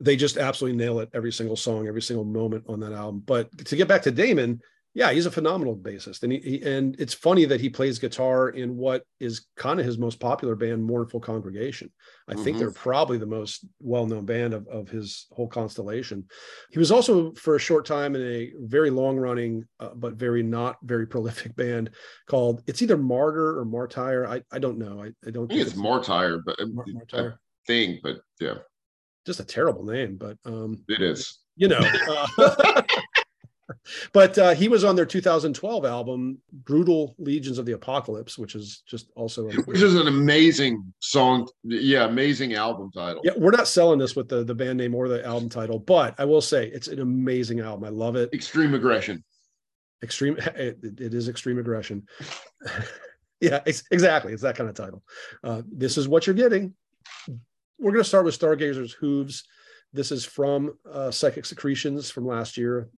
They 0.01 0.17
just 0.17 0.39
absolutely 0.39 0.79
nail 0.79 1.01
it 1.01 1.11
every 1.15 1.31
single 1.33 1.57
song, 1.57 1.87
every 1.87 2.03
single 2.03 2.25
moment 2.25 2.65
on 2.69 2.81
that 2.81 2.93
album. 2.93 3.23
But 3.25 3.57
to 3.67 3.77
get 3.77 3.89
back 3.89 4.03
to 4.03 4.11
Damon, 4.11 4.61
yeah, 4.93 5.13
he's 5.13 5.27
a 5.27 5.31
phenomenal 5.31 5.77
bassist, 5.77 6.25
and 6.25 6.33
he, 6.33 6.39
he, 6.41 6.63
and 6.63 6.99
it's 6.99 7.15
funny 7.15 7.45
that 7.45 7.61
he 7.61 7.69
plays 7.69 8.01
guitar 8.01 8.49
in 8.49 8.77
what 8.77 9.05
is 9.21 9.47
kind 9.57 9.79
of 9.79 9.87
his 9.87 9.99
most 9.99 10.19
popular 10.19 10.57
band, 10.57 10.83
Mournful 10.83 11.21
Congregation. 11.21 11.93
I 12.27 12.33
mm-hmm. 12.33 12.43
think 12.43 12.59
they're 12.59 12.73
probably 12.73 13.17
the 13.17 13.27
most 13.27 13.65
well-known 13.79 14.25
band 14.27 14.53
of, 14.53 14.67
of 14.67 14.89
his 14.89 15.27
whole 15.31 15.47
constellation. 15.47 16.25
He 16.73 16.81
was 16.81 16.91
also 16.91 17.33
for 17.35 17.55
a 17.55 17.61
short 17.61 17.87
time 17.87 18.17
in 18.17 18.23
a 18.23 18.53
very 18.63 18.91
long-running 18.91 19.65
uh, 19.79 19.91
but 19.95 20.15
very 20.15 20.43
not 20.43 20.77
very 20.83 21.07
prolific 21.07 21.55
band 21.55 21.91
called 22.29 22.63
it's 22.67 22.83
either 22.83 22.97
Martyr 22.97 23.61
or 23.61 23.65
Martyr. 23.65 24.27
I, 24.27 24.43
I 24.51 24.59
don't 24.59 24.79
know. 24.79 25.03
I, 25.03 25.13
I 25.25 25.31
don't 25.31 25.47
think, 25.47 25.61
it's, 25.61 25.71
it's 25.71 25.79
Martyr, 25.79 26.43
but 26.45 26.61
um, 26.61 26.75
Martyr. 26.75 27.39
thing, 27.65 28.01
but 28.03 28.17
yeah, 28.41 28.55
just 29.25 29.39
a 29.39 29.45
terrible 29.45 29.85
name. 29.85 30.17
But 30.17 30.37
um, 30.45 30.83
it 30.89 31.01
is. 31.01 31.39
You 31.55 31.69
know. 31.69 31.81
Uh, 32.39 32.83
but 34.13 34.37
uh, 34.39 34.55
he 34.55 34.69
was 34.69 34.85
on 34.85 34.97
their 34.97 35.07
2012 35.07 35.85
album 35.85 36.39
brutal 36.65 37.15
legions 37.19 37.59
of 37.59 37.67
the 37.67 37.73
apocalypse 37.73 38.39
which 38.39 38.55
is 38.55 38.83
just 38.87 39.11
also 39.17 39.49
a, 39.49 39.53
which 39.63 39.83
is 39.83 39.95
an 39.95 40.09
amazing 40.09 40.93
song. 41.01 41.49
Yeah 41.65 42.05
amazing 42.05 42.55
album 42.55 42.91
title. 42.93 43.23
Yeah 43.25 43.33
we're 43.37 43.51
not 43.51 43.69
selling 43.69 43.99
this 43.99 44.17
with 44.17 44.29
the 44.29 44.45
the 44.45 44.55
band 44.55 44.79
name 44.79 44.95
or 44.95 45.09
the 45.09 45.25
album 45.25 45.49
title 45.49 45.79
but 45.79 46.15
i 46.19 46.25
will 46.25 46.41
say 46.41 46.67
it's 46.69 46.89
an 46.89 47.01
amazing 47.01 47.61
album. 47.61 47.85
I 47.85 47.91
love 47.91 48.17
it. 48.17 48.33
Extreme 48.33 48.75
aggression. 48.75 49.25
Extreme 50.03 50.37
it, 50.57 50.79
it 50.83 51.15
is 51.15 51.29
extreme 51.29 51.59
aggression. 51.59 52.07
Yeah 53.43 53.63
exactly 53.65 54.35
it's 54.35 54.43
that 54.43 54.55
kind 54.55 54.69
of 54.69 54.77
title. 54.77 55.03
Uh, 55.43 55.63
this 55.73 55.97
is 55.97 56.07
what 56.07 56.27
you're 56.27 56.35
getting. 56.35 56.75
We're 57.79 57.93
going 57.93 58.05
to 58.05 58.09
start 58.09 58.27
with 58.27 58.35
stargazers 58.35 58.93
hooves. 58.93 59.45
This 59.95 60.13
is 60.13 60.27
from 60.27 60.75
uh, 60.91 61.11
psychic 61.11 61.47
secretions 61.47 62.11
from 62.11 62.27
last 62.27 62.59
year 62.59 62.91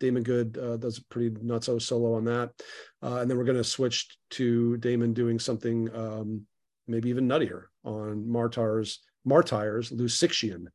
Damon 0.00 0.22
Good 0.22 0.58
uh, 0.58 0.76
does 0.76 0.98
a 0.98 1.04
pretty 1.04 1.30
nutso 1.30 1.80
solo 1.80 2.14
on 2.14 2.24
that. 2.24 2.50
Uh, 3.02 3.16
and 3.16 3.30
then 3.30 3.38
we're 3.38 3.44
going 3.44 3.56
to 3.56 3.64
switch 3.64 4.16
to 4.30 4.76
Damon 4.78 5.12
doing 5.12 5.38
something 5.38 5.88
um, 5.94 6.46
maybe 6.88 7.08
even 7.10 7.28
nuttier 7.28 7.64
on 7.84 8.28
Martar's 8.28 9.00
Martyr's 9.24 9.90
Lucixian. 9.90 10.66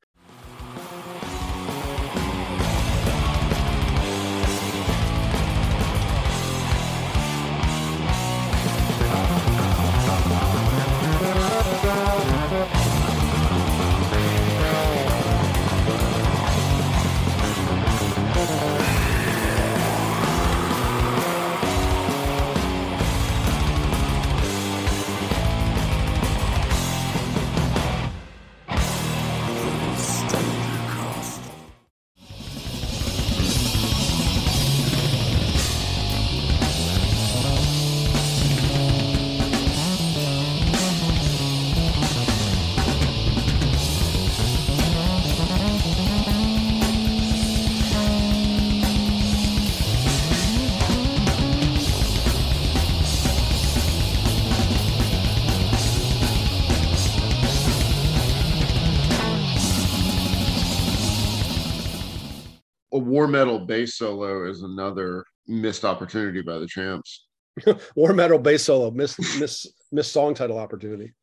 Bass 63.65 63.95
solo 63.95 64.49
is 64.49 64.61
another 64.63 65.25
missed 65.47 65.85
opportunity 65.85 66.41
by 66.41 66.57
the 66.57 66.67
champs. 66.67 67.27
war 67.95 68.13
metal 68.13 68.39
bass 68.39 68.63
solo, 68.63 68.91
miss 68.91 69.17
miss 69.39 69.67
miss 69.91 70.11
song 70.11 70.33
title 70.33 70.57
opportunity. 70.57 71.13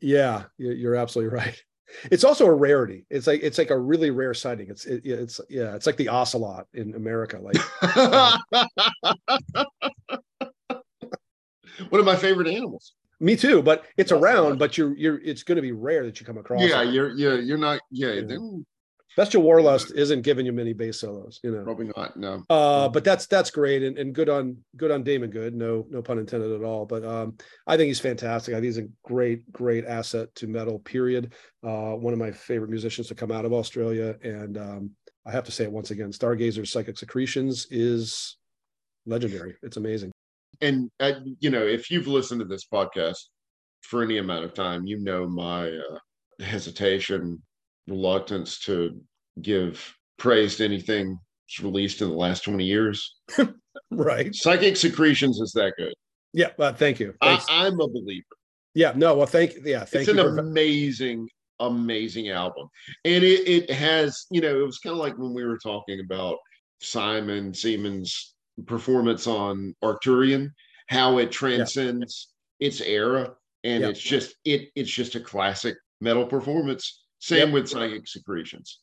yeah, 0.00 0.44
you're 0.58 0.96
absolutely 0.96 1.34
right. 1.34 1.62
It's 2.10 2.24
also 2.24 2.46
a 2.46 2.54
rarity. 2.54 3.04
It's 3.10 3.26
like 3.26 3.42
it's 3.42 3.58
like 3.58 3.70
a 3.70 3.78
really 3.78 4.10
rare 4.10 4.34
sighting. 4.34 4.68
It's 4.70 4.84
it, 4.84 5.04
it's 5.04 5.40
yeah, 5.48 5.74
it's 5.74 5.86
like 5.86 5.96
the 5.96 6.08
ocelot 6.08 6.66
in 6.72 6.94
America. 6.94 7.38
Like 7.40 7.56
um, 7.96 8.40
one 11.88 12.00
of 12.00 12.06
my 12.06 12.16
favorite 12.16 12.48
animals. 12.48 12.94
Me 13.18 13.36
too, 13.36 13.62
but 13.62 13.84
it's 13.96 14.12
around. 14.12 14.58
But 14.58 14.78
you're 14.78 14.96
you're 14.96 15.20
it's 15.20 15.42
going 15.42 15.56
to 15.56 15.62
be 15.62 15.72
rare 15.72 16.04
that 16.04 16.20
you 16.20 16.26
come 16.26 16.38
across. 16.38 16.62
Yeah, 16.62 16.82
it. 16.82 16.92
you're 16.94 17.10
yeah 17.10 17.34
you're 17.34 17.58
not 17.58 17.80
yeah. 17.90 18.12
yeah. 18.12 18.36
Bestial 19.16 19.42
Warlust 19.42 19.92
isn't 19.94 20.22
giving 20.22 20.46
you 20.46 20.52
many 20.52 20.72
bass 20.72 21.00
solos, 21.00 21.40
you 21.42 21.50
know. 21.50 21.64
Probably 21.64 21.90
not, 21.96 22.16
no. 22.16 22.44
Uh, 22.48 22.88
but 22.88 23.02
that's 23.02 23.26
that's 23.26 23.50
great 23.50 23.82
and, 23.82 23.98
and 23.98 24.14
good 24.14 24.28
on 24.28 24.56
good 24.76 24.90
on 24.90 25.02
Damon 25.02 25.30
Good. 25.30 25.54
No, 25.54 25.84
no 25.90 26.00
pun 26.00 26.18
intended 26.18 26.52
at 26.52 26.64
all. 26.64 26.86
But 26.86 27.04
um, 27.04 27.36
I 27.66 27.76
think 27.76 27.88
he's 27.88 28.00
fantastic. 28.00 28.54
I 28.54 28.58
think 28.58 28.66
he's 28.66 28.78
a 28.78 28.88
great, 29.02 29.50
great 29.52 29.84
asset 29.84 30.32
to 30.36 30.46
metal, 30.46 30.78
period. 30.78 31.34
Uh, 31.62 31.92
one 31.92 32.12
of 32.12 32.18
my 32.18 32.30
favorite 32.30 32.70
musicians 32.70 33.08
to 33.08 33.14
come 33.14 33.32
out 33.32 33.44
of 33.44 33.52
Australia. 33.52 34.16
And 34.22 34.56
um, 34.56 34.90
I 35.26 35.32
have 35.32 35.44
to 35.44 35.52
say 35.52 35.64
it 35.64 35.72
once 35.72 35.90
again, 35.90 36.12
Stargazer's 36.12 36.70
Psychic 36.70 36.96
Secretions 36.96 37.66
is 37.70 38.36
legendary. 39.06 39.56
It's 39.62 39.76
amazing. 39.76 40.12
And 40.60 40.90
uh, 41.00 41.12
you 41.40 41.50
know, 41.50 41.62
if 41.66 41.90
you've 41.90 42.06
listened 42.06 42.40
to 42.40 42.46
this 42.46 42.66
podcast 42.72 43.24
for 43.82 44.02
any 44.02 44.18
amount 44.18 44.44
of 44.44 44.54
time, 44.54 44.86
you 44.86 44.98
know 44.98 45.26
my 45.26 45.68
uh, 45.68 45.98
hesitation 46.44 47.42
reluctance 47.90 48.60
to 48.60 48.98
give 49.42 49.94
praise 50.18 50.56
to 50.56 50.64
anything 50.64 51.18
released 51.62 52.00
in 52.00 52.08
the 52.08 52.14
last 52.14 52.44
20 52.44 52.64
years. 52.64 53.16
right. 53.90 54.34
Psychic 54.34 54.76
Secretions 54.76 55.40
is 55.40 55.52
that 55.52 55.74
good. 55.76 55.92
Yeah. 56.32 56.50
Well, 56.56 56.72
thank 56.72 57.00
you. 57.00 57.14
I, 57.20 57.42
am 57.50 57.80
a 57.80 57.88
believer. 57.88 58.24
Yeah. 58.74 58.92
No. 58.94 59.16
Well, 59.16 59.26
thank 59.26 59.54
Yeah. 59.64 59.80
Thank 59.80 60.08
it's 60.08 60.16
you. 60.16 60.20
It's 60.20 60.32
an 60.32 60.38
amazing, 60.38 61.28
amazing 61.58 62.28
album. 62.28 62.68
And 63.04 63.24
it, 63.24 63.48
it 63.48 63.70
has, 63.70 64.26
you 64.30 64.40
know, 64.40 64.60
it 64.60 64.64
was 64.64 64.78
kind 64.78 64.94
of 64.94 65.00
like 65.00 65.18
when 65.18 65.34
we 65.34 65.44
were 65.44 65.58
talking 65.58 66.00
about 66.00 66.36
Simon 66.80 67.52
Simon's 67.52 68.34
performance 68.66 69.26
on 69.26 69.74
Arcturian, 69.82 70.50
how 70.86 71.18
it 71.18 71.32
transcends 71.32 72.28
yeah. 72.60 72.68
its 72.68 72.80
era. 72.80 73.32
And 73.64 73.82
yeah. 73.82 73.88
it's 73.88 74.00
just, 74.00 74.36
it 74.44 74.68
it's 74.76 74.90
just 74.90 75.16
a 75.16 75.20
classic 75.20 75.76
metal 76.00 76.26
performance 76.26 76.99
same 77.20 77.38
yep. 77.38 77.52
with 77.52 77.68
psychic 77.68 78.08
secretions. 78.08 78.80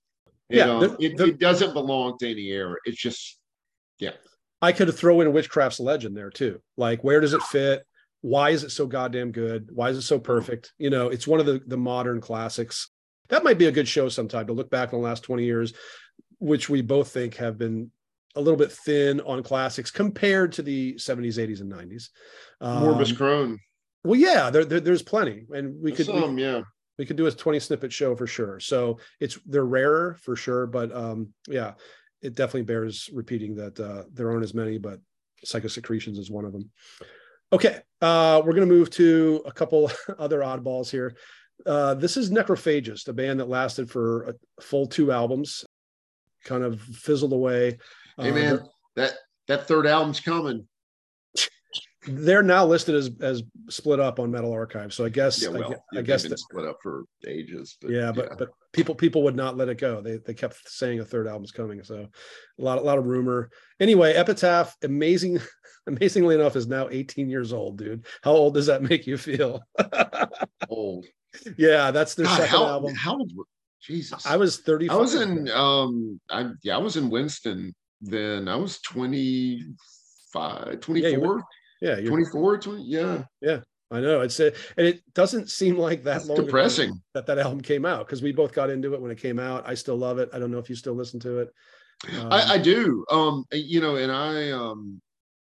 You 0.50 0.60
yeah, 0.60 0.66
know, 0.66 0.80
the, 0.80 1.06
it, 1.06 1.18
the, 1.18 1.26
it 1.26 1.40
doesn't 1.40 1.74
belong 1.74 2.18
to 2.20 2.30
any 2.30 2.48
era. 2.48 2.76
It's 2.86 3.02
just, 3.02 3.38
yeah. 4.00 4.12
I 4.62 4.72
could 4.72 4.94
throw 4.94 5.20
in 5.20 5.28
a 5.28 5.32
Witchcraft's 5.32 5.80
Legend 5.80 6.16
there 6.16 6.30
too. 6.30 6.62
Like, 6.78 7.04
where 7.04 7.20
does 7.20 7.34
it 7.34 7.42
fit? 7.44 7.86
Why 8.22 8.52
is 8.52 8.64
it 8.64 8.72
so 8.72 8.88
goddamn 8.88 9.32
good? 9.32 9.70
Why 9.74 9.90
is 9.90 9.98
it 9.98 10.04
so 10.04 10.20
perfect? 10.20 10.72
You 10.78 10.90
know, 10.90 11.10
it's 11.10 11.28
one 11.28 11.40
of 11.40 11.46
the 11.46 11.62
the 11.68 11.78
modern 11.78 12.22
classics. 12.22 12.90
That 13.30 13.44
might 13.44 13.60
be 13.60 13.68
a 13.68 13.72
good 13.72 13.88
show 13.88 14.10
sometime 14.10 14.48
to 14.48 14.54
look 14.54 14.72
back 14.72 14.94
on 14.94 15.02
the 15.02 15.08
last 15.08 15.24
20 15.24 15.44
years, 15.44 15.74
which 16.40 16.70
we 16.70 16.82
both 16.82 17.12
think 17.12 17.36
have 17.36 17.58
been 17.58 17.92
a 18.36 18.42
little 18.42 18.58
bit 18.58 18.72
thin 18.72 19.20
on 19.22 19.44
classics 19.44 19.92
compared 19.92 20.54
to 20.54 20.64
the 20.64 20.96
70s, 20.96 21.38
80s, 21.38 21.62
and 21.62 21.72
90s. 21.72 22.10
Um, 22.62 22.84
Morbus 22.84 23.16
Chron. 23.16 23.60
Well, 24.04 24.20
yeah, 24.20 24.50
there, 24.50 24.66
there, 24.66 24.80
there's 24.80 25.02
plenty, 25.04 25.46
and 25.52 25.82
we 25.82 25.92
could 25.92 26.06
some, 26.06 26.36
we, 26.36 26.44
yeah 26.44 26.62
we 26.98 27.06
could 27.06 27.18
do 27.18 27.28
a 27.28 27.32
20 27.32 27.60
snippet 27.60 27.94
show 27.94 28.16
for 28.16 28.28
sure. 28.28 28.60
So 28.60 29.00
it's 29.20 29.38
they're 29.46 29.66
rarer 29.66 30.18
for 30.22 30.36
sure 30.36 30.68
but 30.68 30.94
um 30.96 31.34
yeah 31.48 31.74
it 32.22 32.36
definitely 32.36 32.64
bears 32.64 33.10
repeating 33.14 33.56
that 33.56 33.80
uh 33.80 34.04
there 34.14 34.30
aren't 34.30 34.44
as 34.44 34.54
many 34.54 34.78
but 34.78 35.00
Psychic 35.44 35.70
Secretions 35.70 36.18
is 36.18 36.32
one 36.32 36.46
of 36.46 36.52
them. 36.52 36.70
Okay 37.54 37.80
uh 38.02 38.42
we're 38.44 38.54
going 38.54 38.68
to 38.68 38.74
move 38.74 38.90
to 38.92 39.42
a 39.46 39.52
couple 39.52 39.92
other 40.20 40.40
oddballs 40.40 40.90
here. 40.90 41.16
Uh 41.66 41.94
this 41.94 42.18
is 42.18 42.32
necrophagist 42.32 43.08
a 43.08 43.14
band 43.14 43.40
that 43.40 43.50
lasted 43.50 43.90
for 43.90 44.24
a 44.24 44.62
full 44.62 44.88
two 44.88 45.12
albums 45.12 45.66
kind 46.44 46.64
of 46.64 46.82
fizzled 46.82 47.34
away. 47.34 47.78
Hey 48.18 48.32
man 48.32 48.56
uh, 48.56 48.64
that 48.96 49.14
that 49.48 49.68
third 49.68 49.86
album's 49.86 50.20
coming 50.20 50.68
they're 52.08 52.44
now 52.44 52.66
listed 52.66 52.96
as 52.96 53.12
as 53.22 53.44
split 53.70 54.00
up 54.00 54.20
on 54.20 54.32
Metal 54.32 54.52
Archive. 54.52 54.94
So 54.94 55.06
I 55.06 55.10
guess 55.10 55.42
Yeah, 55.42 55.50
well, 55.50 55.74
I, 55.74 55.76
yeah, 55.94 56.00
I 56.00 56.02
guess 56.02 56.24
that, 56.24 56.40
split 56.40 56.66
up 56.66 56.78
for 56.82 57.04
ages. 57.28 57.78
But 57.82 57.92
yeah, 57.92 58.12
but 58.12 58.38
but 58.38 58.50
people 58.74 58.96
people 58.96 59.24
would 59.24 59.36
not 59.36 59.58
let 59.58 59.70
it 59.70 59.78
go. 59.78 60.02
They 60.02 60.18
they 60.18 60.34
kept 60.34 60.70
saying 60.70 61.00
a 61.00 61.06
third 61.06 61.28
album's 61.28 61.52
coming. 61.52 61.84
So 61.84 62.08
a 62.60 62.62
lot 62.62 62.78
a 62.78 62.82
lot 62.82 62.98
of 62.98 63.06
rumor. 63.06 63.50
Anyway, 63.80 64.14
Epitaph, 64.14 64.76
amazing, 64.84 65.40
amazingly 65.88 66.36
enough, 66.36 66.56
is 66.56 66.68
now 66.68 66.88
18 66.90 67.30
years 67.30 67.54
old, 67.54 67.78
dude. 67.78 68.06
How 68.22 68.32
old 68.32 68.54
does 68.54 68.68
that 68.68 68.82
make 68.84 69.06
you 69.06 69.18
feel? 69.18 69.62
old. 70.70 71.06
yeah, 71.58 71.92
that's 71.92 72.16
their 72.16 72.26
God, 72.26 72.38
second 72.38 72.58
how, 72.58 72.66
album. 72.66 72.96
how 72.96 73.18
old? 73.18 73.32
were- 73.36 73.46
Jesus, 73.80 74.26
I 74.26 74.38
was 74.38 74.58
30. 74.60 74.90
I 74.90 74.96
was 74.96 75.14
in 75.16 75.50
um 75.50 76.20
I 76.30 76.50
yeah, 76.62 76.76
I 76.76 76.80
was 76.80 76.98
in 76.98 77.10
Winston 77.10 77.74
then. 78.02 78.48
I 78.50 78.56
was 78.56 78.80
25, 78.82 80.80
24, 80.82 81.10
yeah, 81.10 81.42
you're, 81.82 82.08
24, 82.10 82.58
20, 82.60 82.84
yeah. 82.84 83.24
Yeah. 83.42 83.60
I 83.90 84.02
know 84.02 84.22
it's 84.22 84.40
a, 84.42 84.52
and 84.76 84.86
it 84.86 85.02
doesn't 85.14 85.50
seem 85.50 85.78
like 85.78 86.04
that 86.04 86.26
long 86.26 86.44
depressing. 86.44 87.02
that 87.14 87.26
that 87.28 87.38
album 87.38 87.62
came 87.62 87.86
out 87.86 88.06
because 88.06 88.22
we 88.22 88.34
both 88.34 88.52
got 88.52 88.70
into 88.70 88.94
it 88.94 89.02
when 89.02 89.12
it 89.12 89.18
came 89.18 89.40
out. 89.40 89.68
I 89.68 89.76
still 89.76 89.96
love 89.96 90.20
it. 90.20 90.30
I 90.34 90.40
don't 90.40 90.52
know 90.52 90.58
if 90.58 90.70
you 90.70 90.76
still 90.76 90.94
listen 90.94 91.22
to 91.22 91.40
it. 91.40 91.54
Um, 92.20 92.32
I, 92.32 92.54
I 92.54 92.58
do. 92.58 93.06
Um, 93.10 93.46
you 93.54 93.80
know, 93.80 93.96
and 93.96 94.12
I 94.12 94.52
um 94.52 95.02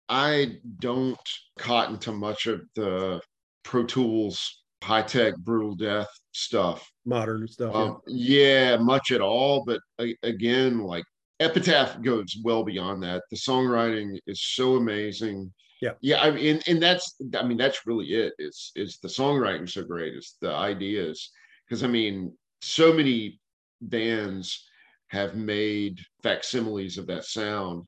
I 0.10 0.58
don't 0.80 1.20
cotton 1.58 2.00
to 2.00 2.12
much 2.12 2.48
of 2.48 2.62
the 2.76 3.22
Pro 3.64 3.86
Tools 3.86 4.62
high 4.84 5.04
tech 5.04 5.38
brutal 5.38 5.76
death 5.76 6.10
stuff. 6.32 6.90
modern 7.06 7.48
stuff. 7.48 7.74
yeah. 7.74 7.82
Um, 7.82 7.98
yeah, 8.08 8.78
much 8.78 9.12
at 9.12 9.22
all. 9.22 9.64
But 9.66 9.82
again, 10.24 10.80
like 10.80 11.04
Epitaph 11.40 12.02
goes 12.02 12.38
well 12.44 12.64
beyond 12.64 13.04
that. 13.04 13.24
The 13.30 13.38
songwriting 13.38 14.18
is 14.28 14.42
so 14.44 14.76
amazing. 14.76 15.54
Yeah. 15.82 15.94
yeah. 16.02 16.22
I 16.22 16.32
mean, 16.32 16.62
and, 16.68 16.82
that's 16.82 17.16
I 17.36 17.44
mean 17.44 17.58
that's 17.58 17.86
really 17.86 18.06
it. 18.14 18.34
It's 18.38 18.72
it's 18.76 19.00
the 19.00 19.08
songwriting 19.08 19.70
so 19.70 19.84
great. 19.84 20.14
It's 20.14 20.38
the 20.40 20.54
ideas 20.54 21.32
because 21.68 21.84
I 21.84 21.88
mean 21.88 22.34
so 22.62 22.94
many 22.94 23.40
bands 23.82 24.64
have 25.08 25.36
made 25.36 26.00
facsimiles 26.24 26.98
of 26.98 27.08
that 27.08 27.26
sound, 27.26 27.84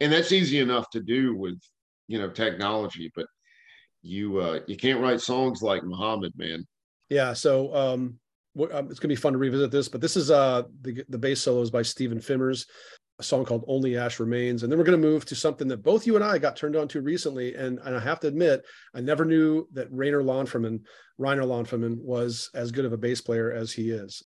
and 0.00 0.12
that's 0.12 0.32
easy 0.32 0.58
enough 0.58 0.90
to 0.90 1.00
do 1.00 1.36
with 1.36 1.58
you 2.08 2.18
know 2.18 2.28
technology, 2.28 3.10
but 3.14 3.26
you 4.02 4.38
uh 4.38 4.60
you 4.66 4.76
can't 4.76 5.00
write 5.00 5.20
songs 5.20 5.62
like 5.62 5.84
Muhammad, 5.84 6.32
man. 6.36 6.66
Yeah. 7.08 7.32
So 7.34 7.74
um, 7.74 8.18
um, 8.72 8.90
it's 8.90 8.98
gonna 8.98 9.12
be 9.12 9.16
fun 9.16 9.32
to 9.32 9.38
revisit 9.38 9.70
this, 9.70 9.88
but 9.88 10.00
this 10.00 10.16
is 10.16 10.32
uh 10.32 10.64
the 10.82 11.04
the 11.08 11.18
bass 11.18 11.40
solos 11.40 11.70
by 11.70 11.82
Stephan 11.82 12.18
Fimmers, 12.18 12.66
a 13.18 13.22
song 13.22 13.44
called 13.44 13.64
"Only 13.66 13.96
Ash 13.96 14.20
Remains," 14.20 14.62
and 14.62 14.70
then 14.70 14.78
we're 14.78 14.84
gonna 14.84 14.98
move 14.98 15.24
to 15.26 15.34
something 15.34 15.68
that 15.68 15.82
both 15.82 16.06
you 16.06 16.14
and 16.14 16.24
I 16.24 16.38
got 16.38 16.56
turned 16.56 16.76
on 16.76 16.88
to 16.88 17.00
recently, 17.00 17.54
and 17.54 17.78
and 17.84 17.96
I 17.96 18.00
have 18.00 18.20
to 18.20 18.28
admit, 18.28 18.64
I 18.94 19.00
never 19.00 19.24
knew 19.24 19.66
that 19.72 19.88
Rainer 19.90 20.22
Landfermann, 20.22 20.82
Rainer 21.18 21.44
Landfermann, 21.44 21.98
was 21.98 22.50
as 22.54 22.72
good 22.72 22.84
of 22.84 22.92
a 22.92 22.98
bass 22.98 23.20
player 23.20 23.52
as 23.52 23.72
he 23.72 23.90
is. 23.90 24.22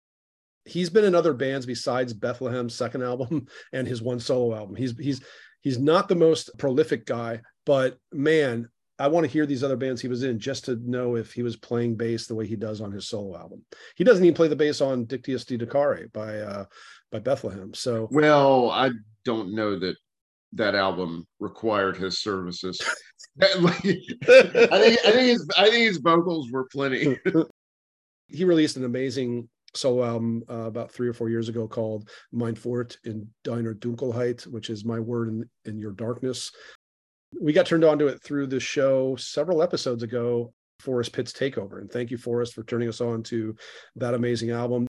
He's 0.66 0.90
been 0.90 1.06
in 1.06 1.16
other 1.16 1.34
bands 1.34 1.66
besides 1.66 2.14
Bethlehem's 2.14 2.76
second 2.76 3.04
album 3.04 3.48
and 3.74 3.88
his 3.88 4.02
one 4.02 4.20
solo 4.20 4.56
album. 4.56 4.76
He's 4.76 4.98
he's 4.98 5.22
he's 5.62 5.80
not 5.80 6.08
the 6.08 6.16
most 6.16 6.50
prolific 6.58 7.06
guy, 7.06 7.42
but 7.66 7.98
man, 8.12 8.70
I 9.00 9.08
want 9.08 9.26
to 9.26 9.32
hear 9.32 9.46
these 9.46 9.64
other 9.64 9.78
bands 9.78 10.02
he 10.02 10.10
was 10.10 10.24
in 10.24 10.40
just 10.40 10.66
to 10.66 10.76
know 10.76 11.16
if 11.16 11.32
he 11.32 11.42
was 11.42 11.56
playing 11.56 11.96
bass 11.96 12.28
the 12.28 12.36
way 12.36 12.46
he 12.46 12.58
does 12.58 12.82
on 12.82 12.92
his 12.92 13.08
solo 13.08 13.38
album. 13.38 13.64
He 13.96 14.04
doesn't 14.04 14.24
even 14.24 14.36
play 14.36 14.50
the 14.50 14.58
bass 14.58 14.82
on 14.82 15.06
Dictius 15.06 15.46
Te 15.46 15.58
Necare 15.58 16.12
by 16.12 16.40
uh 16.40 16.66
by 17.12 17.20
Bethlehem. 17.20 17.74
So 17.74 18.08
Well, 18.12 18.70
I 18.70 18.92
don't 19.26 19.54
know 19.54 19.78
that 19.80 19.96
that 20.54 20.76
album 20.76 21.28
required 21.40 21.98
his 21.98 22.20
services. 22.20 22.82
I 23.42 23.48
think 23.82 24.04
I 24.26 25.12
think 25.12 25.30
his 25.30 25.48
I 25.58 25.70
think 25.70 25.88
his 25.88 25.98
vocals 25.98 26.52
were 26.52 26.68
plenty. 26.72 27.18
he 28.28 28.46
released 28.46 28.78
an 28.78 28.86
amazing 28.86 29.48
solo 29.76 30.04
album 30.04 30.44
uh, 30.50 30.66
about 30.66 30.92
three 30.92 31.08
or 31.08 31.14
four 31.14 31.30
years 31.30 31.50
ago 31.50 31.68
called 31.68 32.10
Mein 32.32 32.58
Wort 32.64 32.98
in 33.04 33.28
Deiner 33.44 33.74
Dunkelheit, 33.74 34.48
which 34.48 34.70
is 34.70 34.84
my 34.84 35.00
word 35.00 35.30
in, 35.30 35.50
in 35.66 35.78
your 35.78 35.92
darkness. 35.92 36.52
We 37.40 37.54
got 37.54 37.68
turned 37.68 37.84
on 37.84 38.00
to 38.00 38.08
it 38.08 38.22
through 38.24 38.48
the 38.48 38.60
show 38.60 39.16
several 39.16 39.62
episodes 39.62 40.02
ago, 40.02 40.54
Forrest 40.80 41.14
Pitt's 41.14 41.32
Takeover. 41.32 41.80
And 41.80 41.92
thank 41.92 42.10
you, 42.10 42.18
Forrest, 42.18 42.56
for 42.56 42.64
turning 42.64 42.90
us 42.90 43.02
on 43.02 43.22
to 43.24 43.56
that 43.96 44.16
amazing 44.16 44.52
album. 44.52 44.88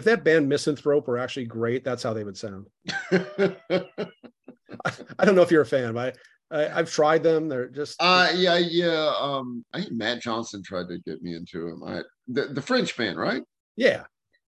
If 0.00 0.04
that 0.06 0.24
band 0.24 0.48
Misanthrope 0.48 1.06
were 1.06 1.18
actually 1.18 1.44
great, 1.44 1.84
that's 1.84 2.02
how 2.02 2.14
they 2.14 2.24
would 2.24 2.36
sound. 2.38 2.66
I 3.12 3.54
don't 5.24 5.34
know 5.34 5.42
if 5.42 5.50
you're 5.50 5.60
a 5.62 5.66
fan, 5.66 5.92
but 5.94 6.16
I, 6.50 6.64
I, 6.64 6.78
I've 6.78 6.90
tried 6.90 7.22
them. 7.22 7.48
They're 7.48 7.68
just 7.68 7.96
uh 8.00 8.30
yeah, 8.34 8.56
yeah. 8.56 9.12
Um 9.20 9.62
I 9.74 9.80
think 9.82 9.92
Matt 9.92 10.22
Johnson 10.22 10.62
tried 10.62 10.88
to 10.88 10.98
get 11.06 11.22
me 11.22 11.34
into 11.34 11.68
him. 11.68 11.82
I 11.84 12.00
the, 12.28 12.46
the 12.46 12.62
French 12.62 12.96
band, 12.96 13.18
right? 13.18 13.42
yeah. 13.76 14.04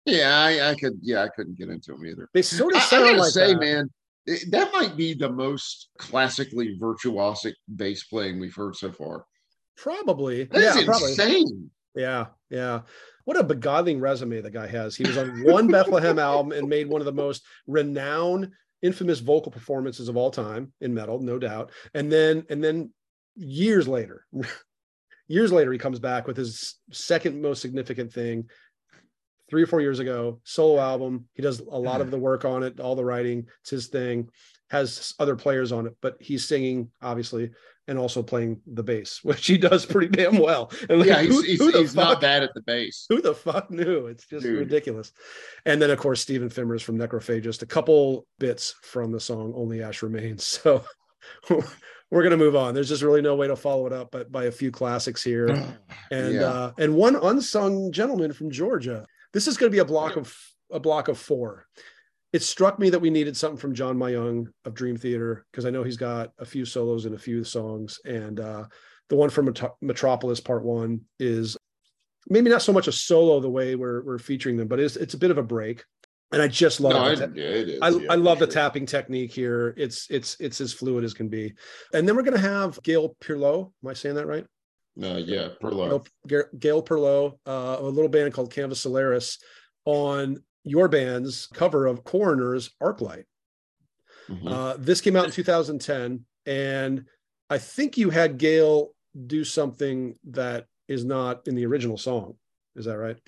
Yeah, 0.07 0.39
I, 0.39 0.71
I 0.71 0.75
could 0.77 0.95
yeah, 1.03 1.23
I 1.25 1.29
couldn't 1.29 1.59
get 1.59 1.69
into 1.69 1.93
him 1.95 2.07
either. 2.07 2.29
They 2.33 2.41
sort 2.43 2.75
I, 2.75 2.79
of 2.79 2.83
I 2.85 2.87
sound 2.87 3.05
gotta 3.05 3.19
like 3.19 3.33
say, 3.33 3.53
that. 3.53 3.61
man, 3.61 3.91
it- 4.27 4.51
that 4.51 4.73
might 4.73 4.97
be 4.97 5.13
the 5.15 5.31
most 5.31 5.91
classically 5.99 6.79
virtuosic 6.79 7.53
bass 7.77 8.05
playing 8.05 8.39
we've 8.41 8.55
heard 8.55 8.77
so 8.77 8.91
far. 8.93 9.25
Probably. 9.77 10.45
That's 10.45 10.79
yeah, 10.79 10.85
probably. 10.87 11.11
insane. 11.11 11.71
Yeah, 11.95 12.27
yeah. 12.51 12.81
What 13.31 13.39
a 13.39 13.45
beguiling 13.45 14.01
resume 14.01 14.41
the 14.41 14.51
guy 14.51 14.67
has. 14.67 14.97
He 14.97 15.07
was 15.07 15.17
on 15.17 15.45
one 15.45 15.69
Bethlehem 15.71 16.19
album 16.19 16.51
and 16.51 16.69
made 16.69 16.89
one 16.89 17.01
of 17.01 17.05
the 17.05 17.13
most 17.13 17.45
renowned, 17.69 18.51
infamous 18.83 19.21
vocal 19.21 19.53
performances 19.53 20.09
of 20.09 20.17
all 20.17 20.33
time 20.33 20.73
in 20.81 20.93
metal, 20.93 21.21
no 21.21 21.39
doubt. 21.39 21.71
And 21.95 22.11
then, 22.11 22.45
and 22.51 22.63
then 22.63 22.91
years 23.37 23.87
later, 23.87 24.27
years 25.29 25.53
later, 25.53 25.71
he 25.71 25.79
comes 25.79 26.01
back 26.01 26.27
with 26.27 26.37
his 26.37 26.75
second 26.91 27.41
most 27.41 27.63
significant 27.63 28.13
thing. 28.13 28.49
Three 29.49 29.63
or 29.63 29.69
four 29.69 29.81
years 29.81 30.01
ago, 30.01 30.41
solo 30.43 30.81
album. 30.81 31.29
He 31.35 31.43
does 31.43 31.61
a 31.61 31.79
lot 31.79 32.01
of 32.01 32.09
mm. 32.09 32.11
the 32.11 32.19
work 32.19 32.45
on 32.45 32.65
it, 32.65 32.81
all 32.81 32.97
the 32.97 33.05
writing. 33.05 33.47
It's 33.61 33.71
his 33.71 33.87
thing. 33.87 34.29
Has 34.71 35.15
other 35.21 35.37
players 35.37 35.71
on 35.71 35.87
it, 35.87 35.97
but 36.03 36.17
he's 36.19 36.49
singing 36.49 36.91
obviously, 37.01 37.53
and 37.91 37.99
also 37.99 38.23
playing 38.23 38.61
the 38.67 38.83
bass, 38.83 39.21
which 39.25 39.47
he 39.47 39.59
does 39.59 39.85
pretty 39.85 40.09
damn 40.09 40.39
well. 40.49 40.73
And 40.89 41.01
like, 41.01 41.09
Yeah, 41.09 41.21
he's, 41.23 41.35
who- 41.35 41.43
he's, 41.43 41.59
who 41.59 41.79
he's 41.79 41.95
not 41.95 42.21
bad 42.23 42.43
at 42.43 42.55
the 42.55 42.63
bass. 42.63 43.05
who 43.11 43.21
the 43.21 43.35
fuck 43.35 43.71
knew? 43.71 44.07
It's 44.07 44.25
just 44.27 44.45
Dude. 44.45 44.59
ridiculous. 44.61 45.13
And 45.67 45.83
then, 45.83 45.91
of 45.91 45.99
course, 45.99 46.23
Stephan 46.23 46.49
Fimmers 46.49 46.83
from 46.83 46.97
Necrophagist, 46.97 47.61
a 47.63 47.67
couple 47.67 48.27
bits 48.39 48.75
from 48.83 49.13
the 49.13 49.21
song 49.21 49.53
Only 49.55 49.83
Ash 49.83 50.03
Remains. 50.03 50.61
So 51.51 51.65
we're 52.11 52.23
going 52.23 52.31
to 52.31 52.37
move 52.37 52.57
on. 52.57 52.75
There's 52.75 52.89
just 52.89 53.03
really 53.03 53.21
no 53.23 53.37
way 53.37 53.47
to 53.47 53.55
follow 53.57 53.87
it 53.87 53.93
up 53.93 54.11
but 54.11 54.33
by 54.33 54.45
a 54.45 54.51
few 54.51 54.71
classics 54.71 55.23
here. 55.23 55.49
And 56.13 56.35
Yeah. 56.35 56.43
uh, 56.43 56.73
and 56.79 56.95
one 56.97 57.15
unsung 57.15 57.93
gentleman 57.93 58.33
from 58.33 58.51
Georgia. 58.51 59.07
This 59.33 59.47
is 59.47 59.57
going 59.57 59.71
to 59.71 59.75
be 59.75 59.79
a 59.79 59.85
block 59.85 60.17
of 60.17 60.37
a 60.73 60.81
block 60.81 61.07
of 61.07 61.19
four. 61.19 61.67
It 62.33 62.43
struck 62.43 62.79
me 62.79 62.91
that 62.91 63.01
we 63.01 63.11
needed 63.11 63.37
something 63.37 63.59
from 63.59 63.75
John 63.75 63.97
Myung 63.97 64.47
of 64.65 64.75
Dream 64.75 64.97
Theater 64.97 65.45
because 65.51 65.67
I 65.67 65.71
know 65.71 65.83
he's 65.83 65.97
got 65.97 66.33
a 66.39 66.45
few 66.45 66.65
solos 66.65 67.05
and 67.05 67.15
a 67.15 67.19
few 67.19 67.43
songs, 67.43 67.99
and 68.05 68.39
uh, 68.39 68.65
the 69.09 69.17
one 69.17 69.31
from 69.31 69.47
Metro- 69.47 69.77
Metropolis 69.81 70.41
Part 70.41 70.65
One 70.65 71.01
is 71.19 71.57
maybe 72.29 72.51
not 72.51 72.63
so 72.63 72.73
much 72.73 72.87
a 72.87 72.93
solo 72.93 73.41
the 73.41 73.51
way 73.51 73.75
we're 73.75 74.03
we're 74.05 74.19
featuring 74.19 74.57
them, 74.57 74.69
but 74.69 74.79
it's 74.79 74.97
it's 74.97 75.15
a 75.15 75.19
bit 75.19 75.33
of 75.33 75.39
a 75.39 75.43
break. 75.43 75.85
and 76.33 76.41
I 76.41 76.47
just 76.47 76.79
love 76.81 76.93
No, 76.93 77.07
it. 77.11 77.19
it, 77.21 77.31
yeah, 77.37 77.45
it 77.45 77.69
is. 77.69 77.79
I, 77.83 77.89
yeah, 77.89 78.13
I 78.13 78.15
love 78.15 78.39
for 78.39 78.47
the 78.47 78.53
sure. 78.53 78.63
tapping 78.63 78.87
technique 78.87 79.33
here. 79.33 79.75
It's 79.77 80.07
it's 80.11 80.37
it's 80.39 80.61
as 80.61 80.73
fluid 80.73 81.03
as 81.03 81.15
can 81.15 81.29
be. 81.29 81.55
And 81.93 82.07
then 82.07 82.15
we're 82.15 82.23
gonna 82.23 82.39
have 82.39 82.81
Gail 82.85 83.17
Pirlo. 83.21 83.73
Am 83.83 83.91
I 83.91 83.95
saying 83.95 84.15
that 84.15 84.27
right? 84.29 84.47
No, 84.95 85.17
yeah, 85.17 85.49
Perlow. 85.61 86.07
Gail, 86.29 86.45
Gail 86.59 86.83
Perlow, 86.83 87.39
uh, 87.47 87.77
a 87.81 87.83
little 87.83 88.09
band 88.09 88.35
called 88.35 88.53
Canvas 88.53 88.81
Solaris, 88.81 89.39
on 89.85 90.43
your 90.65 90.89
band's 90.89 91.47
cover 91.47 91.87
of 91.87 92.05
Coroner's 92.05 92.71
Arclight. 92.83 93.25
Mhm. 94.29 94.51
Uh, 94.51 94.77
this 94.79 95.01
came 95.01 95.17
out 95.17 95.25
in 95.25 95.31
2010, 95.31 96.25
and 96.47 97.05
I 97.49 97.59
think 97.59 97.97
you 97.97 98.11
had 98.11 98.39
Gail 98.39 98.95
do 99.27 99.45
something 99.45 100.17
that 100.25 100.67
is 100.89 101.05
not 101.05 101.47
in 101.49 101.55
the 101.55 101.67
original 101.67 101.99
song. 101.99 102.37
Is 102.77 102.85
that 102.85 102.99
right? 102.99 103.19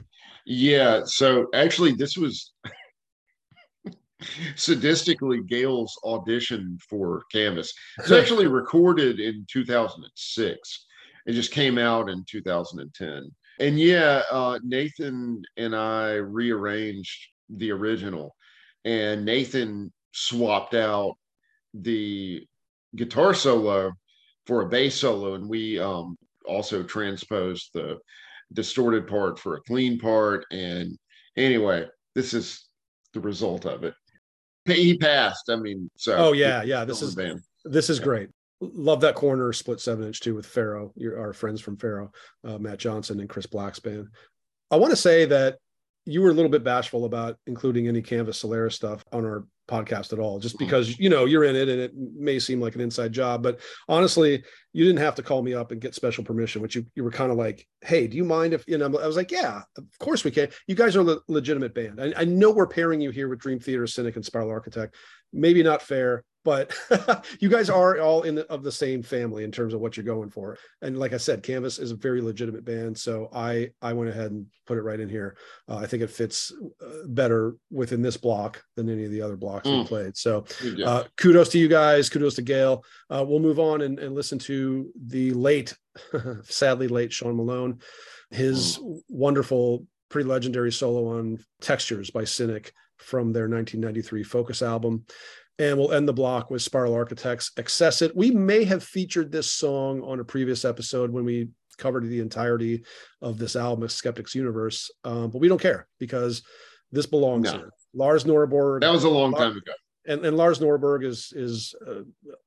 Yeah. 0.47 1.05
So 1.05 1.49
actually, 1.55 1.93
this 1.93 2.17
was 2.17 2.53
sadistically 4.55 5.47
Gail's 5.47 5.99
audition 6.05 6.79
for 6.89 7.25
Canvas. 7.33 7.73
It's 7.99 8.13
actually 8.13 8.47
recorded 8.47 9.19
in 9.19 9.45
2006. 9.51 10.87
It 11.27 11.33
just 11.33 11.51
came 11.53 11.79
out 11.79 12.09
in 12.09 12.25
2010. 12.29 13.31
And 13.61 13.79
yeah, 13.79 14.23
uh, 14.31 14.59
Nathan 14.63 15.43
and 15.57 15.75
I 15.75 16.15
rearranged 16.15 17.29
the 17.49 17.71
original, 17.71 18.35
and 18.85 19.25
Nathan 19.25 19.93
swapped 20.13 20.75
out 20.75 21.17
the 21.75 22.47
guitar 22.97 23.35
solo 23.35 23.93
for 24.47 24.63
a 24.63 24.69
bass 24.69 24.97
solo, 24.97 25.35
and 25.35 25.49
we 25.49 25.79
um, 25.79 26.17
also 26.47 26.83
transposed 26.83 27.71
the 27.75 27.99
distorted 28.53 29.07
part 29.07 29.39
for 29.39 29.57
a 29.57 29.63
clean 29.63 29.99
part. 29.99 30.45
And 30.51 30.99
anyway, 31.37 31.87
this 32.15 32.35
is 32.35 32.67
the 33.15 33.21
result 33.21 33.67
of 33.67 33.85
it. 33.85 33.95
He 34.65 34.97
passed. 34.97 35.51
I 35.51 35.57
mean, 35.57 35.91
so 35.97 36.17
Oh 36.17 36.33
yeah, 36.33 36.63
yeah. 36.63 36.85
This 36.85 37.03
is 37.03 37.17
in 37.17 37.23
the 37.25 37.29
band. 37.31 37.43
this 37.65 37.91
is 37.91 37.99
great. 37.99 38.29
Love 38.63 39.01
that 39.01 39.17
Coroner 39.17 39.53
split 39.53 39.81
seven 39.81 40.07
inch 40.07 40.21
too 40.21 40.37
with 40.37 40.47
Pharaoh, 40.47 40.93
your 40.95 41.19
our 41.19 41.33
friends 41.33 41.61
from 41.61 41.77
Pharaoh, 41.77 42.13
uh, 42.45 42.59
Matt 42.59 42.79
Johnson 42.79 43.19
and 43.19 43.29
Chris 43.29 43.47
Blackspan. 43.47 44.07
I 44.71 44.77
want 44.77 44.93
to 44.93 44.97
say 44.97 45.25
that 45.27 45.59
you 46.05 46.23
were 46.23 46.31
a 46.31 46.35
little 46.35 46.51
bit 46.51 46.63
bashful 46.63 47.05
about 47.05 47.39
including 47.47 47.89
any 47.89 48.03
Canvas 48.03 48.39
Solaris 48.39 48.77
stuff 48.77 49.05
on 49.13 49.25
our 49.25 49.45
podcast 49.73 50.13
at 50.13 50.19
all, 50.19 50.39
just 50.39 50.57
Mhm. 50.57 50.61
because 50.61 50.99
you 50.99 51.09
know 51.09 51.25
you're 51.25 51.45
in 51.45 51.57
it 51.57 51.69
and 51.69 51.81
it 51.81 51.93
may 51.97 52.39
seem 52.39 52.61
like 52.61 52.75
an 52.75 52.81
inside 52.81 53.13
job. 53.13 53.43
But 53.43 53.61
honestly, 53.89 54.43
you 54.73 54.85
didn't 54.85 55.01
have 55.01 55.15
to 55.17 55.23
call 55.23 55.43
me 55.43 55.55
up 55.55 55.71
and 55.73 55.81
get 55.81 55.95
special 55.95 56.25
permission, 56.25 56.63
which 56.63 56.75
you 56.77 56.85
you 56.95 57.05
were 57.05 57.11
kind 57.11 57.33
of 57.33 57.39
like, 57.39 57.67
hey, 57.81 58.07
do 58.07 58.17
you 58.17 58.25
mind 58.25 58.53
if 58.55 58.65
you 58.69 58.79
know? 58.79 58.87
I 58.87 59.07
was 59.07 59.17
like, 59.17 59.31
yeah, 59.33 59.63
of 59.77 59.85
course 59.99 60.25
we 60.25 60.31
can. 60.31 60.49
You 60.67 60.75
guys 60.75 60.95
are 60.97 61.01
a 61.01 61.05
le- 61.05 61.21
legitimate 61.29 61.75
band. 61.75 62.01
I, 62.01 62.13
I 62.23 62.25
know 62.25 62.51
we're 62.51 62.67
pairing 62.67 63.01
you 63.01 63.11
here 63.11 63.29
with 63.29 63.41
Dream 63.41 63.59
Theater, 63.61 63.87
Cynic, 63.87 64.17
and 64.17 64.25
Spiral 64.25 64.51
Architect. 64.51 64.95
Maybe 65.35 65.63
not 65.63 65.81
fair, 65.81 66.25
but 66.45 66.75
you 67.41 67.49
guys 67.49 67.71
are 67.71 67.99
all 68.01 68.23
in 68.23 68.35
the, 68.35 68.47
of 68.53 68.63
the 68.63 68.73
same 68.73 69.03
family 69.03 69.45
in 69.45 69.53
terms 69.53 69.73
of 69.73 69.81
what 69.81 69.97
you're 69.97 70.05
going 70.05 70.29
for. 70.29 70.59
And 70.83 70.99
like 70.99 71.15
I 71.15 71.17
said, 71.17 71.43
Canvas 71.43 71.79
is 71.79 71.91
a 71.91 71.97
very 71.97 72.21
legitimate 72.21 72.65
band, 72.67 72.99
so 72.99 73.31
I 73.33 73.71
I 73.81 73.95
went 73.95 74.11
ahead 74.11 74.31
and 74.31 74.47
put 74.67 74.77
it 74.79 74.83
right 74.83 75.01
in 75.01 75.09
here. 75.09 75.37
Uh, 75.69 75.77
I 75.77 75.87
think 75.87 76.03
it 76.03 76.11
fits 76.11 76.53
uh, 76.85 77.07
better 77.07 77.57
within 77.71 78.03
this 78.03 78.17
block 78.19 78.63
than 78.77 78.91
any 78.91 79.05
of 79.07 79.11
the 79.11 79.23
other 79.23 79.37
blocks 79.37 79.62
Mm. 79.71 79.87
played. 79.87 80.17
So 80.17 80.45
uh, 80.85 81.05
kudos 81.17 81.49
to 81.51 81.59
you 81.59 81.69
guys. 81.69 82.09
Kudos 82.09 82.35
to 82.37 82.43
Gail. 82.43 82.85
Uh, 83.11 83.25
we'll 83.27 83.41
move 83.41 83.59
on 83.59 83.81
and, 83.83 83.99
and 83.99 84.15
listen 84.15 84.39
to 84.41 84.91
the 85.07 85.33
late, 85.33 85.75
sadly 86.45 86.89
late 86.89 87.13
Sean 87.13 87.37
Malone, 87.37 87.81
his 88.31 88.79
wonderful, 89.09 89.87
pretty 90.09 90.29
legendary 90.29 90.73
solo 90.73 91.19
on 91.19 91.39
Textures 91.61 92.11
by 92.11 92.25
Cynic 92.25 92.73
from 92.99 93.33
their 93.33 93.49
1993 93.49 94.23
Focus 94.23 94.63
album. 94.63 95.05
And 95.59 95.77
we'll 95.79 95.93
end 95.93 96.09
the 96.09 96.13
block 96.15 96.51
with 96.51 96.63
Spiral 96.63 96.95
Architects 96.95 97.51
Excessit. 97.57 98.13
We 98.17 98.31
may 98.31 98.65
have 98.65 98.83
featured 98.83 99.31
this 99.31 99.53
song 99.53 100.03
on 100.03 100.19
a 100.19 100.25
previous 100.25 100.65
episode 100.65 101.11
when 101.11 101.25
we 101.25 101.49
covered 101.79 102.05
the 102.09 102.21
entirety 102.21 102.85
of 103.21 103.39
this 103.39 103.55
album, 103.57 103.89
Skeptics 103.89 104.35
Universe, 104.35 104.91
um, 105.05 105.31
but 105.31 105.39
we 105.41 105.49
don't 105.49 105.61
care 105.61 105.87
because 105.99 106.43
this 106.91 107.07
belongs 107.07 107.51
No. 107.53 107.59
here. 107.59 107.71
Lars 107.95 108.25
Norberg 108.25 108.81
that 108.81 108.93
was 108.93 109.05
a 109.05 109.11
long 109.11 109.33
time 109.33 109.57
ago. 109.57 109.73
and, 110.07 110.25
and 110.25 110.37
Lars 110.37 110.59
Norberg 110.59 111.05
is 111.05 111.33
is 111.35 111.75
uh, 111.87 112.03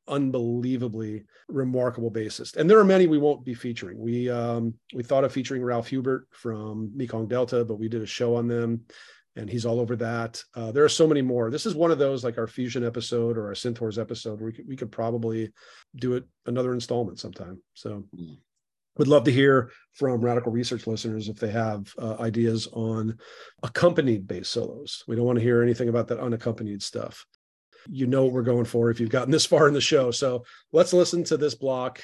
unbelievably 0.07 1.23
remarkable 1.47 2.11
bassist. 2.11 2.57
And 2.57 2.69
there 2.69 2.79
are 2.79 2.85
many 2.85 3.07
we 3.07 3.17
won't 3.17 3.45
be 3.45 3.53
featuring. 3.53 3.97
We 3.99 4.29
um, 4.29 4.73
we 4.93 5.03
thought 5.03 5.23
of 5.23 5.31
featuring 5.31 5.63
Ralph 5.63 5.87
Hubert 5.87 6.27
from 6.31 6.91
Mekong 6.95 7.27
Delta, 7.27 7.63
but 7.63 7.79
we 7.79 7.87
did 7.87 8.01
a 8.01 8.07
show 8.07 8.35
on 8.35 8.47
them, 8.47 8.81
and 9.35 9.49
he's 9.49 9.65
all 9.65 9.79
over 9.79 9.95
that. 9.97 10.41
Uh, 10.55 10.71
there 10.71 10.83
are 10.83 10.89
so 10.89 11.07
many 11.07 11.21
more. 11.21 11.51
This 11.51 11.65
is 11.65 11.75
one 11.75 11.91
of 11.91 11.99
those 11.99 12.23
like 12.23 12.37
our 12.37 12.47
fusion 12.47 12.85
episode 12.85 13.37
or 13.37 13.47
our 13.47 13.53
Synthors 13.53 13.99
episode 13.99 14.39
where 14.39 14.47
we 14.47 14.53
could, 14.53 14.67
we 14.67 14.75
could 14.75 14.91
probably 14.91 15.51
do 15.95 16.13
it 16.13 16.25
another 16.45 16.73
installment 16.73 17.19
sometime. 17.19 17.61
So. 17.73 18.05
Mm. 18.17 18.37
Would 18.97 19.07
love 19.07 19.25
to 19.25 19.31
hear 19.31 19.71
from 19.93 20.21
radical 20.21 20.51
research 20.51 20.87
listeners 20.87 21.29
if 21.29 21.37
they 21.37 21.51
have 21.51 21.93
uh, 21.97 22.15
ideas 22.19 22.67
on 22.71 23.17
accompanied 23.63 24.27
bass 24.27 24.49
solos. 24.49 25.03
We 25.07 25.15
don't 25.15 25.25
want 25.25 25.37
to 25.37 25.43
hear 25.43 25.61
anything 25.61 25.89
about 25.89 26.07
that 26.07 26.19
unaccompanied 26.19 26.81
stuff 26.81 27.25
you 27.89 28.07
know 28.07 28.23
what 28.23 28.33
we're 28.33 28.41
going 28.41 28.65
for 28.65 28.89
if 28.89 28.99
you've 28.99 29.09
gotten 29.09 29.31
this 29.31 29.45
far 29.45 29.67
in 29.67 29.73
the 29.73 29.81
show. 29.81 30.11
So 30.11 30.43
let's 30.71 30.93
listen 30.93 31.23
to 31.25 31.37
this 31.37 31.55
block. 31.55 32.01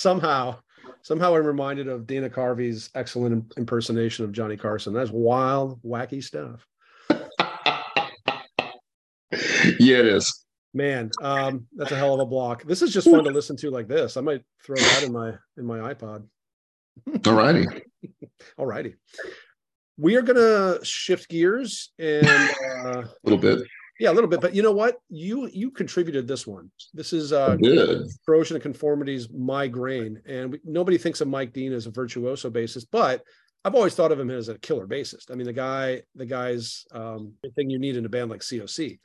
Somehow 0.00 0.56
somehow 1.02 1.34
I'm 1.34 1.44
reminded 1.44 1.88
of 1.88 2.06
Dana 2.06 2.30
Carvey's 2.30 2.90
excellent 2.94 3.52
impersonation 3.56 4.24
of 4.24 4.32
Johnny 4.32 4.56
Carson. 4.56 4.92
That's 4.92 5.10
wild, 5.10 5.80
wacky 5.82 6.22
stuff. 6.22 6.66
yeah, 9.78 9.98
it 9.98 10.06
is. 10.06 10.44
Man, 10.72 11.10
um, 11.22 11.66
that's 11.74 11.90
a 11.90 11.96
hell 11.96 12.14
of 12.14 12.20
a 12.20 12.26
block. 12.26 12.62
This 12.64 12.80
is 12.80 12.92
just 12.92 13.10
fun 13.10 13.24
to 13.24 13.30
listen 13.30 13.56
to 13.56 13.70
like 13.70 13.88
this. 13.88 14.16
I 14.16 14.20
might 14.20 14.42
throw 14.64 14.76
that 14.76 15.02
in 15.04 15.12
my 15.12 15.32
in 15.56 15.64
my 15.64 15.92
iPod. 15.92 16.26
All 17.26 17.34
righty. 17.34 17.66
All 18.56 18.66
righty. 18.66 18.94
We 19.98 20.14
are 20.16 20.22
gonna 20.22 20.82
shift 20.84 21.28
gears 21.28 21.92
and 21.98 22.26
uh, 22.26 23.02
A 23.02 23.08
little 23.24 23.38
bit. 23.38 23.66
Yeah, 24.00 24.10
a 24.10 24.14
little 24.14 24.30
bit. 24.30 24.40
But 24.40 24.54
you 24.54 24.62
know 24.62 24.72
what? 24.72 24.96
You 25.10 25.48
you 25.52 25.70
contributed 25.70 26.26
this 26.26 26.46
one. 26.46 26.70
This 26.94 27.12
is 27.12 27.32
uh, 27.32 27.56
Good. 27.56 28.08
Corrosion 28.26 28.56
of 28.56 28.62
Conformity's 28.62 29.28
migraine 29.30 30.20
and 30.26 30.52
we, 30.52 30.60
nobody 30.64 30.96
thinks 30.98 31.20
of 31.20 31.28
mike 31.28 31.52
dean 31.52 31.72
as 31.72 31.86
a 31.86 31.90
virtuoso 31.90 32.50
bassist 32.50 32.86
but 32.90 33.22
i've 33.64 33.74
always 33.74 33.94
thought 33.94 34.12
of 34.12 34.18
him 34.20 34.30
as 34.30 34.48
a 34.48 34.58
killer 34.58 34.86
bassist 34.86 35.30
i 35.30 35.34
mean 35.34 35.46
the 35.46 35.52
guy 35.52 36.00
the 36.14 36.24
guy's 36.26 36.84
um 36.92 37.32
thing 37.56 37.68
you 37.70 37.78
need 37.78 37.96
in 37.96 38.04
a 38.06 38.08
band 38.08 38.30
like 38.30 38.40
coc 38.40 38.98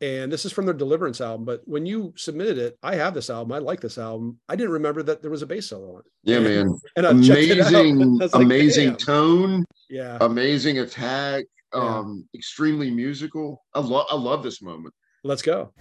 and 0.00 0.32
this 0.32 0.44
is 0.44 0.52
from 0.52 0.64
their 0.64 0.74
deliverance 0.74 1.20
album 1.20 1.44
but 1.44 1.60
when 1.64 1.86
you 1.86 2.12
submitted 2.16 2.58
it 2.58 2.78
i 2.82 2.94
have 2.94 3.14
this 3.14 3.30
album 3.30 3.52
i 3.52 3.58
like 3.58 3.80
this 3.80 3.98
album 3.98 4.38
i 4.48 4.56
didn't 4.56 4.72
remember 4.72 5.02
that 5.02 5.22
there 5.22 5.30
was 5.30 5.42
a 5.42 5.46
bass 5.46 5.68
solo 5.68 5.94
on 5.94 6.00
it 6.00 6.06
Yeah, 6.24 6.40
man. 6.40 6.76
and 6.96 7.06
I 7.06 7.12
checked 7.22 7.40
it 7.40 7.60
out. 7.60 7.72
Amazing, 7.74 8.18
like, 8.18 8.30
amazing 8.34 8.96
tone, 8.96 9.64
yeah 9.88 10.18
amazing 10.20 10.78
attack, 10.78 11.44
Yeah. 11.74 11.98
um, 11.98 12.28
extremely 12.34 12.90
musical. 12.90 13.62
I 13.74 13.80
love 13.80 14.06
I 14.10 14.16
love 14.16 14.42
this 14.42 14.60
moment. 14.62 14.94
let's 15.24 15.42
go 15.42 15.72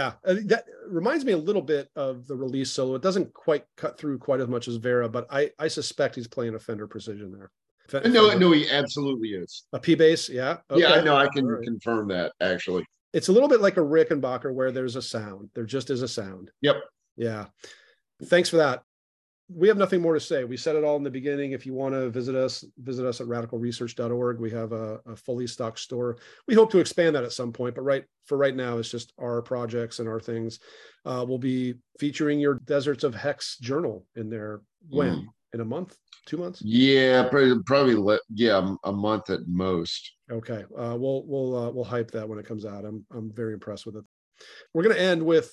Yeah, 0.00 0.12
uh, 0.24 0.36
that 0.46 0.64
reminds 0.88 1.24
me 1.26 1.32
a 1.32 1.36
little 1.36 1.60
bit 1.62 1.90
of 1.94 2.26
the 2.26 2.34
release 2.34 2.70
solo. 2.70 2.94
It 2.94 3.02
doesn't 3.02 3.34
quite 3.34 3.64
cut 3.76 3.98
through 3.98 4.18
quite 4.18 4.40
as 4.40 4.48
much 4.48 4.66
as 4.66 4.76
Vera, 4.76 5.08
but 5.08 5.26
I 5.30 5.50
I 5.58 5.68
suspect 5.68 6.14
he's 6.14 6.26
playing 6.28 6.54
a 6.54 6.58
Fender 6.58 6.86
Precision 6.86 7.30
there. 7.32 7.50
Fe- 7.88 8.08
No, 8.08 8.28
Fender- 8.30 8.38
no, 8.46 8.52
he 8.52 8.70
absolutely 8.70 9.30
is. 9.30 9.64
a 9.74 9.78
P 9.78 9.94
bass, 9.94 10.28
yeah. 10.30 10.58
Yeah, 10.74 11.02
no, 11.02 11.16
I 11.16 11.28
can 11.28 11.46
right. 11.46 11.62
confirm 11.62 12.08
that 12.08 12.32
actually. 12.40 12.84
It's 13.12 13.28
a 13.28 13.32
little 13.32 13.48
bit 13.48 13.60
like 13.60 13.76
a 13.76 13.80
Rickenbacker 13.80 14.54
where 14.54 14.72
there's 14.72 14.96
a 14.96 15.02
sound. 15.02 15.50
There 15.54 15.64
just 15.66 15.90
is 15.90 16.00
a 16.02 16.08
sound. 16.08 16.50
Yep. 16.62 16.76
Yeah. 17.16 17.46
Thanks 18.24 18.48
for 18.48 18.56
that. 18.58 18.82
We 19.52 19.68
have 19.68 19.76
nothing 19.76 20.00
more 20.00 20.14
to 20.14 20.20
say. 20.20 20.44
We 20.44 20.56
said 20.56 20.76
it 20.76 20.84
all 20.84 20.96
in 20.96 21.02
the 21.02 21.10
beginning. 21.10 21.52
If 21.52 21.66
you 21.66 21.74
want 21.74 21.94
to 21.94 22.08
visit 22.10 22.34
us, 22.34 22.64
visit 22.78 23.04
us 23.04 23.20
at 23.20 23.26
radicalresearch.org. 23.26 24.38
We 24.38 24.50
have 24.50 24.72
a, 24.72 25.00
a 25.06 25.16
fully 25.16 25.46
stocked 25.46 25.80
store. 25.80 26.18
We 26.46 26.54
hope 26.54 26.70
to 26.72 26.78
expand 26.78 27.16
that 27.16 27.24
at 27.24 27.32
some 27.32 27.52
point, 27.52 27.74
but 27.74 27.82
right 27.82 28.04
for 28.26 28.36
right 28.36 28.54
now, 28.54 28.78
it's 28.78 28.90
just 28.90 29.12
our 29.18 29.42
projects 29.42 29.98
and 29.98 30.08
our 30.08 30.20
things. 30.20 30.60
Uh, 31.04 31.24
we'll 31.26 31.38
be 31.38 31.74
featuring 31.98 32.38
your 32.38 32.54
Deserts 32.64 33.04
of 33.04 33.14
Hex 33.14 33.58
journal 33.58 34.06
in 34.14 34.30
there 34.30 34.60
when? 34.88 35.14
Mm. 35.14 35.26
In 35.52 35.60
a 35.60 35.64
month? 35.64 35.96
Two 36.26 36.36
months? 36.36 36.62
Yeah, 36.62 37.24
probably, 37.28 37.60
probably 37.64 38.18
yeah, 38.32 38.74
a 38.84 38.92
month 38.92 39.30
at 39.30 39.40
most. 39.48 40.12
Okay, 40.30 40.64
uh, 40.78 40.96
we'll 40.96 41.24
we'll 41.26 41.56
uh, 41.56 41.70
we'll 41.70 41.84
hype 41.84 42.12
that 42.12 42.28
when 42.28 42.38
it 42.38 42.46
comes 42.46 42.64
out. 42.64 42.84
I'm 42.84 43.04
I'm 43.12 43.32
very 43.32 43.52
impressed 43.52 43.84
with 43.84 43.96
it. 43.96 44.04
We're 44.72 44.84
gonna 44.84 44.94
end 44.94 45.24
with. 45.24 45.52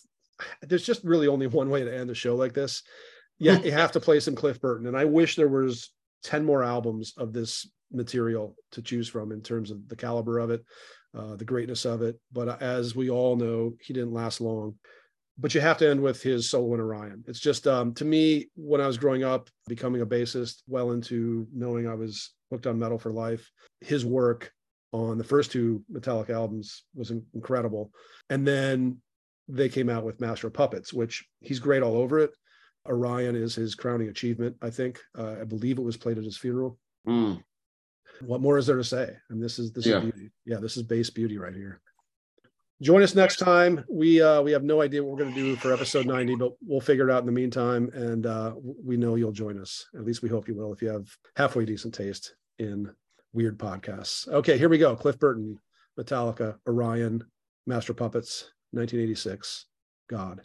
There's 0.61 0.85
just 0.85 1.03
really 1.03 1.27
only 1.27 1.47
one 1.47 1.71
way 1.71 1.83
to 1.83 1.95
end 1.95 2.11
a 2.11 2.13
show 2.13 2.35
like 2.35 2.53
this. 2.53 2.83
Yeah, 3.39 3.59
you 3.59 3.71
have 3.83 3.91
to 3.93 3.99
play 3.99 4.19
some 4.19 4.35
Cliff 4.35 4.59
Burton, 4.61 4.87
and 4.87 4.97
I 4.97 5.05
wish 5.05 5.35
there 5.35 5.47
was 5.47 5.91
ten 6.23 6.43
more 6.43 6.63
albums 6.63 7.13
of 7.17 7.33
this 7.33 7.69
material 7.91 8.55
to 8.71 8.81
choose 8.81 9.07
from 9.07 9.31
in 9.31 9.41
terms 9.41 9.71
of 9.71 9.87
the 9.87 9.95
caliber 9.95 10.39
of 10.39 10.49
it, 10.49 10.63
uh, 11.17 11.35
the 11.35 11.45
greatness 11.45 11.85
of 11.85 12.01
it. 12.01 12.19
But 12.31 12.61
as 12.61 12.95
we 12.95 13.09
all 13.09 13.35
know, 13.35 13.73
he 13.81 13.93
didn't 13.93 14.13
last 14.13 14.41
long. 14.41 14.75
But 15.39 15.53
you 15.53 15.61
have 15.61 15.77
to 15.77 15.89
end 15.89 16.01
with 16.01 16.21
his 16.21 16.49
solo 16.49 16.73
in 16.73 16.79
Orion. 16.79 17.23
It's 17.27 17.39
just 17.39 17.67
um, 17.67 17.93
to 17.95 18.05
me 18.05 18.49
when 18.55 18.81
I 18.81 18.87
was 18.87 18.97
growing 18.97 19.23
up, 19.23 19.49
becoming 19.67 20.01
a 20.01 20.05
bassist, 20.05 20.63
well 20.67 20.91
into 20.91 21.47
knowing 21.53 21.87
I 21.87 21.93
was 21.93 22.31
hooked 22.51 22.65
on 22.65 22.79
metal 22.79 22.97
for 22.97 23.11
life. 23.11 23.49
His 23.81 24.03
work 24.03 24.51
on 24.93 25.17
the 25.17 25.23
first 25.23 25.51
two 25.51 25.83
Metallica 25.91 26.31
albums 26.31 26.85
was 26.95 27.11
in- 27.11 27.25
incredible. 27.35 27.91
And 28.31 28.47
then 28.47 28.97
they 29.47 29.69
came 29.69 29.89
out 29.89 30.03
with 30.03 30.19
Master 30.19 30.47
of 30.47 30.53
Puppets, 30.53 30.91
which 30.91 31.25
he's 31.41 31.59
great 31.59 31.83
all 31.83 31.97
over 31.97 32.19
it. 32.19 32.31
Orion 32.87 33.35
is 33.35 33.55
his 33.55 33.75
crowning 33.75 34.09
achievement, 34.09 34.55
I 34.61 34.69
think. 34.69 34.99
Uh, 35.17 35.35
I 35.41 35.43
believe 35.43 35.77
it 35.77 35.83
was 35.83 35.97
played 35.97 36.17
at 36.17 36.23
his 36.23 36.37
funeral. 36.37 36.77
Mm. 37.07 37.43
What 38.21 38.41
more 38.41 38.57
is 38.57 38.65
there 38.67 38.77
to 38.77 38.83
say? 38.83 39.15
And 39.29 39.41
this 39.41 39.59
is 39.59 39.71
this 39.71 39.85
Yeah. 39.85 39.97
is 39.97 40.03
beauty. 40.03 40.31
Yeah, 40.45 40.57
this 40.57 40.77
is 40.77 40.83
bass 40.83 41.09
beauty 41.09 41.37
right 41.37 41.53
here. 41.53 41.81
Join 42.81 43.01
us 43.01 43.15
next 43.15 43.37
time. 43.37 43.83
We 43.89 44.21
uh, 44.21 44.41
we 44.41 44.51
have 44.51 44.63
no 44.63 44.81
idea 44.81 45.03
what 45.03 45.11
we're 45.17 45.23
going 45.23 45.33
to 45.33 45.39
do 45.41 45.55
for 45.55 45.73
episode 45.73 46.05
90, 46.05 46.35
but 46.35 46.53
we'll 46.61 46.79
figure 46.81 47.09
it 47.09 47.11
out 47.11 47.21
in 47.21 47.25
the 47.25 47.31
meantime. 47.31 47.89
And 47.93 48.25
uh, 48.25 48.53
we 48.83 48.97
know 48.97 49.15
you'll 49.15 49.31
join 49.31 49.59
us. 49.59 49.87
At 49.95 50.05
least 50.05 50.21
we 50.21 50.29
hope 50.29 50.47
you 50.47 50.55
will 50.55 50.73
if 50.73 50.81
you 50.81 50.89
have 50.89 51.07
halfway 51.35 51.65
decent 51.65 51.93
taste 51.95 52.35
in 52.59 52.89
weird 53.33 53.57
podcasts. 53.57 54.27
Okay, 54.27 54.57
here 54.57 54.69
we 54.69 54.77
go. 54.77 54.95
Cliff 54.95 55.17
Burton, 55.17 55.59
Metallica, 55.99 56.57
Orion, 56.67 57.23
Master 57.65 57.93
Puppets, 57.95 58.51
1986. 58.71 59.65
God. 60.07 60.41